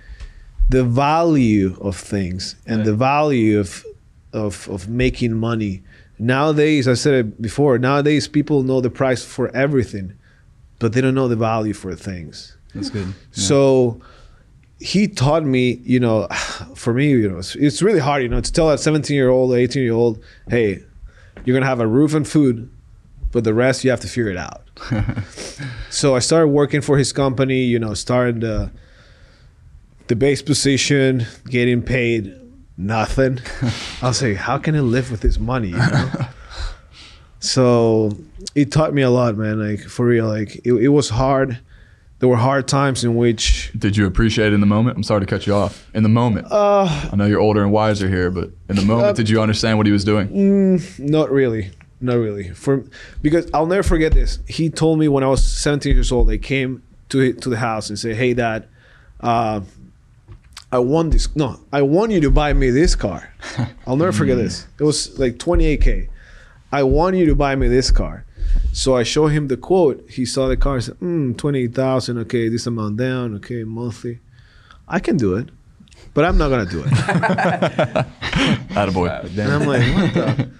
the 0.71 0.83
value 0.85 1.77
of 1.81 1.97
things 1.97 2.57
and 2.67 2.85
the 2.85 2.95
value 2.95 3.59
of 3.61 3.85
of 4.33 4.69
of 4.69 4.89
making 4.89 5.35
money. 5.35 5.83
Nowadays, 6.19 6.87
I 6.89 6.95
said 6.95 7.15
it 7.15 7.43
before. 7.43 7.79
Nowadays, 7.79 8.29
people 8.29 8.63
know 8.63 8.81
the 8.81 8.91
price 8.91 9.25
for 9.25 9.55
everything, 9.55 10.15
but 10.79 10.93
they 10.93 11.01
don't 11.01 11.15
know 11.15 11.29
the 11.29 11.37
value 11.37 11.75
for 11.75 11.95
things. 11.95 12.57
That's 12.75 12.91
good. 12.91 13.15
So 13.33 14.01
he 14.81 15.07
taught 15.09 15.45
me, 15.45 15.81
you 15.85 15.99
know, 16.01 16.27
for 16.75 16.93
me, 16.95 17.11
you 17.11 17.29
know, 17.29 17.39
it's, 17.39 17.55
it's 17.57 17.83
really 17.83 18.01
hard, 18.01 18.23
you 18.23 18.29
know, 18.29 18.41
to 18.41 18.53
tell 18.53 18.71
a 18.71 18.79
17 18.79 19.15
year 19.15 19.29
old, 19.29 19.55
18 19.55 19.83
year 19.83 19.93
old, 19.93 20.23
hey, 20.49 20.83
you're 21.45 21.55
gonna 21.55 21.67
have 21.67 21.81
a 21.81 21.87
roof 21.87 22.15
and 22.15 22.27
food 22.27 22.71
but 23.35 23.43
the 23.43 23.53
rest 23.53 23.83
you 23.83 23.91
have 23.91 23.99
to 23.99 24.07
figure 24.07 24.31
it 24.31 24.37
out. 24.37 24.63
so 25.91 26.15
I 26.15 26.21
started 26.21 26.49
working 26.49 26.81
for 26.81 26.97
his 26.97 27.13
company. 27.13 27.65
You 27.65 27.81
know, 27.81 27.93
started 27.93 28.41
the 28.41 28.71
the 30.07 30.15
base 30.15 30.41
position, 30.41 31.27
getting 31.51 31.83
paid 31.83 32.33
nothing. 32.77 33.41
I 34.01 34.07
was 34.07 34.23
like, 34.23 34.37
how 34.37 34.59
can 34.59 34.77
I 34.77 34.81
live 34.81 35.11
with 35.11 35.21
this 35.21 35.41
money? 35.41 35.71
You 35.71 35.79
know? 35.79 36.13
so 37.41 38.17
it 38.55 38.71
taught 38.71 38.95
me 38.95 39.03
a 39.03 39.11
lot, 39.11 39.37
man. 39.37 39.59
Like 39.59 39.81
for 39.81 40.07
real, 40.07 40.29
like 40.29 40.61
it, 40.65 40.75
it 40.75 40.89
was 40.89 41.09
hard. 41.09 41.59
There 42.25 42.31
were 42.31 42.37
hard 42.39 42.67
times 42.67 43.05
in 43.05 43.17
which 43.17 43.71
Did 43.77 43.99
you 43.99 44.07
appreciate 44.07 44.47
it 44.47 44.55
in 44.55 44.61
the 44.61 44.67
moment? 44.67 44.97
I'm 44.97 45.03
sorry 45.03 45.21
to 45.21 45.27
cut 45.27 45.47
you 45.47 45.55
off. 45.55 45.87
In 45.93 46.03
the 46.03 46.09
moment, 46.09 46.47
uh 46.51 47.11
I 47.13 47.17
know 47.17 47.27
you're 47.27 47.39
older 47.39 47.63
and 47.63 47.71
wiser 47.71 48.09
here, 48.09 48.31
but 48.31 48.49
in 48.71 48.77
the 48.77 48.83
moment, 48.83 49.09
Uh, 49.09 49.13
did 49.13 49.29
you 49.29 49.43
understand 49.43 49.77
what 49.77 49.85
he 49.85 49.93
was 49.93 50.05
doing? 50.05 50.81
Not 50.99 51.31
really. 51.31 51.73
Not 52.01 52.15
really. 52.15 52.49
For 52.49 52.83
because 53.21 53.51
I'll 53.53 53.67
never 53.67 53.83
forget 53.83 54.13
this. 54.15 54.39
He 54.49 54.71
told 54.71 54.99
me 55.01 55.07
when 55.07 55.23
I 55.23 55.27
was 55.27 55.45
17 55.45 55.95
years 55.95 56.11
old. 56.11 56.27
They 56.31 56.39
came 56.39 56.83
to 57.11 57.35
to 57.35 57.51
the 57.51 57.59
house 57.59 57.91
and 57.91 57.99
said, 57.99 58.17
"Hey, 58.17 58.33
Dad, 58.33 58.69
uh, 59.21 59.61
I 60.73 60.79
want 60.79 61.13
this. 61.13 61.29
No, 61.37 61.61
I 61.75 61.83
want 61.83 62.11
you 62.11 62.23
to 62.23 62.31
buy 62.31 62.55
me 62.55 62.71
this 62.71 62.97
car." 62.97 63.35
I'll 63.87 63.99
never 63.99 64.13
forget 64.13 64.39
this. 64.39 64.67
It 64.81 64.85
was 64.85 65.19
like 65.19 65.37
28k. 65.37 66.09
I 66.73 66.85
want 66.85 67.17
you 67.17 67.27
to 67.27 67.35
buy 67.35 67.55
me 67.55 67.69
this 67.69 67.91
car. 67.91 68.25
So 68.73 68.97
I 68.97 69.03
show 69.03 69.29
him 69.29 69.49
the 69.49 69.57
quote. 69.57 70.05
He 70.11 70.25
saw 70.25 70.49
the 70.49 70.57
car. 70.57 70.81
Said, 70.81 70.99
mm, 71.01 71.37
"28,000. 71.37 72.19
Okay, 72.19 72.49
this 72.49 72.67
amount 72.67 72.97
down. 72.97 73.35
Okay, 73.37 73.64
monthly. 73.64 74.21
I 74.87 75.01
can 75.01 75.17
do 75.17 75.35
it, 75.37 75.49
but 76.12 76.25
I'm 76.25 76.37
not 76.37 76.49
gonna 76.49 76.67
do 76.67 76.83
it." 76.85 76.87
Attaboy. 78.75 79.38
And 79.38 79.53
I'm 79.53 79.67
like, 79.67 79.95
what 79.95 80.14
the? 80.14 80.51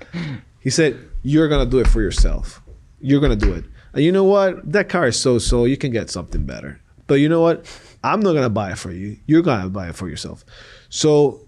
He 0.61 0.71
said, 0.71 0.99
you're 1.23 1.49
going 1.49 1.65
to 1.65 1.71
do 1.71 1.79
it 1.79 1.87
for 1.87 2.01
yourself. 2.01 2.63
You're 3.01 3.21
going 3.21 3.39
to 3.39 3.47
do 3.47 3.53
it. 3.53 3.65
And 3.93 4.03
you 4.03 4.13
know 4.13 4.25
what? 4.25 4.73
That 4.73 4.89
car 4.89 5.07
is 5.07 5.21
so 5.21 5.39
so. 5.39 5.67
You 5.67 5.77
can 5.77 5.93
get 5.93 6.11
something 6.11 6.45
better. 6.45 6.81
But 7.07 7.17
you 7.17 7.29
know 7.29 7.43
what? 7.43 7.67
I'm 8.03 8.21
not 8.21 8.33
going 8.33 8.45
to 8.45 8.51
buy 8.51 8.71
it 8.73 8.79
for 8.79 8.91
you. 8.91 9.19
You're 9.27 9.43
going 9.43 9.63
to 9.63 9.69
buy 9.69 9.89
it 9.89 9.95
for 9.95 10.09
yourself. 10.09 10.45
So 10.89 11.47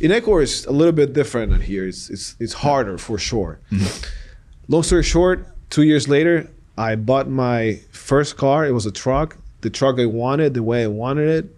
in 0.00 0.12
Ecuador, 0.12 0.40
it's 0.42 0.64
a 0.64 0.70
little 0.72 0.92
bit 0.92 1.12
different 1.12 1.52
than 1.52 1.60
here. 1.60 1.86
It's, 1.86 2.08
it's, 2.08 2.36
it's 2.40 2.54
harder 2.54 2.96
for 2.96 3.18
sure. 3.18 3.60
Long 4.68 4.82
story 4.82 5.02
short, 5.02 5.46
two 5.70 5.82
years 5.82 6.08
later, 6.08 6.50
I 6.76 6.96
bought 6.96 7.28
my 7.28 7.80
first 7.90 8.36
car. 8.36 8.66
It 8.66 8.72
was 8.72 8.86
a 8.86 8.92
truck, 8.92 9.36
the 9.60 9.70
truck 9.70 9.98
I 9.98 10.06
wanted, 10.06 10.54
the 10.54 10.62
way 10.62 10.84
I 10.84 10.88
wanted 10.88 11.28
it. 11.28 11.56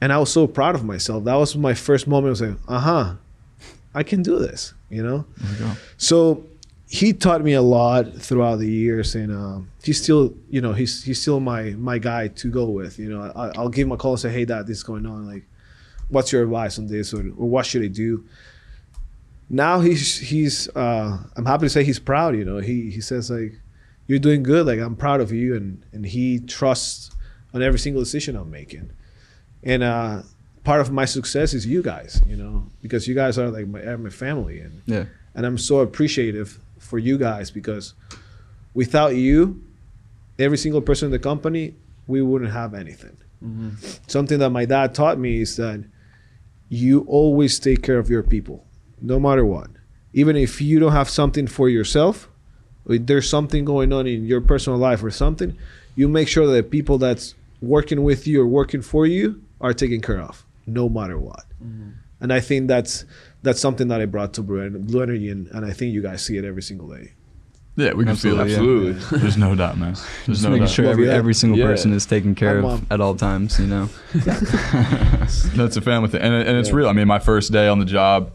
And 0.00 0.12
I 0.12 0.18
was 0.18 0.30
so 0.32 0.46
proud 0.46 0.74
of 0.74 0.84
myself. 0.84 1.24
That 1.24 1.34
was 1.36 1.56
my 1.56 1.74
first 1.74 2.06
moment 2.06 2.32
of 2.32 2.38
saying, 2.38 2.58
uh 2.68 2.80
huh, 2.80 3.14
I 3.94 4.02
can 4.02 4.22
do 4.22 4.38
this, 4.38 4.74
you 4.90 5.02
know? 5.02 5.24
So 5.96 6.44
he 6.88 7.12
taught 7.12 7.42
me 7.42 7.54
a 7.54 7.62
lot 7.62 8.14
throughout 8.14 8.56
the 8.56 8.70
years, 8.70 9.14
and 9.14 9.32
um, 9.32 9.70
he's 9.82 10.00
still, 10.02 10.34
you 10.50 10.60
know, 10.60 10.72
he's 10.72 11.02
he's 11.02 11.20
still 11.20 11.40
my 11.40 11.70
my 11.70 11.98
guy 11.98 12.28
to 12.28 12.50
go 12.50 12.66
with. 12.66 12.98
You 12.98 13.08
know, 13.08 13.32
I, 13.34 13.48
I'll 13.56 13.68
give 13.70 13.86
him 13.86 13.92
a 13.92 13.96
call 13.96 14.12
and 14.12 14.20
say, 14.20 14.30
"Hey, 14.30 14.44
Dad, 14.44 14.66
this 14.66 14.78
is 14.78 14.82
going 14.84 15.06
on. 15.06 15.26
Like, 15.26 15.44
what's 16.08 16.30
your 16.30 16.42
advice 16.42 16.78
on 16.78 16.86
this, 16.86 17.12
or, 17.12 17.20
or 17.20 17.48
what 17.48 17.66
should 17.66 17.82
I 17.82 17.88
do?" 17.88 18.24
Now 19.48 19.80
he's 19.80 20.18
he's. 20.18 20.68
Uh, 20.74 21.18
I'm 21.36 21.46
happy 21.46 21.66
to 21.66 21.70
say 21.70 21.84
he's 21.84 21.98
proud. 22.00 22.36
You 22.36 22.44
know, 22.44 22.58
he 22.58 22.90
he 22.90 23.00
says 23.00 23.30
like, 23.30 23.54
"You're 24.06 24.18
doing 24.18 24.42
good. 24.42 24.66
Like, 24.66 24.80
I'm 24.80 24.96
proud 24.96 25.20
of 25.20 25.30
you," 25.32 25.54
and 25.54 25.82
and 25.92 26.04
he 26.04 26.40
trusts 26.40 27.10
on 27.54 27.62
every 27.62 27.78
single 27.78 28.02
decision 28.02 28.34
I'm 28.36 28.50
making, 28.50 28.90
and 29.62 29.82
uh, 29.84 30.22
part 30.64 30.80
of 30.80 30.90
my 30.90 31.04
success 31.04 31.54
is 31.54 31.64
you 31.66 31.80
guys. 31.82 32.20
You 32.26 32.36
know, 32.36 32.66
because 32.82 33.06
you 33.06 33.14
guys 33.14 33.38
are 33.38 33.48
like 33.50 33.68
my, 33.68 33.80
are 33.80 33.96
my 33.98 34.10
family, 34.10 34.60
and 34.60 34.82
Yeah. 34.86 35.04
and 35.34 35.46
I'm 35.46 35.58
so 35.58 35.78
appreciative 35.78 36.58
for 36.78 36.98
you 36.98 37.16
guys 37.16 37.50
because 37.52 37.94
without 38.74 39.14
you, 39.14 39.62
every 40.40 40.58
single 40.58 40.80
person 40.80 41.06
in 41.06 41.12
the 41.12 41.18
company, 41.20 41.74
we 42.08 42.20
wouldn't 42.20 42.50
have 42.52 42.74
anything. 42.74 43.16
Something 44.08 44.40
that 44.40 44.50
my 44.50 44.64
dad 44.64 44.92
taught 44.94 45.18
me 45.20 45.40
is 45.40 45.56
that 45.56 45.84
you 46.68 47.02
always 47.06 47.60
take 47.60 47.80
care 47.82 47.98
of 47.98 48.10
your 48.10 48.24
people, 48.24 48.65
no 49.00 49.18
matter 49.20 49.44
what. 49.44 49.68
Even 50.12 50.36
if 50.36 50.60
you 50.60 50.78
don't 50.78 50.92
have 50.92 51.08
something 51.10 51.46
for 51.46 51.68
yourself, 51.68 52.28
or 52.88 52.98
there's 52.98 53.28
something 53.28 53.64
going 53.64 53.92
on 53.92 54.06
in 54.06 54.24
your 54.26 54.40
personal 54.40 54.78
life 54.78 55.02
or 55.02 55.10
something, 55.10 55.56
you 55.94 56.08
make 56.08 56.28
sure 56.28 56.46
that 56.46 56.52
the 56.52 56.62
people 56.62 56.98
that's 56.98 57.34
working 57.60 58.02
with 58.02 58.26
you 58.26 58.40
or 58.42 58.46
working 58.46 58.82
for 58.82 59.06
you 59.06 59.42
are 59.60 59.72
taken 59.74 60.00
care 60.00 60.20
of, 60.20 60.44
no 60.66 60.88
matter 60.88 61.18
what. 61.18 61.44
Mm-hmm. 61.64 61.90
And 62.20 62.32
I 62.32 62.40
think 62.40 62.68
that's 62.68 63.04
that's 63.42 63.60
something 63.60 63.88
that 63.88 64.00
I 64.00 64.06
brought 64.06 64.32
to 64.34 64.42
Blue, 64.42 64.70
Blue 64.70 65.02
Energy, 65.02 65.28
and, 65.30 65.48
and 65.48 65.64
I 65.66 65.72
think 65.72 65.92
you 65.92 66.02
guys 66.02 66.24
see 66.24 66.36
it 66.38 66.44
every 66.44 66.62
single 66.62 66.88
day. 66.88 67.12
Yeah, 67.76 67.92
we 67.92 68.06
can 68.06 68.16
feel 68.16 68.40
it. 68.40 68.44
Absolutely, 68.44 68.92
yeah. 69.02 69.08
There's 69.22 69.36
no 69.36 69.54
doubt, 69.54 69.76
man. 69.76 69.92
There's 70.26 70.38
Just 70.38 70.42
no 70.44 70.48
making 70.50 70.64
doubt. 70.64 70.70
sure 70.74 70.86
every, 70.86 71.10
every 71.10 71.34
single 71.34 71.58
Yeah. 71.58 71.66
person 71.66 71.92
is 71.92 72.06
taken 72.06 72.34
care 72.34 72.58
of 72.64 72.90
at 72.90 73.02
all 73.02 73.14
times, 73.14 73.60
you 73.60 73.66
know? 73.66 73.90
That's 74.14 75.76
a 75.76 75.80
family 75.82 76.08
thing, 76.08 76.22
and, 76.22 76.34
it- 76.34 76.46
and 76.46 76.56
it's 76.58 76.70
Yeah. 76.70 76.74
real. 76.76 76.88
I 76.88 76.92
mean, 76.92 77.06
my 77.06 77.18
first 77.18 77.52
day 77.52 77.68
on 77.68 77.78
the 77.78 77.84
job, 77.84 78.30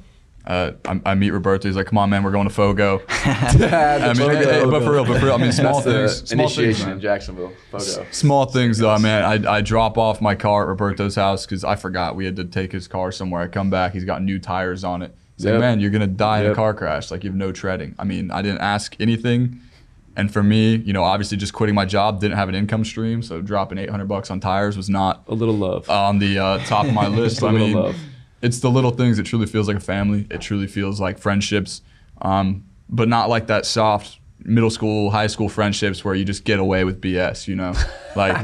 uh, 0.45 0.71
I, 0.85 1.01
I 1.05 1.15
meet 1.15 1.31
Roberto. 1.31 1.67
He's 1.67 1.75
like, 1.75 1.87
"Come 1.87 1.97
on, 1.97 2.09
man, 2.09 2.23
we're 2.23 2.31
going 2.31 2.47
to 2.47 2.53
Fogo." 2.53 3.01
I 3.09 4.07
mean, 4.07 4.15
Fogo. 4.15 4.33
hey, 4.33 4.65
but 4.65 4.83
for 4.83 4.91
real, 4.93 5.05
but 5.05 5.19
for 5.19 5.25
real, 5.27 5.35
I 5.35 5.37
mean, 5.37 5.51
small 5.51 5.81
things, 5.81 6.27
small 6.27 6.47
things, 6.47 6.57
initiation 6.57 6.85
man. 6.87 6.95
in 6.95 7.01
Jacksonville. 7.01 7.53
Photo. 7.71 8.05
Small 8.11 8.45
things 8.45 8.77
though, 8.79 8.97
man. 8.97 9.45
I, 9.45 9.57
I 9.57 9.61
drop 9.61 9.97
off 9.97 10.21
my 10.21 10.35
car 10.35 10.63
at 10.63 10.67
Roberto's 10.69 11.15
house 11.15 11.45
because 11.45 11.63
I 11.63 11.75
forgot 11.75 12.15
we 12.15 12.25
had 12.25 12.35
to 12.37 12.45
take 12.45 12.71
his 12.71 12.87
car 12.87 13.11
somewhere. 13.11 13.41
I 13.41 13.47
come 13.47 13.69
back, 13.69 13.93
he's 13.93 14.05
got 14.05 14.23
new 14.23 14.39
tires 14.39 14.83
on 14.83 15.01
it. 15.01 15.15
He's 15.37 15.45
like, 15.45 15.59
man, 15.59 15.79
you're 15.79 15.89
gonna 15.91 16.07
die 16.07 16.43
in 16.43 16.51
a 16.51 16.55
car 16.55 16.73
crash. 16.73 17.11
Like 17.11 17.23
you 17.23 17.29
have 17.29 17.37
no 17.37 17.51
treading. 17.51 17.95
I 17.97 18.03
mean, 18.03 18.31
I 18.31 18.41
didn't 18.41 18.61
ask 18.61 18.95
anything. 18.99 19.59
And 20.15 20.31
for 20.31 20.43
me, 20.43 20.75
you 20.75 20.91
know, 20.91 21.03
obviously 21.03 21.37
just 21.37 21.53
quitting 21.53 21.73
my 21.73 21.85
job, 21.85 22.19
didn't 22.19 22.35
have 22.35 22.49
an 22.49 22.55
income 22.55 22.83
stream, 22.83 23.23
so 23.23 23.41
dropping 23.41 23.77
800 23.77 24.07
bucks 24.09 24.29
on 24.29 24.41
tires 24.41 24.75
was 24.75 24.89
not 24.89 25.23
A 25.29 25.33
little 25.33 25.55
love. 25.55 25.89
on 25.89 26.19
the 26.19 26.37
uh, 26.37 26.57
top 26.65 26.85
of 26.85 26.93
my 26.93 27.07
list. 27.19 27.41
I 27.41 27.51
mean, 27.51 27.73
love. 27.73 27.95
It's 28.41 28.59
the 28.59 28.69
little 28.69 28.91
things. 28.91 29.19
It 29.19 29.23
truly 29.23 29.45
feels 29.47 29.67
like 29.67 29.77
a 29.77 29.81
family. 29.81 30.27
It 30.29 30.41
truly 30.41 30.67
feels 30.67 30.99
like 30.99 31.17
friendships, 31.19 31.81
um, 32.21 32.65
but 32.89 33.07
not 33.07 33.29
like 33.29 33.47
that 33.47 33.65
soft 33.65 34.19
middle 34.43 34.71
school, 34.71 35.11
high 35.11 35.27
school 35.27 35.47
friendships 35.49 36.03
where 36.03 36.15
you 36.15 36.25
just 36.25 36.43
get 36.43 36.59
away 36.59 36.83
with 36.83 36.99
BS. 37.01 37.47
You 37.47 37.55
know, 37.55 37.73
like 38.15 38.37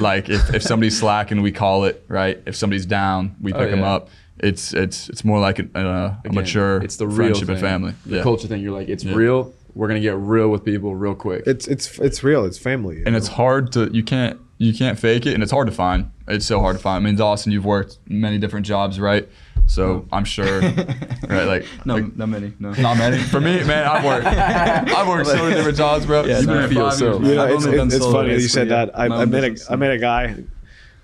like 0.00 0.28
if, 0.28 0.54
if 0.54 0.62
somebody's 0.62 0.98
slacking, 0.98 1.42
we 1.42 1.52
call 1.52 1.84
it 1.84 2.04
right. 2.08 2.40
If 2.46 2.56
somebody's 2.56 2.86
down, 2.86 3.36
we 3.40 3.52
Oh, 3.52 3.58
pick 3.58 3.70
them 3.70 3.82
up. 3.82 4.08
It's 4.38 4.72
it's 4.72 5.08
it's 5.08 5.24
more 5.24 5.40
like 5.40 5.58
a, 5.58 5.66
a, 5.74 6.18
a 6.28 6.32
mature 6.32 6.80
it's 6.82 6.96
the 6.96 7.06
real 7.08 7.16
friendship 7.16 7.46
thing. 7.46 7.56
and 7.56 7.60
family. 7.60 7.94
The 8.06 8.16
yeah. 8.16 8.22
culture 8.22 8.46
thing. 8.46 8.60
You're 8.62 8.72
like, 8.78 8.88
it's 8.88 9.02
Yeah. 9.04 9.14
real. 9.14 9.52
We're 9.74 9.88
gonna 9.88 10.00
get 10.00 10.16
real 10.16 10.48
with 10.48 10.64
people 10.64 10.94
real 10.94 11.14
quick. 11.14 11.44
It's 11.46 11.66
it's 11.66 11.98
it's 11.98 12.22
real. 12.22 12.44
It's 12.44 12.58
family. 12.58 12.96
and 12.98 13.12
know? 13.12 13.16
it's 13.16 13.28
hard 13.28 13.72
to 13.72 13.90
you 13.92 14.02
can't 14.02 14.38
you 14.58 14.74
can't 14.74 14.98
fake 14.98 15.24
it 15.26 15.34
and 15.34 15.42
it's 15.42 15.52
hard 15.52 15.66
to 15.68 15.72
find 15.72 16.10
it's 16.26 16.44
so 16.46 16.60
hard 16.60 16.76
to 16.76 16.82
find 16.82 16.96
i 17.04 17.06
mean 17.08 17.16
dawson 17.16 17.52
you've 17.52 17.64
worked 17.64 17.98
many 18.08 18.38
different 18.38 18.66
jobs 18.66 18.98
right 19.00 19.28
so 19.66 20.06
i'm 20.12 20.24
sure 20.24 20.60
right 20.60 21.44
like 21.44 21.64
No, 21.84 21.94
like, 21.96 22.16
not 22.16 22.28
many, 22.28 22.52
no. 22.58 22.72
not 22.72 22.96
many 22.98 23.18
for 23.18 23.40
me 23.40 23.62
man 23.64 23.86
i've 23.86 24.04
worked 24.04 24.26
i've 24.26 25.06
worked 25.08 25.26
so 25.28 25.36
many 25.36 25.54
different 25.54 25.76
jobs 25.76 26.06
bro 26.06 26.24
Yeah, 26.24 26.38
You've 26.38 26.46
no, 26.46 26.52
been 26.54 26.60
I 26.62 26.64
at 26.64 26.70
feel 26.70 26.90
so. 26.90 27.20
you 27.22 27.34
know, 27.34 27.46
it's, 27.54 27.64
it's, 27.64 27.94
it's 27.94 28.06
funny 28.06 28.34
that 28.34 28.40
you 28.40 28.48
said 28.48 28.68
that. 28.70 28.98
I, 28.98 29.04
I 29.06 29.24
met 29.26 29.44
a 29.44 29.56
I 29.70 29.76
met 29.76 29.92
a 29.92 29.98
guy. 29.98 30.34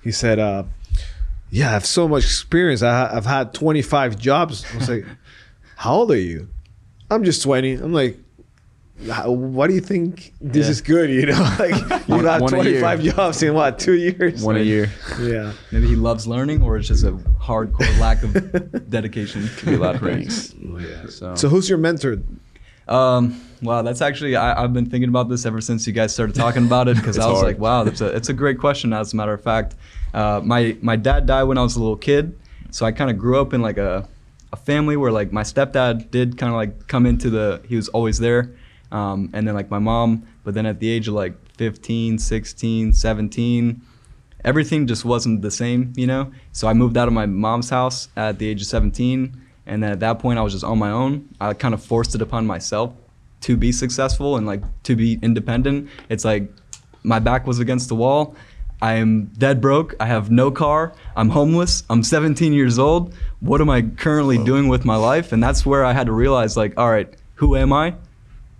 He 0.03 0.13
said, 0.13 0.39
uh, 0.39 0.65
"Yeah, 1.51 1.69
I 1.69 1.73
have 1.73 1.87
so 1.87 2.07
much 2.09 2.25
experience. 2.25 2.83
I, 2.83 3.15
i've 3.17 3.25
had 3.27 3.55
25 3.55 4.19
jobs." 4.19 4.65
I 4.73 4.77
was 4.79 4.89
like, 4.89 5.07
"How 5.77 5.95
old 5.95 6.11
are 6.11 6.17
you?" 6.19 6.49
I'm 7.11 7.23
just 7.25 7.43
20. 7.43 7.75
I'm 7.75 7.93
like, 7.93 8.19
"How- 9.11 9.31
"What 9.31 9.69
do 9.69 9.75
you 9.75 9.81
think 9.81 10.33
this 10.41 10.67
Yeah. 10.67 10.71
is 10.71 10.81
good?" 10.81 11.11
You 11.11 11.27
know, 11.27 11.41
like 11.59 11.75
you 12.09 12.15
One- 12.15 12.23
got 12.23 12.41
one 12.41 12.55
a 12.55 12.63
year. 12.63 12.81
25 12.81 13.03
jobs 13.03 13.43
in 13.43 13.55
what 13.55 13.79
two 13.79 13.95
years? 13.95 14.43
One 14.43 14.57
a 14.57 14.61
year. 14.61 14.91
Yeah. 15.21 15.53
Maybe 15.73 15.89
he 15.89 15.97
loves 15.97 16.27
learning 16.27 16.63
or 16.63 16.77
it's 16.79 16.89
just 16.89 17.05
a 17.05 17.13
hardcore 17.13 17.99
lack 17.99 18.23
of 18.23 18.89
dedication. 18.91 19.49
Could 19.57 19.69
be 19.69 19.75
a 19.75 19.79
lot 19.79 19.97
of 19.97 20.01
things. 20.03 20.55
Oh, 20.69 20.79
yeah. 20.79 21.07
So, 21.09 21.35
So 21.35 21.49
who's 21.49 21.69
your 21.69 21.79
mentor? 21.79 22.19
Um, 22.87 23.41
wow, 23.63 23.81
that's 23.83 24.03
actually 24.03 24.37
I, 24.37 24.63
I've 24.63 24.73
been 24.75 24.87
thinking 24.91 25.09
about 25.09 25.29
this 25.31 25.47
ever 25.47 25.61
since 25.63 25.87
you 25.87 25.93
guys 25.95 26.13
started 26.13 26.35
talking 26.37 26.67
about 26.67 26.87
it 26.89 26.97
because 26.97 27.19
I 27.19 27.27
was 27.27 27.37
hard. 27.41 27.47
like, 27.47 27.59
wow, 27.59 27.83
that's 27.85 28.01
a 28.03 28.09
it's 28.15 28.29
a 28.29 28.35
great 28.35 28.59
question. 28.59 28.93
As 28.93 29.13
a 29.15 29.17
matter 29.17 29.33
of 29.33 29.43
fact, 29.43 29.75
uh, 30.13 30.41
my 30.45 30.77
my 30.83 30.97
dad 30.97 31.25
died 31.27 31.45
when 31.45 31.57
I 31.57 31.63
was 31.63 31.77
a 31.77 31.81
little 31.81 31.97
kid, 31.97 32.39
so 32.71 32.85
I 32.85 32.93
kind 32.93 33.11
of 33.11 33.17
grew 33.19 33.41
up 33.41 33.55
in 33.55 33.63
like 33.63 33.79
a 33.79 34.07
a 34.53 34.57
family 34.57 34.97
where 34.99 35.11
like 35.11 35.33
my 35.33 35.43
stepdad 35.43 36.11
did 36.11 36.37
kind 36.37 36.51
of 36.53 36.57
like 36.57 36.87
come 36.87 37.07
into 37.07 37.31
the 37.31 37.63
he 37.67 37.75
was 37.75 37.89
always 37.89 38.19
there, 38.19 38.55
um, 38.95 39.29
and 39.33 39.47
then 39.47 39.55
like 39.55 39.71
my 39.71 39.81
mom, 39.81 40.23
but 40.45 40.55
then 40.55 40.65
at 40.67 40.79
the 40.79 40.89
age 40.89 41.09
of 41.09 41.15
like 41.15 41.35
15, 41.57 42.19
16, 42.19 42.93
17. 42.93 43.83
Everything 44.45 44.87
just 44.87 45.05
wasn't 45.05 45.43
the 45.43 45.51
same, 45.51 45.93
you 45.97 46.07
know. 46.07 46.33
So 46.53 46.69
I 46.69 46.75
moved 46.75 46.97
out 46.97 47.09
of 47.09 47.15
my 47.15 47.27
mom's 47.27 47.71
house 47.71 48.09
at 48.17 48.39
the 48.39 48.49
age 48.49 48.63
of 48.63 48.69
17, 48.69 49.37
and 49.67 49.83
then 49.83 49.91
at 49.91 50.01
that 50.01 50.21
point 50.21 50.39
I 50.39 50.43
was 50.43 50.53
just 50.53 50.65
on 50.65 50.79
my 50.79 50.91
own. 50.91 51.29
I 51.41 51.55
kind 51.55 51.75
of 51.75 51.83
forced 51.83 52.15
it 52.15 52.23
upon 52.23 52.47
myself 52.47 52.95
to 53.43 53.57
be 53.57 53.73
successful 53.73 54.37
and 54.37 54.47
like 54.47 54.63
to 54.85 54.95
be 54.95 55.19
independent. 55.23 55.89
It's 56.09 56.25
like 56.25 56.51
my 57.03 57.19
back 57.19 57.47
was 57.47 57.59
against 57.59 57.89
the 57.89 57.97
wall. 57.97 58.37
I 58.81 58.95
am 58.95 59.27
dead 59.39 59.61
broke. 59.61 59.95
I 59.99 60.07
have 60.07 60.31
no 60.31 60.51
car. 60.51 60.93
I'm 61.17 61.31
homeless. 61.31 61.85
I'm 61.91 62.03
17 62.03 62.53
years 62.53 62.79
old. 62.79 63.15
What 63.41 63.61
am 63.61 63.71
I 63.71 63.83
currently 63.83 64.39
doing 64.45 64.69
with 64.69 64.85
my 64.85 64.97
life? 64.97 65.33
And 65.33 65.43
that's 65.43 65.65
where 65.65 65.85
I 65.85 65.93
had 65.93 66.07
to 66.07 66.13
realize 66.13 66.57
like, 66.57 66.79
all 66.79 66.91
right, 66.91 67.13
who 67.37 67.57
am 67.57 67.73
I? 67.73 67.95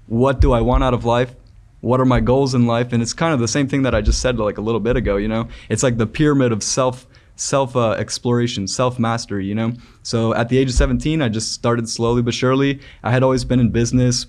What 0.07 0.41
do 0.41 0.53
I 0.53 0.61
want 0.61 0.85
out 0.85 0.95
of 0.95 1.05
life? 1.05 1.35
What 1.81 2.01
are 2.01 2.07
my 2.07 2.21
goals 2.21 2.55
in 2.55 2.67
life? 2.67 2.93
And 2.93 3.03
it's 3.03 3.13
kind 3.13 3.35
of 3.35 3.41
the 3.41 3.49
same 3.49 3.69
thing 3.69 3.83
that 3.83 3.95
I 3.95 4.01
just 4.01 4.21
said 4.21 4.39
like 4.39 4.59
a 4.59 4.63
little 4.63 4.81
bit 4.81 4.97
ago. 4.97 5.17
You 5.17 5.29
know, 5.29 5.49
it's 5.69 5.83
like 5.83 5.99
the 5.99 6.07
pyramid 6.07 6.53
of 6.53 6.63
self 6.63 7.07
self 7.37 7.77
uh, 7.77 7.91
exploration, 7.93 8.67
self 8.67 8.99
mastery, 8.99 9.47
you 9.47 9.55
know? 9.55 9.73
So 10.03 10.35
at 10.35 10.49
the 10.49 10.59
age 10.59 10.69
of 10.69 10.75
17, 10.75 11.21
I 11.21 11.29
just 11.29 11.53
started 11.53 11.89
slowly 11.89 12.23
but 12.23 12.35
surely. 12.35 12.81
I 13.03 13.11
had 13.11 13.23
always 13.23 13.45
been 13.45 13.61
in 13.61 13.71
business, 13.71 14.27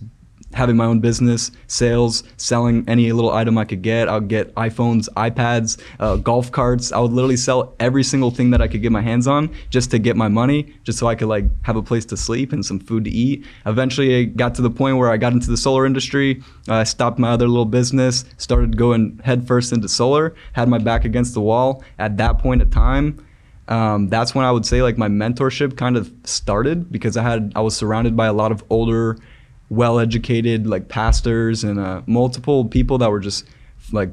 having 0.55 0.77
my 0.77 0.85
own 0.85 0.99
business, 0.99 1.51
sales, 1.67 2.23
selling 2.37 2.83
any 2.87 3.11
little 3.11 3.31
item 3.31 3.57
I 3.57 3.65
could 3.65 3.81
get. 3.81 4.07
I 4.07 4.15
would 4.15 4.29
get 4.29 4.55
iPhones, 4.55 5.09
iPads, 5.09 5.79
uh, 5.99 6.15
golf 6.15 6.51
carts. 6.51 6.91
I 6.91 6.99
would 6.99 7.11
literally 7.11 7.37
sell 7.37 7.75
every 7.79 8.03
single 8.03 8.31
thing 8.31 8.51
that 8.51 8.61
I 8.61 8.67
could 8.67 8.81
get 8.81 8.91
my 8.91 9.01
hands 9.01 9.27
on 9.27 9.53
just 9.69 9.91
to 9.91 9.99
get 9.99 10.15
my 10.15 10.29
money, 10.29 10.73
just 10.83 10.97
so 10.97 11.07
I 11.07 11.15
could 11.15 11.27
like 11.27 11.45
have 11.63 11.75
a 11.75 11.83
place 11.83 12.05
to 12.05 12.17
sleep 12.17 12.53
and 12.53 12.65
some 12.65 12.79
food 12.79 13.03
to 13.03 13.11
eat. 13.11 13.45
Eventually, 13.65 14.15
I 14.15 14.23
got 14.23 14.55
to 14.55 14.61
the 14.61 14.69
point 14.69 14.97
where 14.97 15.11
I 15.11 15.17
got 15.17 15.33
into 15.33 15.51
the 15.51 15.57
solar 15.57 15.85
industry. 15.85 16.41
I 16.69 16.85
stopped 16.85 17.19
my 17.19 17.31
other 17.31 17.47
little 17.47 17.65
business, 17.65 18.23
started 18.37 18.77
going 18.77 19.19
headfirst 19.23 19.73
into 19.73 19.89
solar, 19.89 20.35
had 20.53 20.69
my 20.69 20.77
back 20.77 21.05
against 21.05 21.33
the 21.33 21.41
wall. 21.41 21.83
At 21.99 22.15
that 22.17 22.39
point 22.39 22.61
of 22.61 22.71
time, 22.71 23.25
um, 23.67 24.09
that's 24.09 24.35
when 24.35 24.45
I 24.45 24.51
would 24.51 24.65
say 24.65 24.81
like 24.81 24.97
my 24.97 25.07
mentorship 25.07 25.75
kind 25.75 25.97
of 25.97 26.11
started 26.23 26.91
because 26.91 27.17
I 27.17 27.23
had 27.23 27.51
I 27.55 27.61
was 27.61 27.75
surrounded 27.75 28.15
by 28.15 28.27
a 28.27 28.33
lot 28.33 28.51
of 28.51 28.63
older 28.69 29.17
well-educated 29.69 30.67
like 30.67 30.89
pastors 30.89 31.63
and 31.63 31.79
uh, 31.79 32.01
multiple 32.05 32.65
people 32.65 32.97
that 32.99 33.09
were 33.09 33.19
just 33.19 33.45
like 33.91 34.11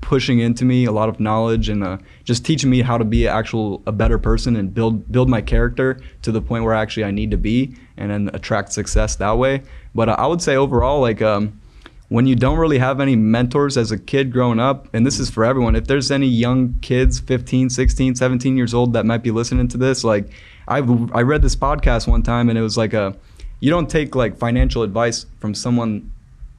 pushing 0.00 0.40
into 0.40 0.64
me 0.64 0.84
a 0.84 0.92
lot 0.92 1.08
of 1.08 1.20
knowledge 1.20 1.68
and 1.68 1.84
uh, 1.84 1.98
just 2.24 2.44
teaching 2.44 2.70
me 2.70 2.82
how 2.82 2.98
to 2.98 3.04
be 3.04 3.28
actual 3.28 3.82
a 3.86 3.92
better 3.92 4.18
person 4.18 4.56
and 4.56 4.74
build 4.74 5.10
build 5.10 5.28
my 5.28 5.40
character 5.40 6.00
to 6.22 6.32
the 6.32 6.40
point 6.40 6.64
where 6.64 6.74
actually 6.74 7.04
I 7.04 7.10
need 7.10 7.30
to 7.30 7.36
be 7.36 7.74
and 7.96 8.10
then 8.10 8.30
attract 8.34 8.72
success 8.72 9.16
that 9.16 9.38
way. 9.38 9.62
But 9.94 10.08
uh, 10.08 10.16
I 10.18 10.26
would 10.26 10.42
say 10.42 10.56
overall 10.56 11.00
like 11.00 11.22
um, 11.22 11.60
when 12.08 12.26
you 12.26 12.34
don't 12.34 12.58
really 12.58 12.78
have 12.78 13.00
any 13.00 13.14
mentors 13.14 13.76
as 13.76 13.92
a 13.92 13.98
kid 13.98 14.32
growing 14.32 14.58
up 14.58 14.88
and 14.92 15.06
this 15.06 15.20
is 15.20 15.30
for 15.30 15.44
everyone 15.44 15.76
if 15.76 15.86
there's 15.86 16.10
any 16.10 16.26
young 16.26 16.74
kids 16.80 17.20
15 17.20 17.70
16 17.70 18.16
17 18.16 18.56
years 18.56 18.74
old 18.74 18.94
that 18.94 19.06
might 19.06 19.22
be 19.22 19.30
listening 19.30 19.68
to 19.68 19.78
this 19.78 20.02
like 20.02 20.28
I 20.66 20.78
I 20.78 21.22
read 21.22 21.42
this 21.42 21.56
podcast 21.56 22.08
one 22.08 22.22
time 22.22 22.48
and 22.48 22.58
it 22.58 22.62
was 22.62 22.76
like 22.76 22.94
a 22.94 23.16
you 23.60 23.70
don't 23.70 23.88
take 23.88 24.14
like 24.14 24.36
financial 24.36 24.82
advice 24.82 25.26
from 25.38 25.54
someone 25.54 26.10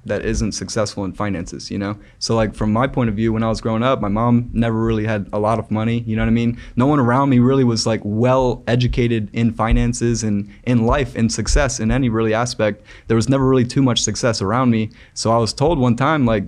that 0.05 0.25
isn't 0.25 0.53
successful 0.53 1.05
in 1.05 1.13
finances, 1.13 1.69
you 1.69 1.77
know? 1.77 1.95
So 2.19 2.35
like 2.35 2.55
from 2.55 2.73
my 2.73 2.87
point 2.87 3.09
of 3.09 3.15
view 3.15 3.33
when 3.33 3.43
I 3.43 3.49
was 3.49 3.61
growing 3.61 3.83
up, 3.83 4.01
my 4.01 4.07
mom 4.07 4.49
never 4.51 4.79
really 4.79 5.05
had 5.05 5.29
a 5.31 5.39
lot 5.39 5.59
of 5.59 5.69
money, 5.69 5.99
you 5.99 6.15
know 6.15 6.23
what 6.23 6.27
I 6.27 6.31
mean? 6.31 6.57
No 6.75 6.87
one 6.87 6.99
around 6.99 7.29
me 7.29 7.39
really 7.39 7.63
was 7.63 7.85
like 7.85 8.01
well 8.03 8.63
educated 8.67 9.29
in 9.33 9.53
finances 9.53 10.23
and 10.23 10.49
in 10.63 10.85
life 10.85 11.15
and 11.15 11.31
success 11.31 11.79
in 11.79 11.91
any 11.91 12.09
really 12.09 12.33
aspect. 12.33 12.83
There 13.07 13.15
was 13.15 13.29
never 13.29 13.45
really 13.45 13.65
too 13.65 13.83
much 13.83 14.01
success 14.01 14.41
around 14.41 14.71
me. 14.71 14.89
So 15.13 15.31
I 15.31 15.37
was 15.37 15.53
told 15.53 15.77
one 15.77 15.95
time 15.95 16.25
like 16.25 16.45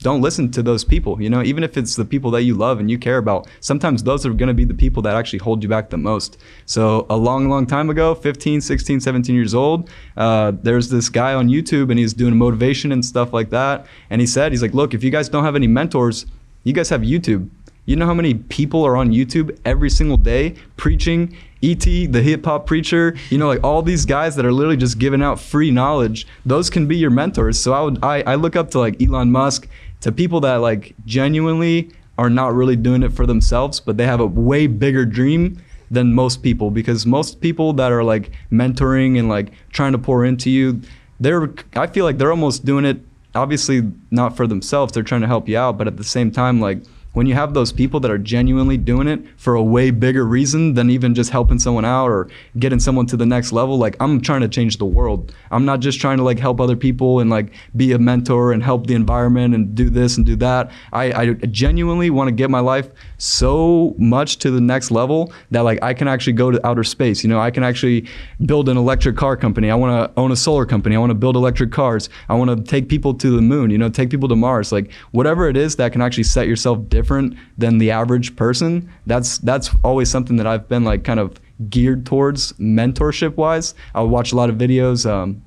don't 0.00 0.20
listen 0.20 0.50
to 0.50 0.62
those 0.62 0.84
people 0.84 1.20
you 1.20 1.30
know? 1.30 1.42
Even 1.42 1.64
if 1.64 1.76
it's 1.76 1.96
the 1.96 2.04
people 2.04 2.30
that 2.32 2.42
you 2.42 2.54
love 2.54 2.80
and 2.80 2.90
you 2.90 2.98
care 2.98 3.18
about 3.18 3.48
sometimes 3.60 4.02
those 4.02 4.24
are 4.26 4.32
going 4.32 4.48
to 4.48 4.54
be 4.54 4.64
the 4.64 4.74
people 4.74 5.02
that 5.02 5.14
actually 5.14 5.38
hold 5.38 5.62
you 5.62 5.68
back 5.68 5.90
the 5.90 5.96
most. 5.96 6.38
So 6.66 7.06
a 7.10 7.16
long 7.16 7.48
long 7.48 7.66
time 7.66 7.90
ago 7.90 8.14
15 8.14 8.60
16 8.60 9.00
17 9.00 9.34
years 9.34 9.54
old 9.54 9.90
uh, 10.16 10.52
there's 10.62 10.88
this 10.88 11.08
guy 11.08 11.34
on 11.34 11.48
youtube 11.48 11.90
and 11.90 11.98
he's 11.98 12.14
doing 12.14 12.36
motivation 12.36 12.92
and 12.92 13.04
stuff 13.04 13.32
like 13.32 13.50
that. 13.50 13.86
And 14.10 14.20
he 14.20 14.26
said 14.26 14.52
he's 14.52 14.62
like 14.62 14.74
look 14.74 14.94
if 14.94 15.02
you 15.02 15.10
guys 15.10 15.28
don't 15.28 15.44
have 15.44 15.56
any 15.56 15.66
mentors 15.66 16.26
you 16.64 16.72
guys 16.72 16.88
have 16.90 17.02
youtube. 17.02 17.48
You 17.86 17.96
know 17.96 18.04
how 18.04 18.14
many 18.14 18.34
people 18.34 18.84
are 18.84 18.96
on 18.96 19.10
youtube 19.10 19.58
every 19.64 19.90
single 19.90 20.18
day 20.18 20.54
preaching 20.76 21.36
ET, 21.62 21.80
the 21.80 22.22
hip 22.22 22.44
hop 22.44 22.66
preacher, 22.66 23.16
you 23.30 23.38
know, 23.38 23.48
like 23.48 23.64
all 23.64 23.82
these 23.82 24.04
guys 24.04 24.36
that 24.36 24.46
are 24.46 24.52
literally 24.52 24.76
just 24.76 24.98
giving 24.98 25.22
out 25.22 25.40
free 25.40 25.70
knowledge, 25.70 26.26
those 26.46 26.70
can 26.70 26.86
be 26.86 26.96
your 26.96 27.10
mentors. 27.10 27.58
So 27.58 27.72
I 27.72 27.80
would 27.80 28.04
I, 28.04 28.22
I 28.22 28.34
look 28.36 28.54
up 28.54 28.70
to 28.72 28.78
like 28.78 29.02
Elon 29.02 29.32
Musk 29.32 29.68
to 30.00 30.12
people 30.12 30.40
that 30.40 30.56
like 30.56 30.94
genuinely 31.04 31.90
are 32.16 32.30
not 32.30 32.54
really 32.54 32.76
doing 32.76 33.02
it 33.02 33.12
for 33.12 33.26
themselves, 33.26 33.80
but 33.80 33.96
they 33.96 34.06
have 34.06 34.20
a 34.20 34.26
way 34.26 34.66
bigger 34.66 35.04
dream 35.04 35.60
than 35.90 36.12
most 36.12 36.42
people. 36.42 36.70
Because 36.70 37.06
most 37.06 37.40
people 37.40 37.72
that 37.74 37.92
are 37.92 38.04
like 38.04 38.32
mentoring 38.50 39.18
and 39.18 39.28
like 39.28 39.52
trying 39.72 39.92
to 39.92 39.98
pour 39.98 40.24
into 40.24 40.50
you, 40.50 40.80
they're 41.20 41.52
I 41.74 41.86
feel 41.86 42.04
like 42.04 42.18
they're 42.18 42.30
almost 42.30 42.64
doing 42.64 42.84
it 42.84 43.00
obviously 43.34 43.82
not 44.10 44.36
for 44.36 44.46
themselves, 44.46 44.92
they're 44.92 45.02
trying 45.02 45.20
to 45.20 45.26
help 45.26 45.48
you 45.48 45.56
out, 45.56 45.78
but 45.78 45.86
at 45.86 45.96
the 45.96 46.04
same 46.04 46.30
time 46.30 46.60
like 46.60 46.82
when 47.12 47.26
you 47.26 47.34
have 47.34 47.54
those 47.54 47.72
people 47.72 48.00
that 48.00 48.10
are 48.10 48.18
genuinely 48.18 48.76
doing 48.76 49.08
it 49.08 49.20
for 49.36 49.54
a 49.54 49.62
way 49.62 49.90
bigger 49.90 50.26
reason 50.26 50.74
than 50.74 50.90
even 50.90 51.14
just 51.14 51.30
helping 51.30 51.58
someone 51.58 51.84
out 51.84 52.10
or 52.10 52.28
getting 52.58 52.78
someone 52.78 53.06
to 53.06 53.16
the 53.16 53.26
next 53.26 53.52
level 53.52 53.78
like 53.78 53.96
i'm 54.00 54.20
trying 54.20 54.40
to 54.40 54.48
change 54.48 54.78
the 54.78 54.84
world. 54.84 55.32
I'm 55.50 55.64
not 55.64 55.80
just 55.80 56.00
trying 56.00 56.18
to 56.18 56.24
like 56.24 56.38
help 56.38 56.60
other 56.60 56.76
people 56.76 57.20
and 57.20 57.30
like 57.30 57.52
be 57.76 57.92
a 57.92 57.98
mentor 57.98 58.52
and 58.52 58.62
help 58.62 58.86
the 58.86 58.94
environment 58.94 59.54
and 59.54 59.74
do 59.74 59.88
this 59.90 60.16
and 60.16 60.26
do 60.26 60.36
that. 60.36 60.70
I, 60.92 61.04
I 61.12 61.32
genuinely 61.34 62.10
want 62.10 62.28
to 62.28 62.32
get 62.32 62.50
my 62.50 62.60
life 62.60 62.88
so 63.18 63.94
much 63.98 64.38
to 64.38 64.50
the 64.50 64.60
next 64.60 64.90
level 64.90 65.32
that 65.50 65.62
like 65.62 65.82
i 65.82 65.92
can 65.94 66.08
actually 66.08 66.32
go 66.32 66.50
to 66.50 66.66
outer 66.66 66.84
space. 66.84 67.22
You 67.22 67.30
know 67.30 67.40
i 67.40 67.50
can 67.50 67.62
actually 67.62 68.06
build 68.44 68.68
an 68.68 68.76
electric 68.76 69.16
car 69.16 69.36
company. 69.36 69.70
I 69.70 69.74
want 69.74 69.92
to 70.14 70.20
own 70.20 70.32
a 70.32 70.36
solar 70.36 70.66
company. 70.66 70.96
I 70.96 70.98
want 70.98 71.10
to 71.10 71.14
build 71.14 71.36
electric 71.36 71.72
cars. 71.72 72.08
I 72.28 72.34
want 72.34 72.50
to 72.50 72.62
take 72.62 72.88
people 72.88 73.14
to 73.14 73.30
the 73.30 73.42
moon 73.42 73.70
you 73.70 73.78
know 73.78 73.88
take 73.88 74.10
people 74.10 74.28
to 74.28 74.36
mars. 74.36 74.72
Like 74.72 74.92
whatever 75.12 75.48
it 75.48 75.56
is 75.56 75.76
that 75.76 75.92
can 75.92 76.02
actually 76.02 76.24
set 76.24 76.46
yourself 76.46 76.78
different 76.88 76.97
different 76.98 77.36
than 77.56 77.78
the 77.78 77.90
average 77.92 78.34
person. 78.34 78.90
That's 79.06 79.38
that's 79.38 79.70
always 79.84 80.10
something 80.10 80.36
that 80.38 80.48
I've 80.48 80.66
been 80.68 80.84
like 80.84 81.04
kind 81.04 81.20
of 81.20 81.28
geared 81.70 82.04
towards 82.04 82.52
mentorship 82.54 83.36
wise. 83.36 83.74
I 83.94 84.00
watch 84.02 84.32
a 84.32 84.36
lot 84.36 84.50
of 84.50 84.56
videos. 84.56 85.08
Um, 85.08 85.42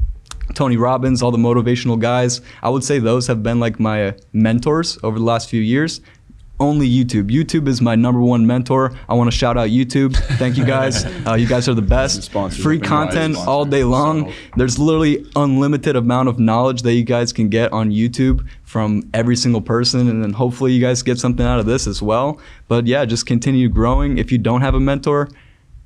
Tony 0.54 0.78
Robbins, 0.78 1.22
all 1.22 1.32
the 1.32 1.38
motivational 1.50 2.00
guys. 2.00 2.42
I 2.64 2.70
would 2.70 2.84
say 2.84 3.00
those 3.00 3.28
have 3.28 3.42
been 3.44 3.60
like 3.60 3.80
my 3.80 4.16
mentors 4.34 4.98
over 5.04 5.18
the 5.18 5.26
last 5.26 5.50
few 5.50 5.62
years 5.62 6.02
only 6.62 6.90
YouTube. 6.90 7.30
YouTube 7.30 7.68
is 7.68 7.82
my 7.82 7.96
number 7.96 8.22
one 8.22 8.46
mentor. 8.48 8.94
I 9.10 9.16
want 9.16 9.30
to 9.32 9.38
shout 9.38 9.58
out 9.58 9.70
YouTube. 9.70 10.16
Thank 10.38 10.58
you 10.58 10.66
guys. 10.66 11.06
Uh, 11.22 11.36
you 11.36 11.46
guys 11.46 11.70
are 11.70 11.76
the 11.76 11.82
best. 11.82 12.32
Free 12.32 12.80
content 12.80 13.38
all 13.38 13.64
day 13.64 13.84
long. 13.84 14.34
There's 14.58 14.80
literally 14.80 15.26
unlimited 15.36 15.96
amount 15.96 16.30
of 16.30 16.40
knowledge 16.40 16.82
that 16.82 16.94
you 16.94 17.04
guys 17.04 17.32
can 17.32 17.48
get 17.48 17.72
on 17.72 17.92
YouTube 17.92 18.48
from 18.64 19.08
every 19.14 19.36
single 19.36 19.62
person, 19.62 20.08
and 20.10 20.24
then 20.24 20.34
hopefully 20.34 20.72
you 20.74 20.82
guys 20.82 21.04
get 21.04 21.20
something 21.20 21.46
out 21.46 21.60
of 21.60 21.68
this 21.68 21.86
as 21.86 22.02
well. 22.02 22.40
But 22.68 22.88
yeah, 22.88 23.06
just 23.06 23.26
continue 23.28 23.70
growing. 23.70 24.18
If 24.18 24.32
you 24.32 24.40
don't 24.40 24.62
have 24.62 24.74
a 24.74 24.80
mentor, 24.80 25.30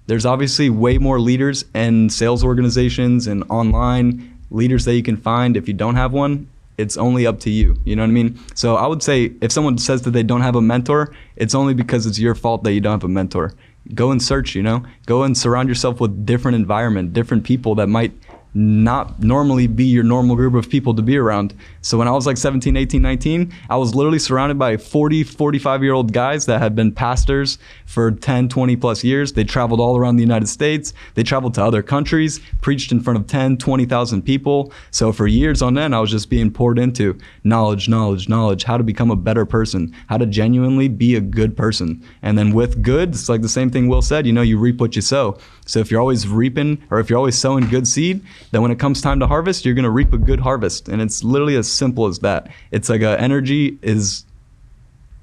there's 0.08 0.26
obviously 0.26 0.70
way 0.70 0.98
more 0.98 1.20
leaders 1.20 1.66
and 1.74 2.12
sales 2.12 2.44
organizations 2.44 3.28
and 3.28 3.44
online 3.50 4.40
leaders 4.52 4.86
that 4.86 4.96
you 4.96 5.04
can 5.04 5.18
find. 5.18 5.58
If 5.58 5.68
you 5.68 5.74
don't 5.74 5.96
have 5.96 6.14
one, 6.14 6.48
it's 6.78 6.98
only 6.98 7.26
up 7.26 7.40
to 7.42 7.50
you. 7.50 7.78
You 7.86 7.96
know 7.96 8.04
what 8.04 8.10
I 8.10 8.14
mean? 8.14 8.40
So 8.54 8.76
I 8.76 8.88
would 8.88 9.04
say 9.04 9.34
if 9.42 9.52
someone 9.52 9.78
says 9.78 10.04
that 10.04 10.12
they 10.12 10.24
don't 10.24 10.42
have 10.42 10.56
a 10.56 10.62
mentor, 10.62 11.14
it's 11.36 11.56
only 11.56 11.74
because 11.74 12.06
it's 12.06 12.20
your 12.20 12.36
fault 12.36 12.64
that 12.64 12.74
you 12.74 12.82
don't 12.82 12.94
have 12.94 13.04
a 13.04 13.08
mentor. 13.08 13.54
Go 13.94 14.12
and 14.12 14.22
search, 14.22 14.56
you 14.56 14.64
know? 14.64 14.84
Go 15.06 15.24
and 15.24 15.38
surround 15.38 15.70
yourself 15.70 16.00
with 16.00 16.26
different 16.26 16.56
environment, 16.56 17.14
different 17.14 17.44
people 17.44 17.76
that 17.76 17.88
might 17.88 18.14
not 18.56 19.22
normally 19.22 19.68
be 19.68 19.84
your 19.84 20.04
normal 20.04 20.36
group 20.38 20.54
of 20.54 20.70
people 20.70 20.96
to 20.96 21.02
be 21.02 21.18
around. 21.18 21.54
So 21.82 21.98
when 21.98 22.08
I 22.08 22.12
was 22.12 22.26
like 22.26 22.38
17, 22.38 22.78
18, 22.78 23.02
19, 23.02 23.54
I 23.70 23.76
was 23.76 23.94
literally 23.94 24.18
surrounded 24.18 24.58
by 24.58 24.78
40, 24.78 25.24
45 25.24 25.84
year 25.84 25.94
old 25.94 26.14
guys 26.14 26.46
that 26.46 26.60
had 26.60 26.74
been 26.74 26.94
pastors 26.94 27.60
for 27.86 28.12
10, 28.12 28.48
20 28.48 28.76
plus 28.78 29.04
years. 29.04 29.34
They 29.34 29.44
traveled 29.44 29.82
all 29.82 29.98
around 29.98 30.16
the 30.16 30.24
United 30.24 30.48
States. 30.48 30.94
They 31.16 31.24
traveled 31.24 31.54
to 31.56 31.64
other 31.64 31.84
countries, 31.84 32.40
preached 32.62 32.94
in 32.94 33.02
front 33.02 33.20
of 33.20 33.28
10, 33.28 33.58
20,000 33.58 34.22
people. 34.22 34.72
So 34.90 35.12
for 35.12 35.28
years 35.28 35.62
on 35.62 35.78
end, 35.78 35.94
I 35.94 36.00
was 36.00 36.10
just 36.10 36.30
being 36.30 36.50
poured 36.50 36.80
into 36.80 37.18
knowledge, 37.44 37.90
knowledge, 37.90 38.30
knowledge, 38.30 38.64
how 38.64 38.78
to 38.78 38.84
become 38.84 39.12
a 39.12 39.18
better 39.18 39.46
person, 39.46 39.94
how 40.08 40.18
to 40.18 40.26
genuinely 40.26 40.88
be 40.88 41.16
a 41.16 41.22
good 41.22 41.58
person. 41.58 42.02
And 42.22 42.38
then 42.38 42.54
with 42.54 42.82
good, 42.82 43.10
it's 43.10 43.28
like 43.28 43.42
the 43.42 43.50
same 43.50 43.70
thing 43.70 43.90
Will 43.90 44.02
said, 44.02 44.26
you 44.26 44.32
know, 44.32 44.42
you 44.42 44.58
reap 44.58 44.80
what 44.80 44.96
you 44.96 45.02
sow. 45.02 45.38
So 45.66 45.80
if 45.80 45.92
you're 45.92 46.00
always 46.00 46.28
reaping 46.28 46.82
or 46.90 47.00
if 47.00 47.10
you're 47.10 47.18
always 47.18 47.38
sowing 47.38 47.68
good 47.68 47.88
seed, 47.88 48.22
then 48.52 48.62
when 48.62 48.72
it 48.72 48.80
comes 48.80 49.02
time 49.02 49.20
to 49.20 49.28
harvest, 49.28 49.66
you're 49.66 49.74
going 49.74 49.84
to 49.84 49.90
reap 49.90 50.14
a 50.14 50.18
good 50.18 50.40
harvest. 50.40 50.88
And 50.88 51.02
it's 51.02 51.24
literally 51.24 51.56
as 51.56 51.70
simple 51.72 52.06
as 52.06 52.20
that. 52.20 52.52
It's 52.72 52.90
like 52.90 53.02
a 53.02 53.20
energy 53.20 53.78
is 53.82 54.26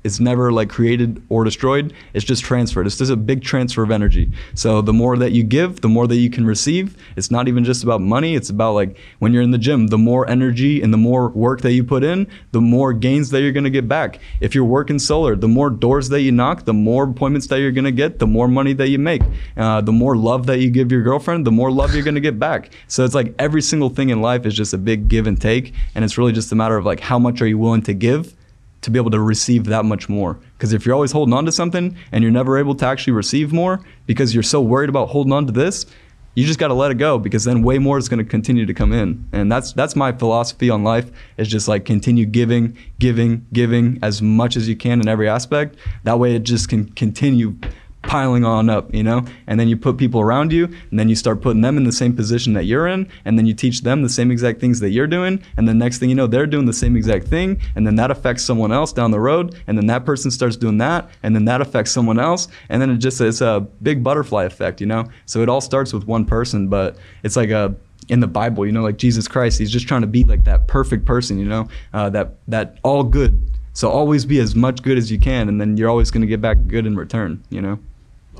it's 0.04 0.18
never 0.20 0.52
like 0.52 0.68
created 0.68 1.22
or 1.28 1.44
destroyed. 1.44 1.92
It's 2.12 2.24
just 2.24 2.42
transferred. 2.42 2.86
It's 2.86 2.98
just 2.98 3.10
a 3.10 3.16
big 3.16 3.42
transfer 3.42 3.82
of 3.82 3.90
energy. 3.90 4.32
So 4.54 4.82
the 4.82 4.92
more 4.92 5.16
that 5.16 5.32
you 5.32 5.42
give, 5.42 5.80
the 5.80 5.88
more 5.88 6.06
that 6.06 6.16
you 6.16 6.30
can 6.30 6.44
receive. 6.44 6.96
It's 7.16 7.30
not 7.30 7.48
even 7.48 7.64
just 7.64 7.84
about 7.84 8.00
money. 8.00 8.34
It's 8.34 8.50
about 8.50 8.72
like 8.72 8.96
when 9.20 9.32
you're 9.32 9.42
in 9.42 9.52
the 9.52 9.58
gym, 9.58 9.88
the 9.88 9.98
more 9.98 10.28
energy 10.28 10.82
and 10.82 10.92
the 10.92 10.98
more 10.98 11.28
work 11.28 11.60
that 11.60 11.72
you 11.72 11.84
put 11.84 12.02
in, 12.02 12.26
the 12.50 12.60
more 12.60 12.92
gains 12.92 13.30
that 13.30 13.42
you're 13.42 13.52
going 13.52 13.64
to 13.64 13.70
get 13.70 13.88
back. 13.88 14.18
If 14.40 14.54
you're 14.54 14.64
working 14.64 14.98
solar, 14.98 15.36
the 15.36 15.48
more 15.48 15.70
doors 15.70 16.08
that 16.08 16.22
you 16.22 16.32
knock, 16.32 16.64
the 16.64 16.74
more 16.74 17.04
appointments 17.04 17.46
that 17.48 17.60
you're 17.60 17.70
going 17.70 17.84
to 17.84 17.92
get, 17.92 18.18
the 18.18 18.26
more 18.26 18.48
money 18.48 18.72
that 18.74 18.88
you 18.88 18.98
make. 18.98 19.22
Uh, 19.56 19.80
the 19.80 19.92
more 19.92 20.16
love 20.16 20.46
that 20.46 20.58
you 20.58 20.70
give 20.70 20.90
your 20.90 21.02
girlfriend, 21.02 21.46
the 21.46 21.52
more 21.52 21.70
love 21.70 21.94
you're 21.94 22.04
going 22.04 22.14
to 22.14 22.20
get 22.20 22.38
back. 22.38 22.70
So 22.88 23.04
it's 23.04 23.14
like 23.14 23.34
every 23.38 23.62
single 23.62 23.88
thing 23.88 24.10
in 24.10 24.20
life 24.20 24.46
is 24.46 24.54
just 24.54 24.74
a 24.74 24.78
big 24.78 25.08
give 25.08 25.26
and 25.26 25.40
take. 25.40 25.74
And 25.94 26.04
it's 26.04 26.18
really 26.18 26.32
just 26.32 26.50
a 26.52 26.54
matter 26.54 26.76
of 26.76 26.84
like 26.84 27.00
how 27.00 27.18
much 27.18 27.40
are 27.40 27.46
you 27.46 27.58
willing 27.58 27.82
to 27.82 27.94
give 27.94 28.34
to 28.82 28.90
be 28.90 28.98
able 28.98 29.10
to 29.10 29.20
receive 29.20 29.64
that 29.64 29.84
much 29.84 30.08
more. 30.08 30.34
Because 30.56 30.72
if 30.72 30.84
you're 30.84 30.94
always 30.94 31.12
holding 31.12 31.32
on 31.32 31.46
to 31.46 31.52
something 31.52 31.96
and 32.12 32.22
you're 32.22 32.32
never 32.32 32.58
able 32.58 32.74
to 32.76 32.86
actually 32.86 33.14
receive 33.14 33.52
more 33.52 33.80
because 34.06 34.34
you're 34.34 34.42
so 34.42 34.60
worried 34.60 34.88
about 34.90 35.08
holding 35.08 35.32
on 35.32 35.46
to 35.46 35.52
this, 35.52 35.86
you 36.34 36.46
just 36.46 36.58
got 36.58 36.68
to 36.68 36.74
let 36.74 36.90
it 36.90 36.94
go 36.94 37.18
because 37.18 37.44
then 37.44 37.62
way 37.62 37.78
more 37.78 37.98
is 37.98 38.08
going 38.08 38.18
to 38.18 38.24
continue 38.24 38.64
to 38.64 38.72
come 38.72 38.92
in. 38.92 39.28
And 39.32 39.52
that's 39.52 39.72
that's 39.72 39.94
my 39.94 40.12
philosophy 40.12 40.70
on 40.70 40.82
life 40.82 41.10
is 41.36 41.48
just 41.48 41.68
like 41.68 41.84
continue 41.84 42.24
giving, 42.24 42.76
giving, 42.98 43.46
giving 43.52 43.98
as 44.02 44.22
much 44.22 44.56
as 44.56 44.68
you 44.68 44.76
can 44.76 45.00
in 45.00 45.08
every 45.08 45.28
aspect. 45.28 45.76
That 46.04 46.18
way 46.18 46.34
it 46.34 46.44
just 46.44 46.68
can 46.68 46.86
continue 46.92 47.56
piling 48.02 48.44
on 48.44 48.68
up, 48.68 48.92
you 48.94 49.02
know? 49.02 49.24
And 49.46 49.58
then 49.58 49.68
you 49.68 49.76
put 49.76 49.96
people 49.96 50.20
around 50.20 50.52
you, 50.52 50.64
and 50.64 50.98
then 50.98 51.08
you 51.08 51.14
start 51.14 51.40
putting 51.40 51.62
them 51.62 51.76
in 51.76 51.84
the 51.84 51.92
same 51.92 52.14
position 52.14 52.52
that 52.54 52.64
you're 52.64 52.86
in, 52.86 53.08
and 53.24 53.38
then 53.38 53.46
you 53.46 53.54
teach 53.54 53.82
them 53.82 54.02
the 54.02 54.08
same 54.08 54.30
exact 54.30 54.60
things 54.60 54.80
that 54.80 54.90
you're 54.90 55.06
doing, 55.06 55.42
and 55.56 55.68
the 55.68 55.74
next 55.74 55.98
thing 55.98 56.08
you 56.08 56.14
know, 56.14 56.26
they're 56.26 56.46
doing 56.46 56.66
the 56.66 56.72
same 56.72 56.96
exact 56.96 57.26
thing, 57.28 57.60
and 57.76 57.86
then 57.86 57.96
that 57.96 58.10
affects 58.10 58.44
someone 58.44 58.72
else 58.72 58.92
down 58.92 59.10
the 59.10 59.20
road, 59.20 59.56
and 59.66 59.78
then 59.78 59.86
that 59.86 60.04
person 60.04 60.30
starts 60.30 60.56
doing 60.56 60.78
that, 60.78 61.10
and 61.22 61.34
then 61.34 61.44
that 61.44 61.60
affects 61.60 61.92
someone 61.92 62.18
else, 62.18 62.48
and 62.68 62.82
then 62.82 62.90
it 62.90 62.98
just 62.98 63.20
it's 63.20 63.40
a 63.40 63.66
big 63.82 64.02
butterfly 64.02 64.44
effect, 64.44 64.80
you 64.80 64.86
know? 64.86 65.04
So 65.26 65.42
it 65.42 65.48
all 65.48 65.60
starts 65.60 65.92
with 65.92 66.06
one 66.06 66.24
person, 66.24 66.68
but 66.68 66.96
it's 67.22 67.36
like 67.36 67.50
a 67.50 67.74
in 68.08 68.18
the 68.18 68.26
Bible, 68.26 68.66
you 68.66 68.72
know, 68.72 68.82
like 68.82 68.96
Jesus 68.98 69.28
Christ, 69.28 69.58
he's 69.58 69.70
just 69.70 69.86
trying 69.86 70.00
to 70.00 70.08
be 70.08 70.24
like 70.24 70.44
that 70.44 70.66
perfect 70.66 71.04
person, 71.04 71.38
you 71.38 71.44
know, 71.44 71.68
uh, 71.92 72.10
that 72.10 72.34
that 72.48 72.78
all 72.82 73.04
good. 73.04 73.40
So 73.74 73.88
always 73.90 74.26
be 74.26 74.38
as 74.38 74.54
much 74.54 74.82
good 74.82 74.98
as 74.98 75.10
you 75.10 75.18
can, 75.18 75.48
and 75.48 75.60
then 75.60 75.76
you're 75.76 75.88
always 75.88 76.10
going 76.10 76.20
to 76.20 76.26
get 76.26 76.40
back 76.40 76.58
good 76.66 76.84
in 76.84 76.96
return, 76.96 77.42
you 77.48 77.62
know. 77.62 77.78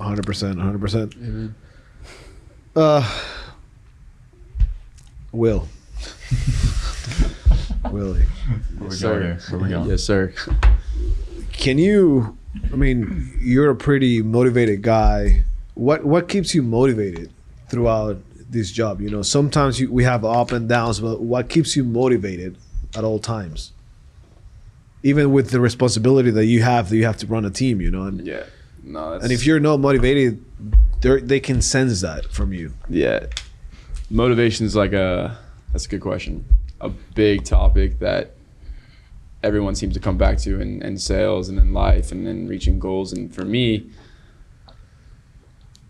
Hundred 0.03 0.27
percent, 0.27 0.59
hundred 0.61 0.81
percent. 0.81 1.15
Uh, 2.75 3.03
Will, 5.33 5.69
Willie, 7.91 8.25
Where 8.25 8.81
we 8.81 8.87
Yes, 8.87 8.89
go 8.89 8.91
sir. 8.91 9.23
here? 9.23 9.39
Where 9.51 9.61
we 9.61 9.69
go? 9.69 9.85
Yes, 9.85 10.03
sir. 10.03 10.33
can 11.53 11.79
you? 11.79 12.37
I 12.73 12.77
mean, 12.77 13.33
you're 13.41 13.71
a 13.71 13.75
pretty 13.77 14.23
motivated 14.23 14.83
guy. 14.83 15.45
What 15.75 16.05
what 16.05 16.29
keeps 16.29 16.55
you 16.55 16.63
motivated 16.63 17.31
throughout 17.69 18.19
this 18.51 18.71
job? 18.71 19.01
You 19.01 19.11
know, 19.11 19.23
sometimes 19.23 19.81
you, 19.81 19.91
we 19.91 20.05
have 20.05 20.25
up 20.25 20.53
and 20.53 20.69
downs, 20.69 21.01
but 21.01 21.21
what 21.23 21.49
keeps 21.49 21.77
you 21.77 21.85
motivated 21.85 22.57
at 22.95 23.05
all 23.05 23.19
times? 23.19 23.73
Even 25.03 25.33
with 25.33 25.51
the 25.51 25.61
responsibility 25.61 26.31
that 26.31 26.45
you 26.45 26.63
have, 26.63 26.91
that 26.91 26.97
you 26.97 27.05
have 27.07 27.17
to 27.19 27.27
run 27.27 27.45
a 27.45 27.51
team. 27.51 27.81
You 27.81 27.91
know, 27.91 28.03
and 28.03 28.27
Yeah. 28.27 28.45
No, 28.85 29.13
that's, 29.13 29.25
and 29.25 29.33
if 29.33 29.47
you're 29.47 29.61
not 29.61 29.81
motivated, 29.81 30.45
they 31.01 31.21
they 31.21 31.41
can 31.41 31.63
sense 31.63 32.01
that 32.01 32.33
from 32.33 32.53
you. 32.53 32.73
yeah, 32.89 33.27
motivation 34.11 34.67
is 34.67 34.75
like 34.75 34.93
a 34.93 35.39
that's 35.73 35.87
a 35.87 35.89
good 35.89 36.01
question. 36.01 36.45
A 36.81 36.89
big 36.89 37.45
topic 37.45 38.01
that 38.01 38.35
everyone 39.43 39.75
seems 39.75 39.95
to 39.95 40.01
come 40.01 40.17
back 40.17 40.39
to 40.39 40.61
in, 40.61 40.83
in 40.83 40.99
sales 40.99 41.49
and 41.49 41.59
in 41.59 41.73
life 41.73 42.13
and 42.13 42.27
in 42.27 42.49
reaching 42.49 42.79
goals. 42.79 43.13
And 43.13 43.35
for 43.35 43.45
me, 43.45 43.91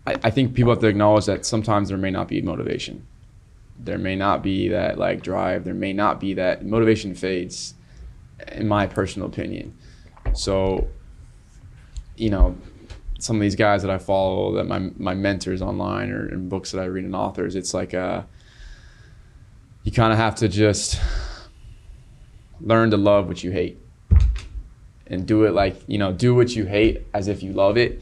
I, 0.07 0.15
I 0.23 0.29
think 0.29 0.53
people 0.53 0.71
have 0.71 0.81
to 0.81 0.87
acknowledge 0.87 1.25
that 1.25 1.45
sometimes 1.45 1.89
there 1.89 1.97
may 1.97 2.11
not 2.11 2.27
be 2.27 2.41
motivation. 2.41 3.05
There 3.79 3.97
may 3.97 4.15
not 4.15 4.43
be 4.43 4.69
that 4.69 4.97
like 4.97 5.21
drive. 5.23 5.63
There 5.63 5.73
may 5.73 5.93
not 5.93 6.19
be 6.19 6.33
that 6.35 6.65
motivation 6.65 7.15
fades, 7.15 7.73
in 8.51 8.67
my 8.67 8.87
personal 8.87 9.27
opinion. 9.27 9.77
So, 10.33 10.87
you 12.15 12.29
know, 12.29 12.55
some 13.23 13.37
of 13.37 13.41
these 13.41 13.55
guys 13.55 13.83
that 13.83 13.89
I 13.89 13.99
follow, 13.99 14.55
that 14.55 14.65
my 14.65 14.79
my 14.97 15.13
mentors 15.13 15.61
online 15.61 16.11
or 16.11 16.27
in 16.27 16.49
books 16.49 16.71
that 16.71 16.81
I 16.81 16.85
read 16.85 17.05
and 17.05 17.15
authors, 17.15 17.55
it's 17.55 17.73
like 17.73 17.93
uh, 17.93 18.23
you 19.83 19.93
kind 19.93 20.11
of 20.11 20.19
have 20.19 20.35
to 20.35 20.49
just 20.49 20.99
learn 22.59 22.91
to 22.91 22.97
love 22.97 23.29
what 23.29 23.41
you 23.41 23.51
hate, 23.51 23.77
and 25.07 25.25
do 25.25 25.45
it 25.45 25.53
like 25.53 25.77
you 25.87 25.97
know, 25.97 26.11
do 26.11 26.35
what 26.35 26.53
you 26.53 26.65
hate 26.65 27.07
as 27.13 27.29
if 27.29 27.41
you 27.41 27.53
love 27.53 27.77
it. 27.77 28.01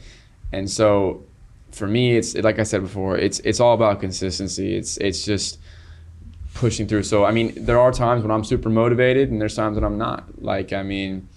And 0.50 0.68
so, 0.68 1.22
for 1.70 1.86
me, 1.86 2.16
it's 2.16 2.34
like 2.34 2.58
I 2.58 2.64
said 2.64 2.82
before, 2.82 3.16
it's 3.16 3.38
it's 3.40 3.60
all 3.60 3.74
about 3.74 4.00
consistency. 4.00 4.74
It's 4.74 4.96
it's 4.96 5.24
just 5.24 5.60
pushing 6.54 6.88
through. 6.88 7.04
So 7.04 7.24
I 7.24 7.30
mean, 7.30 7.64
there 7.64 7.78
are 7.78 7.92
times 7.92 8.22
when 8.22 8.32
I'm 8.32 8.42
super 8.42 8.70
motivated, 8.70 9.30
and 9.30 9.40
there's 9.40 9.54
times 9.54 9.76
when 9.76 9.84
I'm 9.84 9.98
not. 9.98 10.42
Like 10.42 10.72
I 10.72 10.82
mean. 10.82 11.28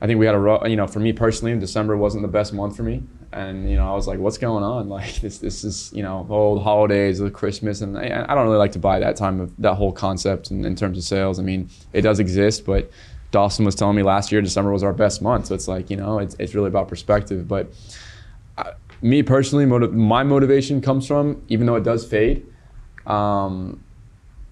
I 0.00 0.06
think 0.06 0.20
we 0.20 0.26
had 0.26 0.34
a 0.36 0.60
you 0.68 0.76
know, 0.76 0.86
for 0.86 1.00
me 1.00 1.12
personally, 1.12 1.58
December 1.58 1.96
wasn't 1.96 2.22
the 2.22 2.28
best 2.28 2.52
month 2.52 2.76
for 2.76 2.84
me. 2.84 3.02
And, 3.32 3.68
you 3.68 3.76
know, 3.76 3.90
I 3.90 3.94
was 3.94 4.06
like, 4.06 4.18
what's 4.18 4.38
going 4.38 4.62
on? 4.62 4.88
Like 4.98 5.20
this, 5.20 5.38
this 5.38 5.64
is, 5.64 5.90
you 5.92 6.02
know, 6.02 6.26
old 6.30 6.62
holidays, 6.62 7.18
the 7.18 7.30
Christmas. 7.30 7.80
And 7.80 7.98
I, 7.98 8.24
I 8.28 8.34
don't 8.34 8.46
really 8.46 8.58
like 8.58 8.72
to 8.72 8.78
buy 8.78 9.00
that 9.00 9.16
time 9.16 9.40
of 9.40 9.52
that 9.58 9.74
whole 9.74 9.92
concept 9.92 10.50
in, 10.50 10.64
in 10.64 10.76
terms 10.76 10.96
of 10.98 11.04
sales. 11.04 11.38
I 11.38 11.42
mean, 11.42 11.68
it 11.92 12.02
does 12.02 12.20
exist, 12.20 12.64
but 12.64 12.90
Dawson 13.32 13.64
was 13.64 13.74
telling 13.74 13.96
me 13.96 14.02
last 14.02 14.30
year, 14.30 14.40
December 14.40 14.72
was 14.72 14.82
our 14.82 14.92
best 14.92 15.20
month. 15.20 15.46
So 15.46 15.54
it's 15.54 15.68
like, 15.68 15.90
you 15.90 15.96
know, 15.96 16.20
it's, 16.20 16.36
it's 16.38 16.54
really 16.54 16.68
about 16.68 16.88
perspective. 16.88 17.48
But 17.48 17.72
I, 18.56 18.72
me 19.02 19.22
personally, 19.24 19.66
motiv- 19.66 19.92
my 19.92 20.22
motivation 20.22 20.80
comes 20.80 21.06
from, 21.06 21.42
even 21.48 21.66
though 21.66 21.76
it 21.76 21.84
does 21.84 22.06
fade, 22.06 22.46
um, 23.06 23.82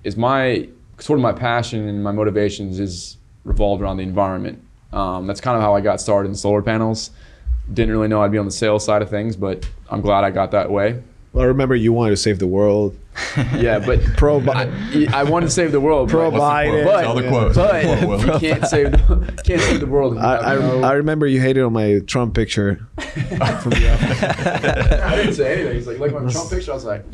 is 0.02 0.16
my 0.16 0.68
sort 0.98 1.18
of 1.18 1.22
my 1.22 1.32
passion 1.32 1.86
and 1.88 2.02
my 2.02 2.12
motivations 2.12 2.78
is 2.80 3.16
revolved 3.44 3.82
around 3.82 3.98
the 3.98 4.02
environment. 4.02 4.62
Um, 4.92 5.26
that's 5.26 5.40
kind 5.40 5.56
of 5.56 5.62
how 5.62 5.74
I 5.74 5.80
got 5.80 6.00
started 6.00 6.28
in 6.28 6.34
solar 6.34 6.62
panels. 6.62 7.10
Didn't 7.72 7.90
really 7.92 8.08
know 8.08 8.22
I'd 8.22 8.30
be 8.32 8.38
on 8.38 8.44
the 8.46 8.50
sales 8.52 8.84
side 8.84 9.02
of 9.02 9.10
things, 9.10 9.36
but 9.36 9.68
I'm 9.90 10.00
glad 10.00 10.24
I 10.24 10.30
got 10.30 10.52
that 10.52 10.70
way. 10.70 11.02
Well, 11.32 11.44
I 11.44 11.48
remember 11.48 11.74
you 11.74 11.92
wanted 11.92 12.10
to 12.12 12.16
save 12.16 12.38
the 12.38 12.46
world. 12.46 12.96
Yeah, 13.54 13.78
but 13.78 14.02
Pro, 14.16 14.40
I, 14.40 15.08
I 15.12 15.24
wanted 15.24 15.46
to 15.46 15.52
save 15.52 15.72
the 15.72 15.80
world. 15.80 16.08
Pro 16.10 16.30
but, 16.30 16.38
Biden. 16.40 16.84
but, 16.84 17.00
Tell 17.02 17.14
the 17.14 17.28
quote. 17.28 17.54
but 17.54 17.80
Tell 17.82 17.96
the 17.96 18.06
quote, 18.06 18.26
Will. 18.26 18.34
you 18.34 18.40
can't 18.40 18.66
save 18.66 18.92
the, 18.92 19.42
can't 19.44 19.60
save 19.60 19.80
the 19.80 19.86
world. 19.86 20.16
I, 20.18 20.34
I, 20.36 20.54
I 20.80 20.92
remember 20.92 21.26
you 21.26 21.40
hated 21.40 21.62
on 21.62 21.72
my 21.72 22.00
Trump 22.06 22.34
picture. 22.34 22.76
from 22.98 23.70
the 23.70 25.00
I 25.02 25.16
didn't 25.16 25.34
say 25.34 25.54
anything. 25.54 25.74
He's 25.76 25.86
like, 25.86 25.98
like 25.98 26.12
my 26.12 26.30
Trump 26.30 26.50
picture. 26.50 26.70
I 26.72 26.74
was 26.74 26.84
like, 26.84 27.04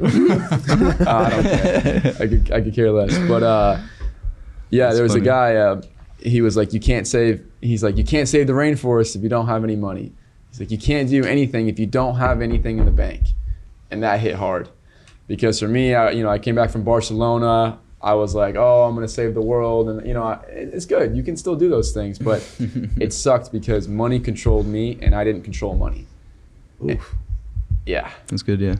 "Uh, 0.00 1.04
I 1.06 1.30
don't 1.30 1.42
care. 1.42 2.14
I 2.20 2.26
could, 2.26 2.52
I 2.52 2.60
could 2.60 2.74
care 2.74 2.90
less. 2.90 3.16
But 3.28 3.42
uh, 3.42 3.78
yeah, 4.70 4.84
That's 4.86 4.96
there 4.96 5.02
was 5.04 5.12
funny. 5.12 5.22
a 5.22 5.24
guy. 5.24 5.56
Uh, 5.56 5.82
he 6.22 6.40
was 6.40 6.56
like, 6.56 6.72
you 6.72 6.80
can't 6.80 7.06
save. 7.06 7.44
He's 7.60 7.82
like, 7.82 7.96
you 7.96 8.04
can't 8.04 8.28
save 8.28 8.46
the 8.46 8.52
rainforest 8.52 9.16
if 9.16 9.22
you 9.22 9.28
don't 9.28 9.46
have 9.46 9.64
any 9.64 9.76
money. 9.76 10.12
He's 10.48 10.60
like, 10.60 10.70
you 10.70 10.78
can't 10.78 11.08
do 11.08 11.24
anything 11.24 11.68
if 11.68 11.78
you 11.78 11.86
don't 11.86 12.16
have 12.16 12.42
anything 12.42 12.78
in 12.78 12.84
the 12.84 12.92
bank, 12.92 13.22
and 13.90 14.02
that 14.02 14.20
hit 14.20 14.34
hard, 14.34 14.68
because 15.26 15.58
for 15.60 15.68
me, 15.68 15.94
I, 15.94 16.10
you 16.10 16.22
know, 16.22 16.28
I 16.28 16.38
came 16.38 16.54
back 16.54 16.70
from 16.70 16.84
Barcelona. 16.84 17.78
I 18.00 18.14
was 18.14 18.34
like, 18.34 18.56
oh, 18.56 18.82
I'm 18.82 18.94
gonna 18.94 19.06
save 19.06 19.34
the 19.34 19.42
world, 19.42 19.88
and 19.88 20.06
you 20.06 20.14
know, 20.14 20.24
I, 20.24 20.40
it's 20.48 20.86
good. 20.86 21.16
You 21.16 21.22
can 21.22 21.36
still 21.36 21.54
do 21.54 21.68
those 21.68 21.92
things, 21.92 22.18
but 22.18 22.44
it 22.58 23.12
sucked 23.12 23.52
because 23.52 23.88
money 23.88 24.18
controlled 24.18 24.66
me, 24.66 24.98
and 25.00 25.14
I 25.14 25.24
didn't 25.24 25.42
control 25.42 25.74
money. 25.76 26.06
Oof. 26.84 27.14
Yeah. 27.86 28.10
That's 28.28 28.42
good, 28.42 28.60
yeah. 28.60 28.76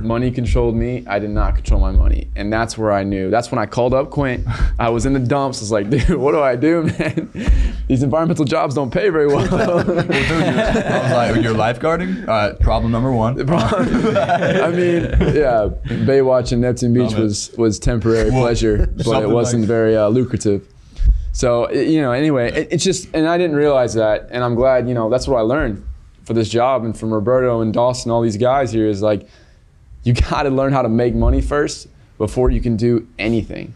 Money 0.00 0.30
controlled 0.30 0.74
me. 0.76 1.04
I 1.06 1.18
did 1.18 1.30
not 1.30 1.54
control 1.56 1.80
my 1.80 1.90
money. 1.92 2.28
And 2.36 2.52
that's 2.52 2.76
where 2.78 2.92
I 2.92 3.02
knew. 3.04 3.30
That's 3.30 3.50
when 3.50 3.58
I 3.58 3.66
called 3.66 3.94
up 3.94 4.10
Quint. 4.10 4.46
I 4.78 4.90
was 4.90 5.06
in 5.06 5.12
the 5.12 5.18
dumps. 5.20 5.58
I 5.58 5.62
was 5.62 5.72
like, 5.72 5.90
dude, 5.90 6.10
what 6.16 6.32
do 6.32 6.40
I 6.40 6.56
do, 6.56 6.82
man? 6.98 7.30
These 7.88 8.02
environmental 8.02 8.44
jobs 8.44 8.74
don't 8.74 8.92
pay 8.92 9.08
very 9.08 9.26
well. 9.26 9.38
Well, 9.48 9.84
dude, 9.84 10.06
you're, 10.06 10.06
I 10.06 11.02
was 11.02 11.12
like, 11.12 11.42
you're 11.42 11.54
lifeguarding. 11.54 12.28
Uh, 12.28 12.54
problem 12.54 12.92
number 12.92 13.12
one. 13.12 13.40
I 13.40 14.70
mean, 14.70 15.02
yeah, 15.34 15.68
Baywatch 16.06 16.52
and 16.52 16.60
Neptune 16.60 16.92
Beach 16.94 17.10
Love 17.12 17.18
it. 17.18 17.22
was 17.22 17.50
was 17.56 17.78
temporary 17.78 18.30
Well, 18.30 18.42
pleasure, 18.42 18.86
but 18.86 19.22
it 19.22 19.28
wasn't 19.28 19.62
like- 19.62 19.68
very 19.68 19.96
uh, 19.96 20.08
lucrative. 20.08 20.66
So 21.32 21.70
you 21.70 22.00
know, 22.00 22.12
anyway, 22.12 22.52
it, 22.52 22.68
it's 22.72 22.84
just, 22.84 23.08
and 23.14 23.26
I 23.28 23.38
didn't 23.38 23.56
realize 23.56 23.94
that, 23.94 24.28
and 24.30 24.42
I'm 24.44 24.54
glad. 24.54 24.88
You 24.88 24.94
know, 24.94 25.08
that's 25.10 25.26
what 25.28 25.38
I 25.38 25.42
learned 25.42 25.84
for 26.24 26.34
this 26.34 26.48
job, 26.48 26.84
and 26.84 26.96
from 26.98 27.12
Roberto 27.12 27.60
and 27.60 27.72
Dawson, 27.72 28.10
all 28.10 28.22
these 28.22 28.36
guys 28.36 28.70
here 28.72 28.86
is 28.88 29.00
like, 29.02 29.26
you 30.04 30.12
got 30.14 30.42
to 30.44 30.50
learn 30.50 30.72
how 30.72 30.82
to 30.82 30.88
make 30.88 31.14
money 31.14 31.40
first 31.40 31.88
before 32.18 32.50
you 32.50 32.60
can 32.60 32.76
do 32.76 33.06
anything. 33.18 33.74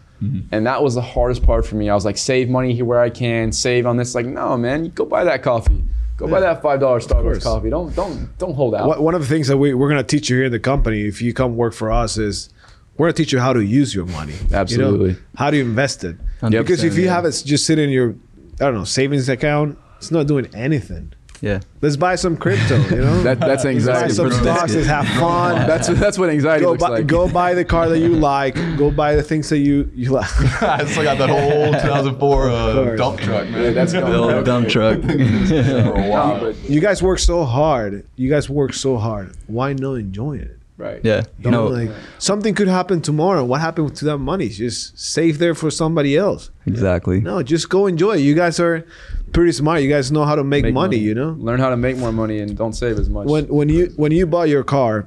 And 0.53 0.65
that 0.67 0.81
was 0.81 0.95
the 0.95 1.01
hardest 1.01 1.43
part 1.43 1.65
for 1.65 1.75
me. 1.75 1.89
I 1.89 1.93
was 1.95 2.05
like, 2.05 2.17
save 2.17 2.47
money 2.49 2.73
here 2.73 2.85
where 2.85 3.01
I 3.01 3.09
can, 3.09 3.51
save 3.51 3.85
on 3.85 3.97
this. 3.97 4.15
Like, 4.15 4.25
no, 4.25 4.55
man, 4.55 4.87
go 4.91 5.03
buy 5.03 5.25
that 5.25 5.43
coffee. 5.43 5.83
Go 6.15 6.27
buy 6.29 6.39
that 6.39 6.61
five 6.61 6.79
dollar 6.79 7.01
Starbucks 7.01 7.43
coffee. 7.43 7.69
Don't 7.69 7.93
don't 7.93 8.37
don't 8.37 8.53
hold 8.53 8.73
out. 8.73 9.01
One 9.01 9.15
of 9.15 9.21
the 9.21 9.27
things 9.27 9.49
that 9.49 9.57
we, 9.57 9.73
we're 9.73 9.89
going 9.89 9.99
to 10.01 10.07
teach 10.07 10.29
you 10.29 10.37
here 10.37 10.45
in 10.45 10.53
the 10.53 10.61
company, 10.61 11.01
if 11.05 11.21
you 11.21 11.33
come 11.33 11.57
work 11.57 11.73
for 11.73 11.91
us, 11.91 12.17
is 12.17 12.49
we're 12.95 13.07
going 13.07 13.15
to 13.15 13.21
teach 13.21 13.33
you 13.33 13.39
how 13.39 13.51
to 13.51 13.59
use 13.61 13.93
your 13.93 14.05
money. 14.05 14.31
you 14.33 14.49
know? 14.49 14.57
Absolutely. 14.59 15.17
how 15.35 15.49
to 15.51 15.59
invest 15.59 16.05
it. 16.05 16.15
100%, 16.39 16.51
Because 16.51 16.85
if 16.85 16.95
you 16.95 17.03
yeah. 17.05 17.15
have 17.15 17.25
it 17.25 17.41
just 17.45 17.65
sitting 17.65 17.85
in 17.85 17.89
your, 17.89 18.15
I 18.61 18.65
don't 18.65 18.75
know, 18.75 18.83
savings 18.85 19.27
account, 19.27 19.77
it's 19.97 20.11
not 20.11 20.27
doing 20.27 20.47
anything. 20.55 21.11
Yeah. 21.43 21.59
Let's 21.81 21.97
buy 21.97 22.15
some 22.15 22.37
crypto, 22.37 22.77
you 22.87 23.01
know? 23.01 23.21
That, 23.23 23.37
that's 23.41 23.65
Let's 23.65 23.85
buy 23.85 24.07
some 24.07 24.31
stocks, 24.31 24.73
let's 24.73 24.87
have 24.87 25.05
fun. 25.19 25.67
That's 25.67 25.89
that's 25.89 26.17
what 26.17 26.29
anxiety 26.29 26.63
go, 26.63 26.71
looks 26.71 26.81
buy, 26.83 26.89
like. 26.89 27.05
go 27.05 27.29
buy 27.29 27.53
the 27.53 27.65
car 27.65 27.89
that 27.89 27.99
you 27.99 28.15
like. 28.31 28.55
Go 28.77 28.89
buy 28.89 29.17
the 29.17 29.23
things 29.23 29.49
that 29.49 29.57
you, 29.57 29.91
you 29.93 30.11
like. 30.11 30.31
I 30.63 30.85
still 30.85 31.03
got 31.03 31.17
that 31.17 31.29
whole 31.29 31.73
2004 31.73 32.49
uh, 32.49 32.95
dump 32.95 33.19
truck, 33.19 33.49
man. 33.49 33.61
Yeah, 33.61 33.69
that's 33.71 33.91
The 33.91 33.99
going 33.99 34.35
old 34.35 34.45
dump 34.45 34.69
truck. 34.69 35.01
for 35.01 35.11
a 35.11 36.07
while. 36.09 36.53
You 36.69 36.79
guys 36.79 37.03
work 37.03 37.19
so 37.19 37.43
hard. 37.43 38.05
You 38.15 38.29
guys 38.29 38.49
work 38.49 38.71
so 38.73 38.95
hard. 38.95 39.35
Why 39.47 39.73
not 39.73 39.95
enjoy 39.95 40.37
it? 40.37 40.57
Right. 40.77 40.99
yeah. 41.03 41.23
You 41.37 41.43
Don't 41.43 41.51
know, 41.53 41.67
like 41.67 41.91
something 42.19 42.53
could 42.55 42.67
happen 42.67 43.01
tomorrow. 43.01 43.43
What 43.45 43.61
happened 43.61 43.95
to 43.97 44.05
that 44.05 44.17
money? 44.17 44.49
Just 44.49 44.97
save 44.99 45.37
there 45.39 45.55
for 45.55 45.69
somebody 45.71 46.17
else. 46.17 46.49
exactly. 46.65 47.21
No, 47.21 47.43
just 47.43 47.69
go 47.69 47.87
enjoy. 47.87 48.13
it. 48.17 48.21
You 48.21 48.35
guys 48.35 48.59
are 48.59 48.85
pretty 49.33 49.51
smart. 49.51 49.81
You 49.81 49.89
guys 49.89 50.11
know 50.11 50.25
how 50.25 50.35
to 50.35 50.43
make, 50.43 50.63
Make 50.63 50.73
money, 50.73 50.97
You 50.97 51.15
know, 51.15 51.35
learn 51.39 51.59
how 51.59 51.69
to 51.69 51.77
make 51.77 51.97
more 51.97 52.11
money 52.11 52.39
and 52.39 52.57
don't 52.57 52.73
save 52.73 52.97
as 52.99 53.09
much. 53.09 53.27
when 53.27 53.45
when 53.47 53.69
you 53.69 53.93
when 53.95 54.11
you 54.11 54.25
bought 54.27 54.49
your 54.49 54.63
car, 54.63 55.05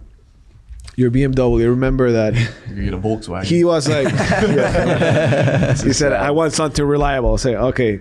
your 0.96 1.10
BMW. 1.10 1.68
Remember 1.68 2.10
that 2.12 2.34
You 2.74 2.84
get 2.84 2.94
a 2.94 2.98
Volkswagen. 2.98 3.44
he 3.44 3.64
was 3.64 3.88
like, 3.88 4.08
he 5.86 5.92
said, 5.92 6.12
"I 6.12 6.30
want 6.30 6.52
something 6.52 6.84
reliable." 6.84 7.34
I 7.34 7.36
say, 7.36 7.54
"Okay, 7.56 8.00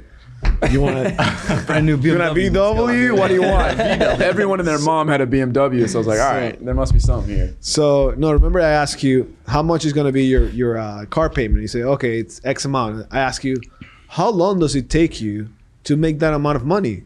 you 0.72 0.82
want 0.82 0.98
a, 0.98 1.64
Brand 1.68 1.86
new 1.86 1.98
you 1.98 2.18
want 2.18 2.38
a 2.38 2.40
VW? 2.40 3.18
What 3.18 3.28
do 3.28 3.34
you 3.34 3.42
want?" 3.42 3.80
Everyone 3.80 4.60
and 4.60 4.68
their 4.68 4.80
mom 4.80 5.08
had 5.08 5.22
a 5.22 5.28
BMW, 5.28 5.88
so 5.90 5.98
I 5.98 6.00
was 6.00 6.08
like, 6.08 6.20
all 6.20 6.34
right, 6.34 6.64
there 6.64 6.74
must 6.74 6.94
be 6.94 7.00
something 7.00 7.34
here. 7.34 7.56
So 7.60 8.14
no, 8.18 8.32
remember 8.32 8.60
I 8.62 8.70
asked 8.70 9.04
you 9.04 9.36
how 9.48 9.62
much 9.62 9.86
is 9.86 9.94
going 9.94 10.08
to 10.08 10.14
be 10.14 10.26
your 10.26 10.48
your 10.50 10.78
uh, 10.78 11.06
car 11.06 11.30
payment. 11.30 11.62
You 11.62 11.68
say, 11.68 11.84
"Okay, 11.84 12.20
it's 12.20 12.42
X 12.44 12.66
amount." 12.66 13.08
I 13.12 13.20
ask 13.20 13.44
you, 13.44 13.58
"How 14.10 14.30
long 14.30 14.60
does 14.60 14.76
it 14.76 14.90
take 14.90 15.22
you 15.22 15.50
to 15.84 15.96
make 15.96 16.20
that 16.20 16.34
amount 16.34 16.56
of 16.56 16.66
money?" 16.66 17.04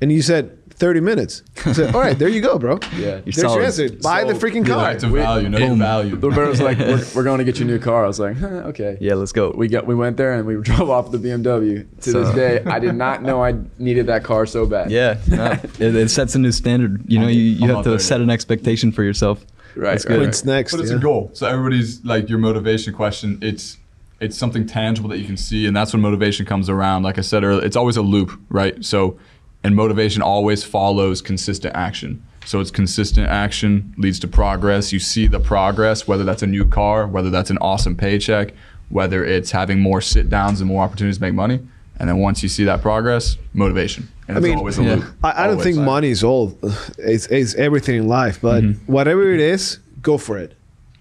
And 0.00 0.12
you 0.12 0.22
said. 0.22 0.58
30 0.76 1.00
minutes. 1.00 1.42
I 1.64 1.72
said, 1.72 1.94
all 1.94 2.00
right, 2.00 2.18
there 2.18 2.28
you 2.28 2.40
go, 2.40 2.58
bro. 2.58 2.78
Yeah. 2.96 3.20
There's 3.20 3.36
solid. 3.40 3.56
your 3.56 3.64
answer. 3.64 3.88
Buy 4.02 4.24
the 4.24 4.34
So, 4.34 4.40
freaking 4.46 4.66
Yeah, 4.66 4.74
car. 4.74 4.84
Back 4.92 4.98
to 5.00 5.06
value, 5.08 5.48
no 5.48 5.58
Boom. 5.58 5.78
value. 5.78 6.16
Roberto's 6.16 6.60
like, 6.60 6.78
we're, 6.78 7.04
we're 7.14 7.22
going 7.22 7.38
to 7.38 7.44
get 7.44 7.58
you 7.58 7.64
a 7.64 7.68
new 7.68 7.78
car. 7.78 8.04
I 8.04 8.06
was 8.08 8.18
like, 8.20 8.36
huh, 8.36 8.46
okay. 8.70 8.98
Yeah, 9.00 9.14
let's 9.14 9.32
go. 9.32 9.50
We 9.56 9.68
got 9.68 9.86
we 9.86 9.94
went 9.94 10.16
there 10.16 10.32
and 10.34 10.46
we 10.46 10.56
drove 10.62 10.90
off 10.90 11.10
the 11.10 11.18
BMW. 11.18 11.86
To 12.02 12.10
So- 12.10 12.24
this 12.24 12.34
day, 12.34 12.62
I 12.70 12.78
did 12.78 12.94
not 12.94 13.22
know 13.22 13.42
I 13.44 13.54
needed 13.78 14.06
that 14.06 14.24
car 14.24 14.46
so 14.46 14.66
bad. 14.66 14.90
Yeah, 14.90 15.18
no, 15.28 15.52
it, 15.78 15.94
it 15.96 16.10
sets 16.10 16.34
a 16.34 16.38
new 16.38 16.52
standard. 16.52 17.02
You 17.06 17.18
know, 17.20 17.28
you, 17.28 17.40
you 17.40 17.68
I'm 17.68 17.76
have 17.76 17.84
to 17.84 17.90
there 17.90 17.98
set 17.98 18.20
an 18.20 18.30
expectation 18.30 18.90
for 18.92 19.02
yourself. 19.04 19.44
right. 19.76 19.92
That's 19.92 20.04
good. 20.04 20.18
right. 20.18 20.26
What's 20.26 20.44
next? 20.44 20.72
But 20.72 20.80
it's 20.80 20.90
yeah. 20.90 20.96
a 20.96 21.00
goal. 21.00 21.30
So 21.34 21.46
everybody's 21.46 22.04
like 22.04 22.28
your 22.28 22.38
motivation 22.38 22.92
question. 22.94 23.38
It's 23.42 23.78
it's 24.20 24.36
something 24.38 24.66
tangible 24.66 25.08
that 25.10 25.18
you 25.18 25.26
can 25.26 25.36
see, 25.36 25.66
and 25.66 25.76
that's 25.76 25.92
when 25.92 26.00
motivation 26.00 26.46
comes 26.46 26.68
around. 26.70 27.02
Like 27.02 27.18
I 27.18 27.20
said 27.20 27.44
earlier, 27.44 27.64
it's 27.64 27.76
always 27.76 27.96
a 27.96 28.02
loop, 28.02 28.38
right? 28.48 28.82
So, 28.84 29.18
and 29.64 29.74
motivation 29.74 30.22
always 30.22 30.62
follows 30.62 31.22
consistent 31.22 31.74
action. 31.74 32.22
So 32.44 32.60
it's 32.60 32.70
consistent 32.70 33.28
action 33.28 33.94
leads 33.96 34.20
to 34.20 34.28
progress. 34.28 34.92
You 34.92 34.98
see 34.98 35.26
the 35.26 35.40
progress, 35.40 36.06
whether 36.06 36.22
that's 36.22 36.42
a 36.42 36.46
new 36.46 36.66
car, 36.66 37.06
whether 37.06 37.30
that's 37.30 37.48
an 37.48 37.56
awesome 37.58 37.96
paycheck, 37.96 38.52
whether 38.90 39.24
it's 39.24 39.50
having 39.50 39.80
more 39.80 40.02
sit 40.02 40.28
downs 40.28 40.60
and 40.60 40.68
more 40.68 40.84
opportunities 40.84 41.16
to 41.16 41.22
make 41.22 41.32
money. 41.32 41.60
And 41.98 42.08
then 42.08 42.18
once 42.18 42.42
you 42.42 42.50
see 42.50 42.64
that 42.64 42.82
progress, 42.82 43.38
motivation. 43.54 44.08
And 44.28 44.36
I 44.36 44.40
it's 44.40 44.44
mean, 44.44 44.58
always 44.58 44.78
a 44.78 44.84
yeah. 44.84 44.94
loop. 44.96 45.04
I, 45.22 45.44
I 45.44 45.46
don't 45.46 45.62
think 45.62 45.78
money 45.78 46.10
is 46.10 46.22
all. 46.22 46.58
It's, 46.98 47.26
it's 47.28 47.54
everything 47.54 47.96
in 47.96 48.08
life, 48.08 48.40
but 48.42 48.62
mm-hmm. 48.62 48.92
whatever 48.92 49.32
it 49.32 49.40
is, 49.40 49.78
go 50.02 50.18
for 50.18 50.36
it. 50.36 50.54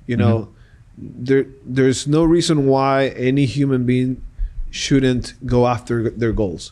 You 0.08 0.18
know, 0.18 0.50
mm-hmm. 1.02 1.24
there 1.26 1.46
there's 1.66 2.08
no 2.08 2.24
reason 2.24 2.68
why 2.68 3.08
any 3.10 3.46
human 3.46 3.86
being 3.86 4.22
shouldn't 4.70 5.34
go 5.46 5.68
after 5.68 6.10
their 6.10 6.32
goals. 6.32 6.72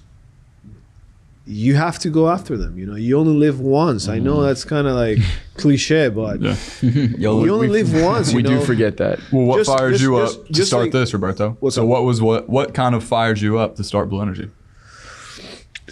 You 1.45 1.73
have 1.75 1.97
to 1.99 2.09
go 2.09 2.29
after 2.29 2.55
them. 2.55 2.77
You 2.77 2.85
know, 2.85 2.95
you 2.95 3.17
only 3.17 3.33
live 3.33 3.59
once. 3.59 4.07
I 4.07 4.19
know 4.19 4.43
that's 4.43 4.63
kind 4.63 4.87
of 4.87 4.95
like 4.95 5.17
cliche, 5.57 6.07
but 6.09 6.39
Yeah. 6.39 6.55
Yo, 6.81 7.43
you 7.43 7.53
only 7.53 7.67
live 7.67 7.91
once. 7.93 8.29
You 8.31 8.37
we 8.37 8.43
know? 8.43 8.59
do 8.59 8.65
forget 8.65 8.97
that. 8.97 9.19
Well, 9.31 9.45
what 9.45 9.57
Just- 9.57 9.69
fired 9.77 9.91
just- 9.93 10.03
you 10.03 10.17
just- 10.19 10.39
up 10.39 10.47
to 10.49 10.65
start 10.65 10.83
like- 10.83 10.91
this, 10.91 11.13
Roberto? 11.13 11.57
What's 11.59 11.75
so 11.75 11.81
up? 11.83 11.87
what 11.89 12.03
was 12.03 12.21
what 12.21 12.47
what 12.47 12.73
kind 12.73 12.93
of 12.95 13.03
fired 13.03 13.41
you 13.41 13.57
up 13.57 13.75
to 13.77 13.83
start 13.83 14.09
Bluenergy? 14.09 14.49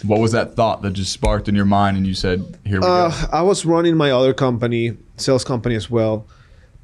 What 0.04 0.20
was 0.20 0.32
that 0.32 0.54
thought 0.56 0.80
that 0.82 0.92
just 0.94 1.12
sparked 1.12 1.48
in 1.48 1.54
your 1.54 1.66
mind 1.66 1.96
and 1.98 2.06
you 2.06 2.14
said, 2.14 2.56
"Here 2.64 2.80
we 2.80 2.86
Uh, 2.86 3.10
go"? 3.10 3.16
I 3.32 3.42
was 3.42 3.66
running 3.66 3.96
my 3.96 4.10
other 4.12 4.32
company, 4.32 4.96
sales 5.16 5.44
company 5.44 5.74
as 5.74 5.90
well, 5.90 6.26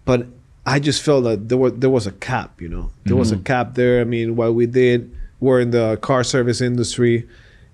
but 0.04 0.26
I 0.66 0.80
just 0.80 1.02
felt 1.02 1.24
that 1.24 1.48
there 1.48 1.56
was 1.56 1.72
there 1.74 1.88
was 1.88 2.06
a 2.06 2.12
cap. 2.12 2.60
You 2.60 2.68
know, 2.68 2.90
there 3.04 3.16
was 3.16 3.32
a 3.32 3.36
cap 3.38 3.74
there. 3.74 4.00
I 4.00 4.04
mean, 4.04 4.36
what 4.36 4.54
we 4.54 4.66
did, 4.66 5.10
we're 5.40 5.60
in 5.60 5.70
the 5.70 5.96
car 6.02 6.24
service 6.24 6.60
industry, 6.60 7.26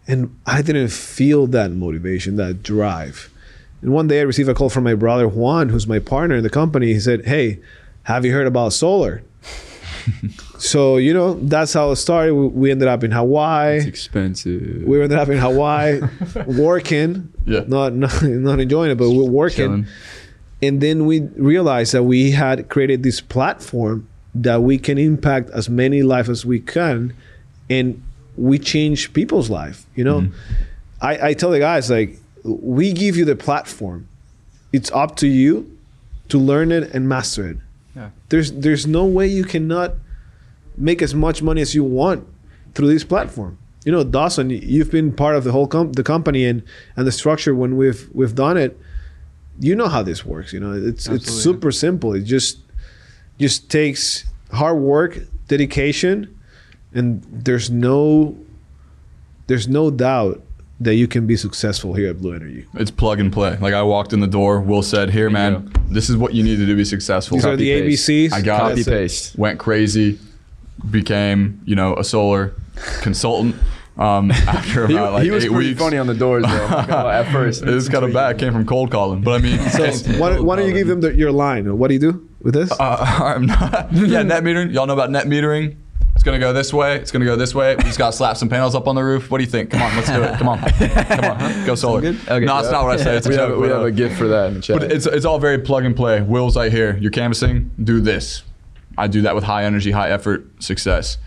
and 0.08 0.36
I 0.46 0.62
didn't 0.62 0.88
feel 0.90 1.46
that 1.48 1.70
motivation, 1.70 2.36
that 2.36 2.62
drive. 2.62 3.30
And 3.82 3.92
one 3.92 4.06
day 4.08 4.20
I 4.20 4.22
received 4.22 4.48
a 4.48 4.54
call 4.54 4.70
from 4.70 4.84
my 4.84 4.94
brother 4.94 5.26
Juan, 5.28 5.68
who's 5.68 5.86
my 5.86 5.98
partner 5.98 6.36
in 6.36 6.42
the 6.42 6.50
company. 6.50 6.92
He 6.92 7.00
said, 7.00 7.24
"Hey, 7.24 7.58
have 8.04 8.24
you 8.24 8.32
heard 8.32 8.46
about 8.46 8.72
solar?" 8.72 9.22
so 10.58 10.96
you 10.96 11.14
know 11.14 11.34
that's 11.34 11.72
how 11.72 11.90
it 11.90 11.96
started. 11.96 12.34
We, 12.34 12.46
we 12.48 12.70
ended 12.70 12.88
up 12.88 13.04
in 13.04 13.10
Hawaii 13.10 13.76
It's 13.78 13.86
expensive. 13.86 14.82
we 14.84 15.02
ended 15.02 15.18
up 15.18 15.28
in 15.28 15.38
Hawaii 15.38 16.00
working, 16.46 17.32
Yeah. 17.46 17.64
not, 17.66 17.92
not 17.94 18.22
not 18.22 18.60
enjoying 18.60 18.90
it, 18.90 18.96
but 18.98 19.10
we're 19.10 19.24
working. 19.30 19.56
Chilling. 19.56 19.86
And 20.62 20.80
then 20.80 21.06
we 21.06 21.20
realized 21.20 21.92
that 21.92 22.04
we 22.04 22.30
had 22.32 22.68
created 22.68 23.02
this 23.02 23.20
platform 23.20 24.06
that 24.34 24.62
we 24.62 24.78
can 24.78 24.96
impact 24.96 25.50
as 25.50 25.68
many 25.68 26.02
lives 26.02 26.28
as 26.28 26.46
we 26.46 26.60
can, 26.60 27.14
and 27.68 28.00
we 28.36 28.58
change 28.58 29.12
people's 29.12 29.50
life. 29.50 29.86
You 29.94 30.04
know, 30.04 30.20
mm-hmm. 30.22 30.62
I, 31.00 31.28
I 31.28 31.34
tell 31.34 31.50
the 31.50 31.58
guys 31.58 31.90
like, 31.90 32.18
we 32.44 32.92
give 32.92 33.16
you 33.16 33.24
the 33.24 33.36
platform. 33.36 34.08
It's 34.72 34.90
up 34.92 35.16
to 35.16 35.28
you 35.28 35.78
to 36.28 36.38
learn 36.38 36.72
it 36.72 36.94
and 36.94 37.08
master 37.08 37.46
it. 37.46 37.56
Yeah. 37.94 38.10
There's 38.30 38.52
there's 38.52 38.86
no 38.86 39.04
way 39.04 39.26
you 39.26 39.44
cannot 39.44 39.94
make 40.76 41.02
as 41.02 41.14
much 41.14 41.42
money 41.42 41.60
as 41.60 41.74
you 41.74 41.84
want 41.84 42.26
through 42.74 42.88
this 42.88 43.04
platform. 43.04 43.58
You 43.84 43.92
know, 43.92 44.02
Dawson, 44.02 44.50
you've 44.50 44.90
been 44.90 45.12
part 45.12 45.36
of 45.36 45.44
the 45.44 45.52
whole 45.52 45.66
com- 45.66 45.92
the 45.92 46.02
company 46.02 46.46
and 46.46 46.62
and 46.96 47.06
the 47.06 47.12
structure 47.12 47.54
when 47.54 47.76
we've 47.76 48.08
we've 48.14 48.34
done 48.34 48.56
it. 48.56 48.78
You 49.60 49.76
know 49.76 49.88
how 49.88 50.02
this 50.02 50.24
works. 50.24 50.52
You 50.52 50.60
know, 50.60 50.72
it's 50.72 51.06
it's 51.06 51.30
super 51.30 51.70
simple. 51.70 52.14
It 52.14 52.22
just 52.22 52.58
just 53.38 53.70
takes 53.70 54.24
hard 54.52 54.78
work, 54.78 55.18
dedication, 55.48 56.34
and 56.94 57.22
there's 57.30 57.70
no 57.70 58.36
there's 59.46 59.68
no 59.68 59.90
doubt 59.90 60.42
that 60.80 60.94
you 60.96 61.06
can 61.06 61.26
be 61.26 61.36
successful 61.36 61.94
here 61.94 62.08
at 62.10 62.16
Bluenergy. 62.16 62.66
It's 62.74 62.90
plug 62.90 63.20
and 63.20 63.32
play. 63.32 63.56
Like 63.58 63.72
I 63.74 63.82
walked 63.82 64.12
in 64.12 64.20
the 64.20 64.26
door, 64.26 64.60
Will 64.60 64.82
said, 64.82 65.10
"Here, 65.10 65.30
man, 65.30 65.72
this 65.88 66.10
is 66.10 66.16
what 66.16 66.34
you 66.34 66.42
need 66.42 66.56
to 66.56 66.64
do 66.64 66.66
to 66.66 66.74
be 66.76 66.84
successful." 66.84 67.36
These 67.36 67.46
are 67.46 67.56
the 67.56 67.70
paste. 67.70 68.08
ABCs. 68.08 68.32
I 68.32 68.40
got 68.42 68.70
Copy 68.70 68.80
it. 68.80 68.86
paste. 68.86 69.38
Went 69.38 69.58
crazy, 69.58 70.18
became 70.90 71.60
you 71.64 71.74
know 71.76 71.96
a 71.96 72.04
solar 72.04 72.54
consultant. 73.00 73.56
Um, 73.98 74.30
after 74.32 74.86
He, 74.86 74.94
about 74.94 75.12
like 75.12 75.22
he 75.24 75.30
was 75.30 75.44
eight 75.44 75.50
pretty 75.52 75.68
weeks, 75.70 75.80
funny 75.80 75.98
on 75.98 76.06
the 76.06 76.14
doors 76.14 76.44
though. 76.44 76.48
I'm 76.48 76.70
not 76.70 76.88
gonna 76.88 77.04
lie, 77.04 77.18
at 77.20 77.30
first. 77.30 77.62
it 77.62 77.68
was 77.74 77.88
kind 77.90 78.04
of 78.04 78.12
bad. 78.12 78.38
Came 78.38 78.52
from 78.54 78.64
cold 78.66 78.90
calling, 78.90 79.20
but 79.20 79.32
I 79.32 79.38
mean, 79.38 79.58
it's- 79.60 80.08
Why, 80.18 80.40
why 80.40 80.56
don't 80.56 80.66
you 80.66 80.72
give 80.72 80.86
them 80.88 81.02
the, 81.02 81.14
your 81.14 81.30
line? 81.30 81.76
What 81.78 81.88
do 81.88 81.94
you 81.94 82.00
do 82.00 82.28
with 82.40 82.54
this? 82.54 82.72
Uh, 82.72 82.96
I'm 83.36 83.44
not, 83.44 83.92
yeah, 83.92 84.22
net 84.22 84.42
metering. 84.44 84.72
Y'all 84.72 84.86
know 84.86 84.94
about 84.94 85.10
net 85.10 85.26
metering? 85.26 85.76
It's 86.22 86.24
gonna 86.28 86.38
go 86.38 86.52
this 86.52 86.72
way. 86.72 86.98
It's 86.98 87.10
gonna 87.10 87.24
go 87.24 87.34
this 87.34 87.52
way. 87.52 87.74
We 87.74 87.82
just 87.82 87.98
gotta 87.98 88.16
slap 88.16 88.36
some 88.36 88.48
panels 88.48 88.76
up 88.76 88.86
on 88.86 88.94
the 88.94 89.02
roof. 89.02 89.28
What 89.28 89.38
do 89.38 89.44
you 89.44 89.50
think? 89.50 89.70
Come 89.72 89.82
on, 89.82 89.96
let's 89.96 90.08
do 90.08 90.22
it. 90.22 90.38
Come 90.38 90.48
on, 90.48 90.58
come 90.70 91.24
on, 91.24 91.66
go 91.66 91.74
solar. 91.74 91.98
Okay. 91.98 92.44
no, 92.44 92.60
it's 92.60 92.70
not 92.70 92.84
what 92.84 93.00
I 93.00 93.02
say. 93.02 93.16
It's 93.16 93.26
a 93.26 93.30
we 93.30 93.34
have, 93.34 93.48
joke. 93.48 93.60
we 93.60 93.66
have 93.66 93.82
a 93.82 93.90
gift 93.90 94.18
for 94.18 94.28
that 94.28 94.46
in 94.46 94.54
the 94.54 94.60
chat. 94.60 94.78
but 94.78 94.92
it's 94.92 95.04
it's 95.06 95.24
all 95.24 95.40
very 95.40 95.58
plug 95.58 95.84
and 95.84 95.96
play. 95.96 96.22
Will's 96.22 96.56
right 96.56 96.70
here. 96.70 96.96
You're 96.98 97.10
canvassing. 97.10 97.72
Do 97.82 98.00
this. 98.00 98.44
I 98.96 99.08
do 99.08 99.22
that 99.22 99.34
with 99.34 99.42
high 99.42 99.64
energy, 99.64 99.90
high 99.90 100.10
effort 100.10 100.46
success. 100.62 101.18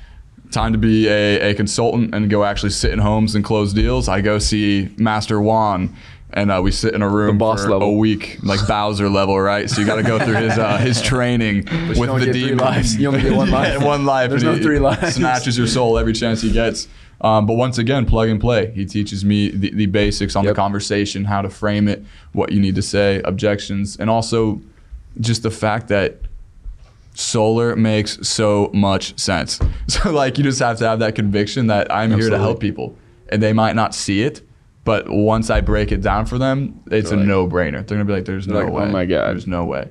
Time 0.51 0.71
to 0.71 0.77
be 0.77 1.09
a, 1.09 1.49
a 1.49 1.53
consultant 1.55 2.15
and 2.15 2.29
go 2.29 2.45
actually 2.45 2.69
sit 2.69 2.93
in 2.93 2.99
homes 2.99 3.35
and 3.35 3.43
close 3.43 3.73
deals. 3.73 4.07
I 4.07 4.21
go 4.21 4.39
see 4.39 4.95
Master 4.95 5.41
Juan. 5.41 5.93
And 6.35 6.51
uh, 6.51 6.59
we 6.61 6.71
sit 6.71 6.93
in 6.93 7.01
a 7.01 7.07
room 7.07 7.37
boss 7.37 7.63
for 7.63 7.71
level. 7.71 7.87
a 7.87 7.91
week, 7.93 8.39
like 8.43 8.59
Bowser 8.67 9.09
level, 9.09 9.39
right? 9.39 9.69
So 9.69 9.79
you 9.79 9.87
got 9.87 9.95
to 9.95 10.03
go 10.03 10.19
through 10.19 10.35
his 10.35 10.57
uh, 10.57 10.77
his 10.77 11.01
training 11.01 11.63
with 11.87 11.97
the 11.97 12.05
get 12.19 12.23
three 12.25 12.33
demon. 12.33 12.57
lives. 12.57 12.97
You 12.97 13.07
only 13.07 13.21
get 13.21 13.33
one 13.33 13.49
life. 13.59 13.79
Yeah, 13.79 13.85
one 13.85 14.05
life. 14.05 14.29
There's 14.31 14.43
no 14.43 14.57
three 14.57 14.79
lives. 14.79 15.15
Snatches 15.15 15.57
your 15.57 15.67
soul 15.67 15.97
every 15.97 16.11
chance 16.11 16.41
he 16.41 16.51
gets. 16.51 16.89
Um, 17.21 17.45
but 17.45 17.53
once 17.53 17.77
again, 17.77 18.05
plug 18.05 18.27
and 18.27 18.41
play. 18.41 18.71
He 18.71 18.85
teaches 18.85 19.23
me 19.23 19.49
the, 19.49 19.71
the 19.73 19.85
basics 19.85 20.35
on 20.35 20.43
Yep. 20.43 20.51
the 20.51 20.55
conversation, 20.57 21.23
how 21.23 21.41
to 21.41 21.49
frame 21.49 21.87
it, 21.87 22.03
what 22.33 22.51
you 22.51 22.59
need 22.59 22.75
to 22.75 22.81
say, 22.81 23.21
objections, 23.23 23.95
and 23.95 24.09
also 24.09 24.59
just 25.21 25.41
the 25.41 25.49
fact 25.51 25.87
that 25.87 26.17
solar 27.13 27.75
makes 27.77 28.27
so 28.27 28.69
much 28.73 29.17
sense. 29.17 29.59
So 29.87 30.11
like 30.11 30.37
you 30.37 30.43
just 30.43 30.59
have 30.59 30.77
to 30.79 30.87
have 30.87 30.99
that 30.99 31.15
conviction 31.15 31.67
that 31.67 31.89
I'm 31.93 32.11
here 32.11 32.29
to 32.29 32.37
help 32.37 32.59
people, 32.59 32.97
and 33.29 33.41
they 33.41 33.53
might 33.53 33.75
not 33.75 33.95
see 33.95 34.21
it. 34.23 34.41
But 34.85 35.09
once 35.09 35.49
I 35.49 35.61
break 35.61 35.91
it 35.91 36.01
down 36.01 36.27
for 36.27 36.37
them, 36.37 36.79
it's 36.91 37.09
a 37.11 37.15
They're 37.15 37.19
like- 37.19 37.27
no-brainer. 37.27 37.71
They're 37.85 37.97
gonna 37.97 38.05
be 38.05 38.13
like, 38.13 38.25
"There's 38.25 38.47
no 38.47 38.59
Like, 38.63 38.67
oh 38.71 38.85
my 38.85 39.05
God. 39.05 39.31
There's 39.31 39.47
no 39.47 39.65
way." 39.65 39.89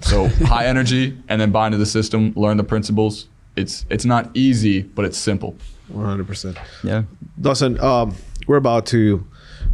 So 0.00 0.26
high 0.44 0.66
energy, 0.66 1.16
and 1.28 1.40
then 1.40 1.52
bind 1.52 1.72
to 1.72 1.78
the 1.78 1.86
system, 1.86 2.32
learn 2.36 2.56
the 2.56 2.64
principles. 2.64 3.28
It's 3.54 3.86
it's 3.88 4.04
not 4.04 4.30
easy, 4.34 4.82
but 4.82 5.04
it's 5.04 5.16
simple. 5.16 5.54
One 5.88 6.06
hundred 6.06 6.26
percent. 6.26 6.56
Yeah. 6.82 7.04
Dawson, 7.40 7.78
um, 7.80 8.14
we're 8.48 8.56
about 8.56 8.86
to 8.86 9.24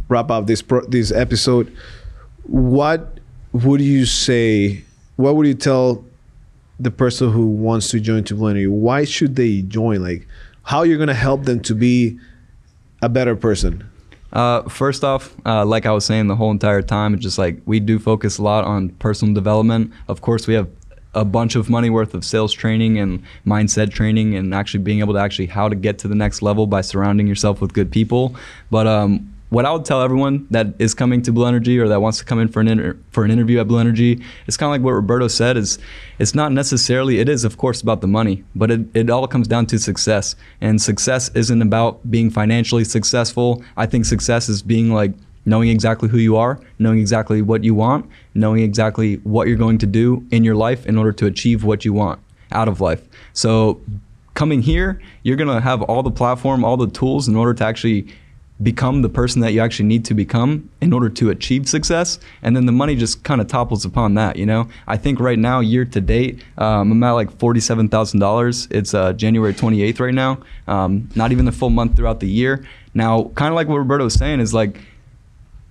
wrap 0.07 0.29
up 0.29 0.45
this 0.45 0.61
pro- 0.61 0.85
this 0.85 1.11
episode. 1.11 1.75
What 2.43 3.19
would 3.53 3.81
you 3.81 4.05
say? 4.05 4.83
What 5.15 5.35
would 5.35 5.47
you 5.47 5.55
tell 5.55 6.03
the 6.79 6.91
person 6.91 7.31
who 7.31 7.47
wants 7.47 7.89
to 7.89 7.99
join 7.99 8.23
to 8.25 8.35
Blue 8.35 8.69
Why 8.71 9.03
should 9.03 9.35
they 9.35 9.63
join? 9.63 10.03
Like, 10.03 10.27
how 10.63 10.83
you're 10.83 10.99
gonna 10.99 11.13
help 11.15 11.45
them 11.45 11.59
to 11.61 11.73
be 11.73 12.19
a 13.01 13.09
better 13.09 13.35
person? 13.35 13.88
Uh, 14.31 14.61
first 14.63 15.03
off, 15.03 15.35
uh, 15.45 15.65
like 15.65 15.85
I 15.85 15.91
was 15.91 16.05
saying 16.05 16.27
the 16.27 16.35
whole 16.35 16.51
entire 16.51 16.81
time, 16.81 17.13
it's 17.13 17.23
just 17.23 17.37
like 17.37 17.61
we 17.65 17.79
do 17.79 17.99
focus 17.99 18.37
a 18.37 18.43
lot 18.43 18.63
on 18.63 18.89
personal 18.89 19.33
development. 19.33 19.91
Of 20.07 20.21
course, 20.21 20.47
we 20.47 20.53
have 20.53 20.67
a 21.15 21.25
bunch 21.25 21.55
of 21.55 21.69
money 21.69 21.89
worth 21.89 22.13
of 22.13 22.23
sales 22.23 22.53
training 22.53 22.99
and 22.99 23.23
mindset 23.45 23.91
training 23.91 24.35
and 24.35 24.53
actually 24.53 24.83
being 24.83 24.99
able 24.99 25.13
to 25.13 25.19
actually 25.19 25.47
how 25.47 25.67
to 25.67 25.75
get 25.75 25.97
to 25.99 26.07
the 26.07 26.15
next 26.15 26.41
level 26.41 26.67
by 26.67 26.81
surrounding 26.81 27.27
yourself 27.27 27.61
with 27.61 27.73
good 27.73 27.91
people. 27.91 28.35
But 28.69 28.85
um, 28.85 29.33
what 29.49 29.65
I 29.65 29.71
would 29.71 29.83
tell 29.83 30.01
everyone 30.01 30.47
that 30.51 30.67
is 30.77 30.93
coming 30.93 31.21
to 31.23 31.33
Bluenergy 31.33 31.79
or 31.79 31.87
that 31.87 32.01
wants 32.01 32.19
to 32.19 32.25
come 32.25 32.39
in 32.39 32.47
for 32.47 32.59
an 32.59 32.67
inter- 32.67 32.97
for 33.11 33.25
an 33.25 33.31
interview 33.31 33.59
at 33.59 33.67
Bluenergy, 33.67 34.23
it's 34.47 34.57
kind 34.57 34.67
of 34.67 34.71
like 34.71 34.85
what 34.85 34.91
Roberto 34.91 35.27
said. 35.27 35.57
Is 35.57 35.79
it's 36.19 36.35
not 36.35 36.51
necessarily 36.51 37.19
it 37.19 37.27
is 37.27 37.43
of 37.43 37.57
course 37.57 37.81
about 37.81 38.01
the 38.01 38.07
money, 38.07 38.43
but 38.55 38.69
it, 38.69 38.81
it 38.93 39.09
all 39.09 39.27
comes 39.27 39.47
down 39.47 39.65
to 39.67 39.79
success. 39.79 40.35
And 40.61 40.81
success 40.81 41.29
isn't 41.33 41.61
about 41.61 42.09
being 42.09 42.29
financially 42.29 42.83
successful. 42.83 43.63
I 43.75 43.87
think 43.87 44.05
success 44.05 44.49
is 44.49 44.61
being 44.61 44.93
like 44.93 45.13
knowing 45.45 45.69
exactly 45.69 46.09
who 46.09 46.19
you 46.19 46.37
are, 46.37 46.59
knowing 46.77 46.99
exactly 46.99 47.41
what 47.41 47.63
you 47.63 47.73
want, 47.73 48.07
knowing 48.35 48.61
exactly 48.61 49.15
what 49.17 49.47
you're 49.47 49.57
going 49.57 49.79
to 49.79 49.87
do 49.87 50.23
in 50.29 50.43
your 50.43 50.55
life 50.55 50.85
in 50.85 50.97
order 50.97 51.11
to 51.13 51.25
achieve 51.25 51.63
what 51.63 51.83
you 51.83 51.91
want 51.91 52.19
out 52.51 52.67
of 52.67 52.81
life. 52.81 53.01
So 53.33 53.81
coming 54.35 54.61
here, 54.61 55.01
you're 55.23 55.37
going 55.37 55.49
to 55.49 55.59
have 55.59 55.81
all 55.83 56.03
the 56.03 56.11
platform, 56.11 56.63
all 56.63 56.77
the 56.77 56.89
tools 56.89 57.27
in 57.27 57.35
order 57.35 57.53
to 57.55 57.65
actually 57.65 58.13
become 58.61 59.01
the 59.01 59.09
person 59.09 59.41
that 59.41 59.53
you 59.53 59.61
actually 59.61 59.85
need 59.85 60.03
to 60.05 60.13
become 60.13 60.69
in 60.81 60.91
order 60.91 61.09
to 61.09 61.29
achieve 61.29 61.67
success 61.67 62.19
and 62.41 62.55
then 62.55 62.65
the 62.65 62.71
money 62.71 62.95
just 62.95 63.23
kind 63.23 63.39
of 63.39 63.47
topples 63.47 63.85
upon 63.85 64.15
that 64.15 64.35
you 64.35 64.45
know? 64.45 64.67
I 64.87 64.97
think 64.97 65.19
right 65.19 65.39
now 65.39 65.59
year 65.61 65.85
to 65.85 66.01
date 66.01 66.43
um, 66.57 66.91
i'm 66.91 67.03
at 67.03 67.11
like 67.11 67.31
$47000 67.37 68.67
it's 68.71 68.93
uh, 68.93 69.13
january 69.13 69.53
28th 69.53 69.99
right 69.99 70.13
now 70.13 70.39
um, 70.67 71.09
not 71.15 71.31
even 71.31 71.45
the 71.45 71.51
full 71.51 71.69
month 71.69 71.95
throughout 71.95 72.19
the 72.19 72.29
year. 72.29 72.65
Now 72.93 73.31
kind 73.35 73.51
of 73.51 73.55
like 73.55 73.67
what 73.67 73.77
roberto 73.77 74.03
was 74.03 74.13
saying 74.13 74.39
is 74.39 74.53
like 74.53 74.79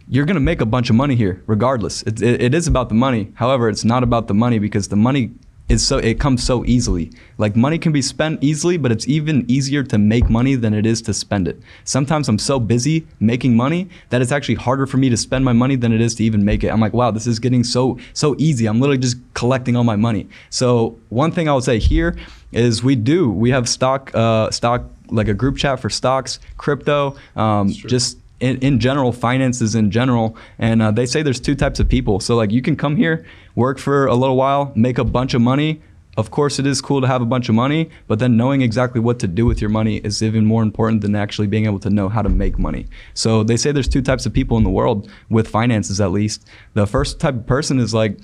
you're 0.09 0.25
going 0.25 0.37
to 0.37 0.41
make 0.41 0.61
a 0.61 0.67
bunch 0.67 0.89
of 0.89 0.97
money 0.97 1.15
here 1.15 1.43
regardless. 1.47 2.03
It, 2.03 2.23
it, 2.23 2.43
it 2.43 2.55
is 2.55 2.67
about 2.67 2.89
the 2.89 2.95
money. 2.95 3.33
However 3.35 3.69
it's 3.69 3.85
not 3.85 4.03
about 4.03 4.27
the 4.27 4.35
money 4.35 4.59
because 4.59 4.89
the 4.89 4.97
money 4.97 5.33
is 5.69 5.87
so 5.87 5.99
it 5.99 6.19
comes 6.19 6.43
so 6.43 6.65
easily. 6.65 7.11
Like 7.37 7.55
money 7.57 7.79
can 7.79 7.93
be 7.93 8.03
spent 8.03 8.43
easily 8.43 8.77
but 8.77 8.91
it's 8.91 9.07
even 9.09 9.45
easier 9.49 9.83
to 9.85 9.99
make 9.99 10.29
money 10.31 10.55
than 10.55 10.75
it 10.75 10.87
is 10.87 11.03
to 11.03 11.15
spend 11.15 11.49
it. 11.49 11.61
Sometimes 11.85 12.29
i'm 12.29 12.39
so 12.39 12.59
busy 12.59 13.07
making 13.21 13.57
money 13.57 13.89
that 14.11 14.23
it's 14.23 14.33
actually 14.33 14.57
harder 14.57 14.87
for 14.87 14.97
me 14.97 15.09
to 15.09 15.17
spend 15.17 15.45
my 15.45 15.53
money 15.53 15.77
than 15.77 15.93
it 15.93 16.01
is 16.01 16.15
to 16.17 16.25
even 16.25 16.45
make 16.45 16.65
it. 16.65 16.69
I'm 16.69 16.81
like 16.81 16.93
wow 16.93 17.11
this 17.11 17.27
is 17.27 17.39
getting 17.39 17.65
so 17.65 17.99
so 18.13 18.35
easy. 18.39 18.67
I'm 18.67 18.81
literally 18.81 18.99
just 18.99 19.19
collecting 19.35 19.77
all 19.77 19.85
my 19.85 19.97
money. 19.97 20.29
So 20.51 20.99
one 21.09 21.33
thing 21.33 21.49
i 21.49 21.55
would 21.55 21.65
say 21.65 21.79
here 21.79 22.17
is 22.53 22.83
we 22.83 22.97
do 22.97 23.31
we 23.31 23.51
have 23.51 23.69
stock 23.69 24.11
uh, 24.15 24.51
stock 24.51 24.85
like 25.11 25.29
a 25.29 25.35
group 25.35 25.57
chat 25.57 25.81
for 25.81 25.91
stocks 25.91 26.39
crypto 26.57 27.17
um, 27.37 27.69
just 27.69 28.19
in, 28.41 28.59
in 28.59 28.79
general, 28.79 29.13
finances 29.13 29.75
in 29.75 29.91
general. 29.91 30.37
And 30.59 30.83
uh, 30.83 30.91
they 30.91 31.07
say 31.07 31.23
there's 31.23 31.41
two 31.41 31.55
types 31.55 31.81
of 31.81 31.89
people. 31.89 32.21
So, 32.21 32.37
like, 32.37 32.51
you 32.51 32.63
can 32.63 32.77
come 32.77 32.97
here, 32.97 33.25
work 33.55 33.79
for 33.79 34.07
a 34.07 34.15
little 34.15 34.37
while, 34.37 34.73
make 34.75 34.99
a 34.99 35.05
bunch 35.05 35.35
of 35.35 35.41
money. 35.41 35.83
Of 36.17 36.33
course, 36.33 36.59
it 36.59 36.67
is 36.67 36.81
cool 36.81 37.01
to 37.01 37.07
have 37.07 37.23
a 37.23 37.27
bunch 37.27 37.49
of 37.49 37.55
money, 37.55 37.91
but 38.09 38.19
then 38.19 38.37
knowing 38.37 38.61
exactly 38.61 39.01
what 39.01 39.21
to 39.21 39.29
do 39.29 39.47
with 39.47 39.61
your 39.61 39.71
money 39.71 39.99
is 39.99 40.21
even 40.21 40.45
more 40.45 40.65
important 40.65 41.01
than 41.01 41.15
actually 41.15 41.47
being 41.47 41.65
able 41.65 41.79
to 41.79 41.91
know 41.91 42.09
how 42.09 42.23
to 42.23 42.29
make 42.29 42.59
money. 42.59 42.87
So, 43.15 43.45
they 43.45 43.57
say 43.57 43.73
there's 43.73 43.89
two 43.89 44.03
types 44.03 44.27
of 44.27 44.33
people 44.33 44.57
in 44.57 44.65
the 44.65 44.71
world, 44.71 45.09
with 45.31 45.49
finances 45.49 46.01
at 46.01 46.11
least. 46.11 46.47
The 46.75 46.87
first 46.87 47.21
type 47.21 47.35
of 47.35 47.47
person 47.47 47.79
is 47.79 47.95
like, 47.95 48.19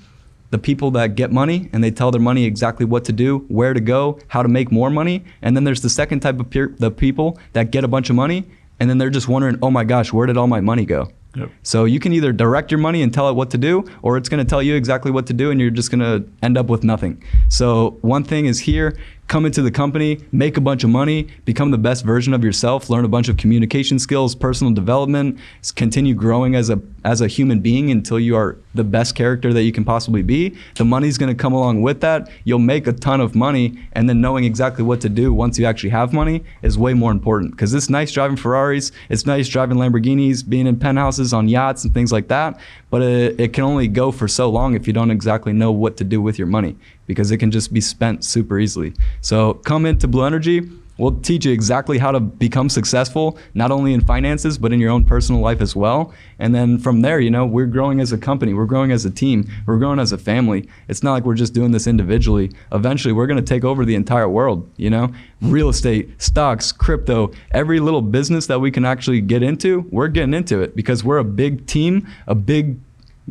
the 0.51 0.59
people 0.59 0.91
that 0.91 1.15
get 1.15 1.31
money 1.31 1.69
and 1.73 1.83
they 1.83 1.91
tell 1.91 2.11
their 2.11 2.21
money 2.21 2.45
exactly 2.45 2.85
what 2.85 3.03
to 3.03 3.11
do, 3.11 3.39
where 3.47 3.73
to 3.73 3.79
go, 3.79 4.19
how 4.27 4.43
to 4.43 4.47
make 4.47 4.71
more 4.71 4.89
money. 4.89 5.25
And 5.41 5.55
then 5.55 5.63
there's 5.63 5.81
the 5.81 5.89
second 5.89 6.19
type 6.19 6.39
of 6.39 6.49
the 6.77 6.91
people 6.91 7.39
that 7.53 7.71
get 7.71 7.83
a 7.83 7.87
bunch 7.87 8.09
of 8.09 8.15
money 8.15 8.45
and 8.79 8.89
then 8.89 8.97
they're 8.97 9.09
just 9.09 9.27
wondering, 9.27 9.57
oh 9.61 9.71
my 9.71 9.83
gosh, 9.83 10.11
where 10.11 10.27
did 10.27 10.37
all 10.37 10.47
my 10.47 10.61
money 10.61 10.85
go? 10.85 11.09
Yep. 11.35 11.49
So 11.63 11.85
you 11.85 11.99
can 11.99 12.13
either 12.13 12.31
direct 12.31 12.71
your 12.71 12.79
money 12.79 13.01
and 13.01 13.13
tell 13.13 13.29
it 13.29 13.33
what 13.33 13.51
to 13.51 13.57
do, 13.57 13.85
or 14.01 14.17
it's 14.17 14.29
going 14.29 14.43
to 14.43 14.49
tell 14.49 14.63
you 14.63 14.75
exactly 14.75 15.11
what 15.11 15.27
to 15.27 15.33
do, 15.33 15.51
and 15.51 15.59
you're 15.59 15.69
just 15.69 15.91
going 15.91 15.99
to 15.99 16.27
end 16.41 16.57
up 16.57 16.67
with 16.67 16.83
nothing. 16.83 17.21
So 17.49 17.97
one 18.01 18.23
thing 18.23 18.45
is 18.45 18.59
here, 18.59 18.97
come 19.27 19.45
into 19.45 19.61
the 19.61 19.71
company, 19.71 20.19
make 20.31 20.57
a 20.57 20.61
bunch 20.61 20.83
of 20.83 20.89
money, 20.89 21.27
become 21.45 21.71
the 21.71 21.77
best 21.77 22.05
version 22.05 22.33
of 22.33 22.43
yourself, 22.43 22.89
learn 22.89 23.05
a 23.05 23.07
bunch 23.07 23.27
of 23.27 23.37
communication 23.37 23.97
skills, 23.97 24.35
personal 24.35 24.73
development, 24.73 25.39
continue 25.75 26.13
growing 26.13 26.55
as 26.55 26.69
a 26.69 26.79
as 27.03 27.21
a 27.21 27.27
human 27.27 27.59
being 27.59 27.91
until 27.91 28.19
you 28.19 28.35
are 28.35 28.57
the 28.73 28.83
best 28.83 29.15
character 29.15 29.53
that 29.53 29.63
you 29.63 29.71
can 29.71 29.85
possibly 29.85 30.21
be. 30.21 30.55
The 30.75 30.85
money's 30.85 31.17
going 31.17 31.35
to 31.35 31.39
come 31.39 31.53
along 31.53 31.81
with 31.81 32.01
that. 32.01 32.29
You'll 32.43 32.59
make 32.59 32.87
a 32.87 32.93
ton 32.93 33.21
of 33.21 33.35
money, 33.35 33.79
and 33.93 34.09
then 34.09 34.21
knowing 34.21 34.43
exactly 34.43 34.83
what 34.83 35.01
to 35.01 35.09
do 35.09 35.33
once 35.33 35.57
you 35.57 35.65
actually 35.65 35.91
have 35.91 36.13
money 36.13 36.43
is 36.61 36.77
way 36.77 36.93
more 36.93 37.11
important. 37.11 37.51
Because 37.51 37.73
it's 37.73 37.89
nice 37.89 38.11
driving 38.11 38.37
Ferraris, 38.37 38.91
it's 39.09 39.25
nice 39.25 39.47
driving 39.47 39.77
Lamborghinis, 39.77 40.47
being 40.47 40.67
in 40.67 40.79
penthouses 40.79 41.33
on 41.33 41.47
yachts 41.47 41.83
and 41.83 41.93
things 41.93 42.11
like 42.11 42.27
that. 42.27 42.59
But 42.89 43.01
it, 43.01 43.39
it 43.39 43.53
can 43.53 43.63
only 43.63 43.87
go 43.87 44.11
for 44.11 44.27
so 44.27 44.49
long 44.49 44.75
if 44.75 44.87
you 44.87 44.93
don't 44.93 45.11
exactly 45.11 45.53
know 45.53 45.71
what 45.71 45.97
to 45.97 46.03
do 46.03 46.21
with 46.21 46.37
your 46.37 46.47
money 46.47 46.75
because 47.07 47.31
it 47.31 47.37
can 47.37 47.51
just 47.51 47.73
be 47.73 47.81
spent 47.81 48.23
super 48.23 48.59
easily. 48.59 48.93
So 49.21 49.55
come 49.55 49.85
into 49.85 50.07
Bluenergy. 50.07 50.79
We'll 50.97 51.19
teach 51.19 51.45
you 51.45 51.51
exactly 51.51 51.97
how 51.97 52.11
to 52.11 52.21
become 52.21 52.69
successful, 52.69 53.37
not 53.53 53.69
only 53.69 53.93
in 53.93 53.99
finances, 53.99 54.57
but 54.57 54.71
in 54.71 54.79
your 54.79 54.91
own 54.91 55.03
personal 55.03 55.41
life 55.41 55.59
as 55.59 55.75
well. 55.75 56.13
And 56.39 56.55
then 56.55 56.77
from 56.77 57.01
there, 57.01 57.19
you 57.19 57.29
know, 57.29 57.45
we're 57.45 57.65
growing 57.65 57.99
as 57.99 58.13
a 58.13 58.17
company, 58.17 58.53
we're 58.53 58.65
growing 58.65 58.93
as 58.93 59.03
a 59.03 59.11
team, 59.11 59.45
we're 59.65 59.77
growing 59.77 59.99
as 59.99 60.13
a 60.13 60.17
family. 60.17 60.69
It's 60.87 61.03
not 61.03 61.11
like 61.11 61.25
we're 61.25 61.35
just 61.35 61.53
doing 61.53 61.71
this 61.71 61.85
individually. 61.85 62.51
Eventually, 62.71 63.13
we're 63.13 63.27
going 63.27 63.43
to 63.43 63.43
take 63.43 63.65
over 63.65 63.83
the 63.83 63.95
entire 63.95 64.29
world, 64.29 64.71
you 64.77 64.89
know? 64.89 65.11
Real 65.41 65.67
estate, 65.67 66.21
stocks, 66.21 66.71
crypto, 66.71 67.31
every 67.51 67.81
little 67.81 68.01
business 68.01 68.47
that 68.47 68.59
we 68.59 68.71
can 68.71 68.85
actually 68.85 69.19
get 69.19 69.43
into, 69.43 69.85
we're 69.91 70.07
getting 70.07 70.33
into 70.33 70.61
it 70.61 70.77
because 70.77 71.03
we're 71.03 71.17
a 71.17 71.25
big 71.25 71.65
team, 71.67 72.07
a 72.25 72.35
big 72.35 72.79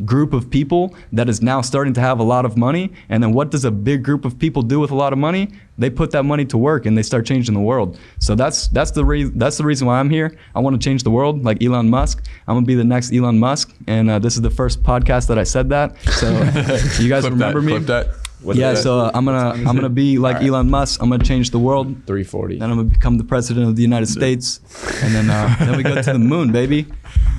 group 0.03 0.33
of 0.33 0.49
people 0.49 0.93
that 1.13 1.29
is 1.29 1.41
now 1.41 1.61
starting 1.61 1.93
to 1.93 2.01
have 2.01 2.19
a 2.19 2.23
lot 2.23 2.43
of 2.45 2.57
money. 2.57 2.91
And 3.07 3.23
then 3.23 3.31
what 3.31 3.51
does 3.51 3.63
a 3.63 3.71
big 3.71 4.03
group 4.03 4.25
of 4.25 4.37
people 4.37 4.61
do 4.61 4.79
with 4.79 4.91
a 4.91 4.95
lot 4.95 5.13
of 5.13 5.19
money? 5.19 5.53
They 5.77 5.89
put 5.89 6.11
that 6.11 6.23
money 6.23 6.45
to 6.45 6.57
work 6.57 6.85
and 6.85 6.97
they 6.97 7.03
start 7.03 7.25
changing 7.25 7.53
the 7.53 7.61
world. 7.61 7.99
So 8.19 8.35
that's 8.35 8.67
that's 8.69 8.91
the 8.91 9.05
re- 9.05 9.31
that's 9.35 9.57
the 9.57 9.65
reason 9.65 9.87
why 9.87 9.99
I'm 9.99 10.09
here. 10.09 10.37
I 10.53 10.59
want 10.59 10.79
to 10.79 10.83
change 10.83 11.03
the 11.03 11.11
world 11.11 11.43
like 11.43 11.63
Elon 11.63 11.89
Musk. 11.89 12.25
I'm 12.47 12.55
gonna 12.55 12.65
be 12.65 12.75
the 12.75 12.83
next 12.83 13.13
Elon 13.13 13.39
Musk, 13.39 13.73
and 13.87 14.09
uh, 14.09 14.19
this 14.19 14.35
is 14.35 14.41
the 14.41 14.49
first 14.49 14.83
podcast 14.83 15.27
that 15.27 15.37
I 15.37 15.43
said 15.43 15.69
that. 15.69 15.97
So 16.03 16.29
you 17.01 17.09
guys 17.09 17.29
remember 17.29 17.61
that, 17.61 18.07
me? 18.07 18.13
Clip 18.37 18.39
that. 18.39 18.45
What 18.47 18.55
yeah, 18.57 18.73
so 18.75 18.99
uh, 18.99 19.11
I'm 19.13 19.25
gonna 19.25 19.49
I'm 19.67 19.75
gonna 19.75 19.89
be 19.89 20.17
like 20.17 20.35
Alright. 20.35 20.49
Elon 20.49 20.69
Musk. 20.69 21.01
I'm 21.01 21.09
gonna 21.09 21.23
change 21.23 21.51
the 21.51 21.59
world. 21.59 21.87
340. 22.05 22.59
Then 22.59 22.69
I'm 22.69 22.77
gonna 22.77 22.89
become 22.89 23.17
the 23.17 23.23
president 23.23 23.67
of 23.67 23.75
the 23.75 23.81
United 23.81 24.07
States, 24.07 24.59
and 25.03 25.13
then 25.15 25.29
uh, 25.29 25.55
then 25.59 25.77
we 25.77 25.83
go 25.83 25.95
to 26.01 26.13
the 26.13 26.19
moon, 26.19 26.51
baby. 26.51 26.85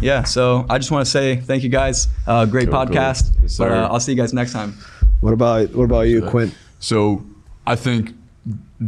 Yeah. 0.01 0.25
So 0.25 0.67
I 0.69 0.79
just 0.79 0.91
want 0.91 1.05
to 1.05 1.11
say 1.11 1.37
thank 1.37 1.63
you 1.63 1.69
guys. 1.69 2.09
Uh, 2.27 2.45
great 2.47 2.69
Cool, 2.69 2.85
cool. 2.87 2.95
podcast. 2.95 3.33
Yes, 3.43 3.59
but 3.59 3.73
uh, 3.73 3.89
I'll 3.91 4.01
see 4.01 4.13
you 4.13 4.19
guys 4.19 4.33
next 4.35 4.53
time. 4.53 4.75
What 5.21 5.33
about 5.33 5.75
what 5.75 5.85
about 5.85 6.03
you, 6.09 6.23
Quint? 6.29 6.55
So 6.81 7.25
I 7.67 7.77
think 7.77 8.15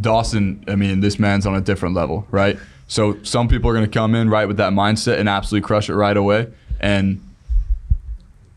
Dawson, 0.01 0.65
I 0.69 0.75
mean, 0.75 1.01
this 1.01 1.19
man's 1.19 1.47
on 1.47 1.55
a 1.55 1.61
different 1.61 1.95
level, 1.95 2.27
right? 2.31 2.59
So 2.87 3.23
some 3.23 3.49
people 3.49 3.71
are 3.71 3.75
going 3.75 3.85
to 3.85 3.91
come 3.91 4.15
in 4.15 4.31
right 4.31 4.47
with 4.47 4.57
that 4.59 4.73
mindset 4.73 5.19
and 5.19 5.29
absolutely 5.29 5.67
crush 5.67 5.89
it 5.89 5.95
right 5.95 6.17
away. 6.17 6.49
And 6.81 7.21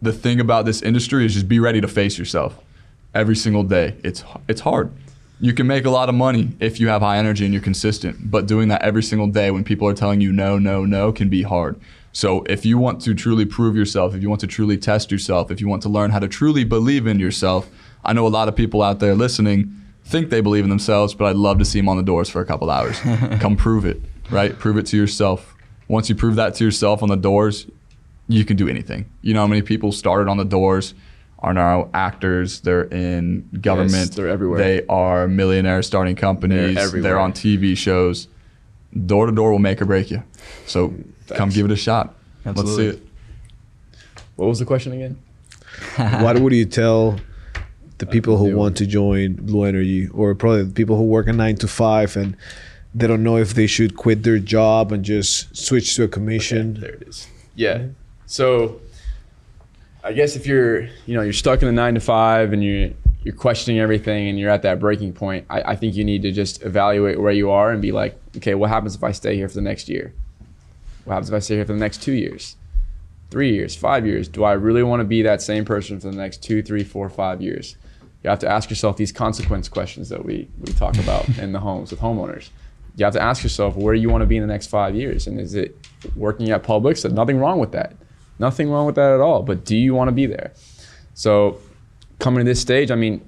the 0.01 0.13
thing 0.13 0.39
about 0.39 0.65
this 0.65 0.81
industry 0.81 1.25
is 1.25 1.33
just 1.33 1.47
be 1.47 1.59
ready 1.59 1.81
to 1.81 1.87
face 1.87 2.17
yourself 2.17 2.57
every 3.13 3.35
single 3.35 3.63
day. 3.63 3.95
It's 4.03 4.23
it's 4.47 4.61
hard. 4.61 4.91
You 5.39 5.53
can 5.53 5.65
make 5.65 5.85
a 5.85 5.89
lot 5.89 6.07
of 6.07 6.13
money 6.13 6.49
if 6.59 6.79
you 6.79 6.87
have 6.89 7.01
high 7.01 7.17
energy 7.17 7.45
and 7.45 7.53
you're 7.53 7.63
consistent, 7.63 8.29
but 8.29 8.45
doing 8.45 8.67
that 8.67 8.83
every 8.83 9.01
single 9.01 9.27
day 9.27 9.49
when 9.49 9.63
people 9.63 9.87
are 9.87 9.93
telling 9.93 10.21
you 10.21 10.31
no, 10.31 10.59
no, 10.59 10.85
no 10.85 11.11
can 11.11 11.29
be 11.29 11.41
hard. 11.41 11.79
So 12.13 12.43
if 12.43 12.63
you 12.65 12.77
want 12.77 13.01
to 13.01 13.15
truly 13.15 13.45
prove 13.45 13.75
yourself, 13.75 14.13
if 14.13 14.21
you 14.21 14.29
want 14.29 14.41
to 14.41 14.47
truly 14.47 14.77
test 14.77 15.11
yourself, 15.11 15.49
if 15.49 15.59
you 15.59 15.67
want 15.67 15.81
to 15.83 15.89
learn 15.89 16.11
how 16.11 16.19
to 16.19 16.27
truly 16.27 16.63
believe 16.63 17.07
in 17.07 17.19
yourself, 17.19 17.69
I 18.03 18.13
know 18.13 18.27
a 18.27 18.29
lot 18.29 18.49
of 18.49 18.55
people 18.55 18.83
out 18.83 18.99
there 18.99 19.15
listening 19.15 19.81
think 20.03 20.29
they 20.29 20.41
believe 20.41 20.63
in 20.63 20.69
themselves, 20.69 21.15
but 21.15 21.25
I'd 21.25 21.35
love 21.35 21.57
to 21.59 21.65
see 21.65 21.79
them 21.79 21.89
on 21.89 21.97
the 21.97 22.03
doors 22.03 22.29
for 22.29 22.41
a 22.41 22.45
couple 22.45 22.69
hours. 22.69 22.99
Come 23.39 23.55
prove 23.55 23.85
it, 23.85 24.01
right? 24.29 24.57
Prove 24.57 24.77
it 24.77 24.85
to 24.87 24.97
yourself. 24.97 25.55
Once 25.87 26.09
you 26.09 26.15
prove 26.15 26.35
that 26.35 26.53
to 26.55 26.65
yourself 26.65 27.01
on 27.01 27.09
the 27.09 27.15
doors, 27.15 27.65
you 28.27 28.45
can 28.45 28.57
do 28.57 28.67
anything. 28.67 29.09
You 29.21 29.33
know 29.33 29.41
how 29.41 29.47
many 29.47 29.61
people 29.61 29.91
started 29.91 30.29
on 30.29 30.37
the 30.37 30.45
doors 30.45 30.93
are 31.41 31.53
now 31.53 31.89
actors. 31.93 32.61
They're 32.61 32.83
in 32.83 33.49
government. 33.61 34.15
they're 34.15 34.29
everywhere. 34.29 34.59
They 34.59 34.85
are 34.87 35.27
millionaires 35.27 35.87
starting 35.87 36.15
companies. 36.15 36.75
They're 36.75 37.01
They're, 37.01 37.19
on 37.19 37.33
TV 37.33 37.75
shows. 37.75 38.27
Door 39.05 39.27
to 39.27 39.31
door 39.31 39.51
will 39.51 39.59
make 39.59 39.81
or 39.81 39.85
break 39.85 40.11
you. 40.11 40.23
So 40.67 40.93
come 41.29 41.49
give 41.49 41.65
it 41.65 41.71
a 41.71 41.75
shot. 41.75 42.13
Absolutely. 42.45 42.85
Let's 42.85 42.97
see 42.97 43.03
it. 43.03 43.07
What 44.35 44.47
was 44.47 44.59
the 44.59 44.65
question 44.65 44.93
again? 44.93 45.21
what 46.23 46.39
would 46.39 46.53
you 46.53 46.65
tell 46.65 47.17
the 47.97 48.05
people 48.05 48.37
who 48.37 48.55
want 48.55 48.77
to 48.77 48.85
join 48.85 49.35
Bluenergy, 49.35 50.09
or 50.13 50.33
probably 50.35 50.63
the 50.63 50.73
people 50.73 50.97
who 50.97 51.03
work 51.03 51.27
a 51.27 51.33
nine 51.33 51.55
to 51.57 51.67
five 51.67 52.17
and 52.17 52.35
they 52.93 53.07
don't 53.07 53.23
know 53.23 53.37
if 53.37 53.53
they 53.53 53.67
should 53.67 53.95
quit 53.95 54.23
their 54.23 54.39
job 54.39 54.91
and 54.91 55.05
just 55.05 55.55
switch 55.55 55.95
to 55.95 56.03
a 56.03 56.07
commission? 56.07 56.75
There 56.75 56.89
it 56.89 57.03
is. 57.07 57.27
Yeah. 57.55 57.77
Mm-hmm. 57.77 57.91
So 58.25 58.81
I 60.03 60.13
guess 60.13 60.35
if 60.35 60.47
you're, 60.47 60.81
you 61.05 61.15
know, 61.15 61.21
you're 61.21 61.33
stuck 61.33 61.61
in 61.61 61.67
the 61.67 61.71
nine 61.71 61.93
to 61.93 61.99
five 61.99 62.53
and 62.53 62.63
you're 62.63 62.91
you're 63.23 63.35
questioning 63.35 63.79
everything 63.79 64.29
and 64.29 64.39
you're 64.39 64.49
at 64.49 64.63
that 64.63 64.79
breaking 64.79 65.13
point, 65.13 65.45
I, 65.49 65.61
I 65.61 65.75
think 65.75 65.95
you 65.95 66.03
need 66.03 66.23
to 66.23 66.31
just 66.31 66.63
evaluate 66.63 67.21
where 67.21 67.31
you 67.31 67.51
are 67.51 67.71
and 67.71 67.79
be 67.81 67.91
like, 67.91 68.19
okay, 68.37 68.55
what 68.55 68.69
happens 68.69 68.95
if 68.95 69.03
I 69.03 69.11
stay 69.11 69.35
here 69.35 69.47
for 69.47 69.53
the 69.53 69.61
next 69.61 69.87
year? 69.87 70.13
What 71.03 71.13
happens 71.13 71.29
if 71.29 71.35
I 71.35 71.39
stay 71.39 71.55
here 71.55 71.65
for 71.65 71.73
the 71.73 71.79
next 71.79 72.01
two 72.01 72.13
years? 72.13 72.55
Three 73.29 73.53
years, 73.53 73.75
five 73.75 74.07
years? 74.07 74.27
Do 74.27 74.43
I 74.43 74.53
really 74.53 74.81
want 74.81 75.01
to 75.01 75.03
be 75.03 75.21
that 75.21 75.41
same 75.41 75.65
person 75.65 75.99
for 75.99 76.09
the 76.09 76.17
next 76.17 76.41
two, 76.41 76.63
three, 76.63 76.83
four, 76.83 77.09
five 77.09 77.41
years? 77.41 77.75
You 78.23 78.29
have 78.31 78.39
to 78.39 78.49
ask 78.49 78.69
yourself 78.69 78.97
these 78.97 79.11
consequence 79.11 79.69
questions 79.69 80.09
that 80.09 80.25
we, 80.25 80.47
we 80.59 80.73
talk 80.73 80.97
about 80.97 81.27
in 81.37 81.51
the 81.51 81.59
homes 81.59 81.91
with 81.91 81.99
homeowners. 81.99 82.49
you 82.97 83.05
have 83.05 83.13
to 83.13 83.21
ask 83.21 83.43
yourself 83.43 83.75
where 83.75 83.93
you 83.93 84.09
want 84.09 84.23
to 84.23 84.27
be 84.27 84.37
in 84.37 84.41
the 84.41 84.51
next 84.51 84.67
five 84.67 84.95
years, 84.95 85.27
and 85.27 85.39
is 85.39 85.53
it 85.53 85.77
working 86.15 86.49
at 86.49 86.63
Publix? 86.63 87.05
And 87.05 87.15
nothing 87.15 87.37
wrong 87.37 87.59
with 87.59 87.71
that, 87.71 87.95
nothing 88.41 88.69
wrong 88.69 88.85
with 88.85 88.95
that 88.95 89.13
at 89.13 89.21
all. 89.21 89.43
But 89.43 89.63
do 89.63 89.77
you 89.77 89.93
want 89.93 90.09
to 90.09 90.11
be 90.11 90.25
there? 90.25 90.51
So 91.13 91.61
coming 92.19 92.43
to 92.43 92.49
this 92.51 92.59
stage, 92.59 92.91
I 92.91 92.95
mean, 92.95 93.23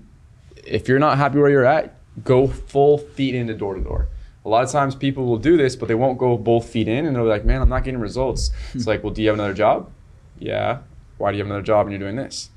if 0.66 0.90
you're 0.90 1.00
not 1.00 1.18
happy 1.18 1.38
where 1.38 1.50
you're 1.50 1.66
at, 1.66 1.96
go 2.24 2.48
full 2.48 2.98
feet 2.98 3.36
into 3.36 3.54
door 3.54 3.76
to 3.76 3.82
door. 3.82 4.10
A 4.46 4.50
lot 4.50 4.64
of 4.66 4.72
times 4.72 4.94
people 4.94 5.26
will 5.26 5.38
do 5.38 5.56
this, 5.56 5.78
but 5.78 5.88
they 5.88 5.96
won't 5.96 6.18
go 6.18 6.38
both 6.38 6.68
feet 6.68 6.90
in 6.90 7.06
and 7.06 7.16
they're 7.16 7.24
like, 7.24 7.46
man, 7.46 7.62
I'm 7.62 7.70
not 7.70 7.86
getting 7.86 8.02
results. 8.02 8.52
Hmm. 8.72 8.78
It's 8.78 8.88
like, 8.88 9.04
well, 9.04 9.14
do 9.14 9.22
you 9.22 9.30
have 9.30 9.36
another 9.36 9.54
job? 9.54 9.90
Yeah. 10.38 10.80
Why 11.18 11.32
do 11.32 11.38
you 11.38 11.44
have 11.44 11.50
another 11.50 11.64
job 11.64 11.86
and 11.86 11.94
you're 11.94 12.00
doing 12.00 12.18
this? 12.18 12.50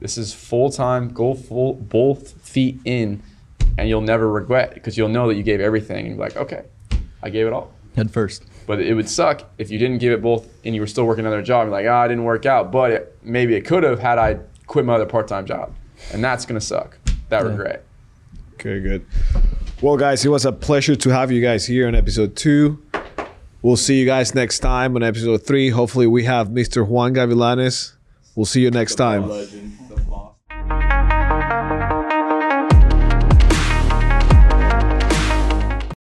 This 0.00 0.18
is 0.18 0.34
full 0.34 0.68
time, 0.68 1.08
go 1.14 1.32
full 1.32 1.74
both 1.74 2.32
feet 2.42 2.80
in, 2.84 3.22
and 3.78 3.88
you'll 3.88 4.00
never 4.00 4.28
regret 4.28 4.74
because 4.74 4.98
you'll 4.98 5.08
know 5.08 5.28
that 5.28 5.36
you 5.36 5.44
gave 5.44 5.60
everything 5.60 6.06
and 6.06 6.16
you're 6.16 6.24
like, 6.24 6.36
okay, 6.36 6.64
I 7.22 7.30
gave 7.30 7.46
it 7.46 7.52
all. 7.52 7.72
Head 7.94 8.10
first. 8.10 8.44
But 8.66 8.80
it 8.80 8.94
would 8.94 9.08
suck 9.08 9.42
if 9.58 9.70
you 9.70 9.78
didn't 9.78 9.98
give 9.98 10.12
it 10.12 10.22
both 10.22 10.48
and 10.64 10.74
you 10.74 10.80
were 10.80 10.86
still 10.86 11.04
working 11.04 11.26
another 11.26 11.42
job. 11.42 11.64
You're 11.66 11.72
like, 11.72 11.86
ah, 11.88 12.02
I 12.02 12.08
didn't 12.08 12.24
work 12.24 12.46
out, 12.46 12.70
but 12.70 12.90
it, 12.90 13.18
maybe 13.22 13.54
it 13.54 13.62
could 13.62 13.82
have 13.82 13.98
had 13.98 14.18
I 14.18 14.38
quit 14.66 14.84
my 14.84 14.94
other 14.94 15.06
part 15.06 15.26
time 15.28 15.46
job. 15.46 15.72
And 16.12 16.22
that's 16.22 16.44
going 16.46 16.58
to 16.60 16.64
suck. 16.66 16.98
That 17.28 17.42
Yeah. 17.42 17.48
regret. 17.50 17.84
Okay, 18.54 18.80
good. 18.80 19.04
Well, 19.80 19.96
guys, 19.96 20.24
it 20.24 20.28
was 20.28 20.44
a 20.44 20.52
pleasure 20.52 20.94
to 20.94 21.10
have 21.10 21.32
you 21.32 21.40
guys 21.42 21.66
here 21.66 21.88
on 21.88 21.94
episode 21.94 22.36
two. 22.36 22.80
We'll 23.62 23.76
see 23.76 23.98
you 23.98 24.06
guys 24.06 24.34
next 24.34 24.60
time 24.60 24.94
on 24.96 25.02
episode 25.02 25.38
three. 25.44 25.70
Hopefully, 25.70 26.06
we 26.06 26.24
have 26.24 26.48
Mr. 26.48 26.86
Juan 26.86 27.14
Gavilanes. 27.14 27.92
We'll 28.34 28.46
see 28.46 28.62
you 28.62 28.70
next 28.70 28.94
time. 28.96 29.28
Legend. 29.28 29.72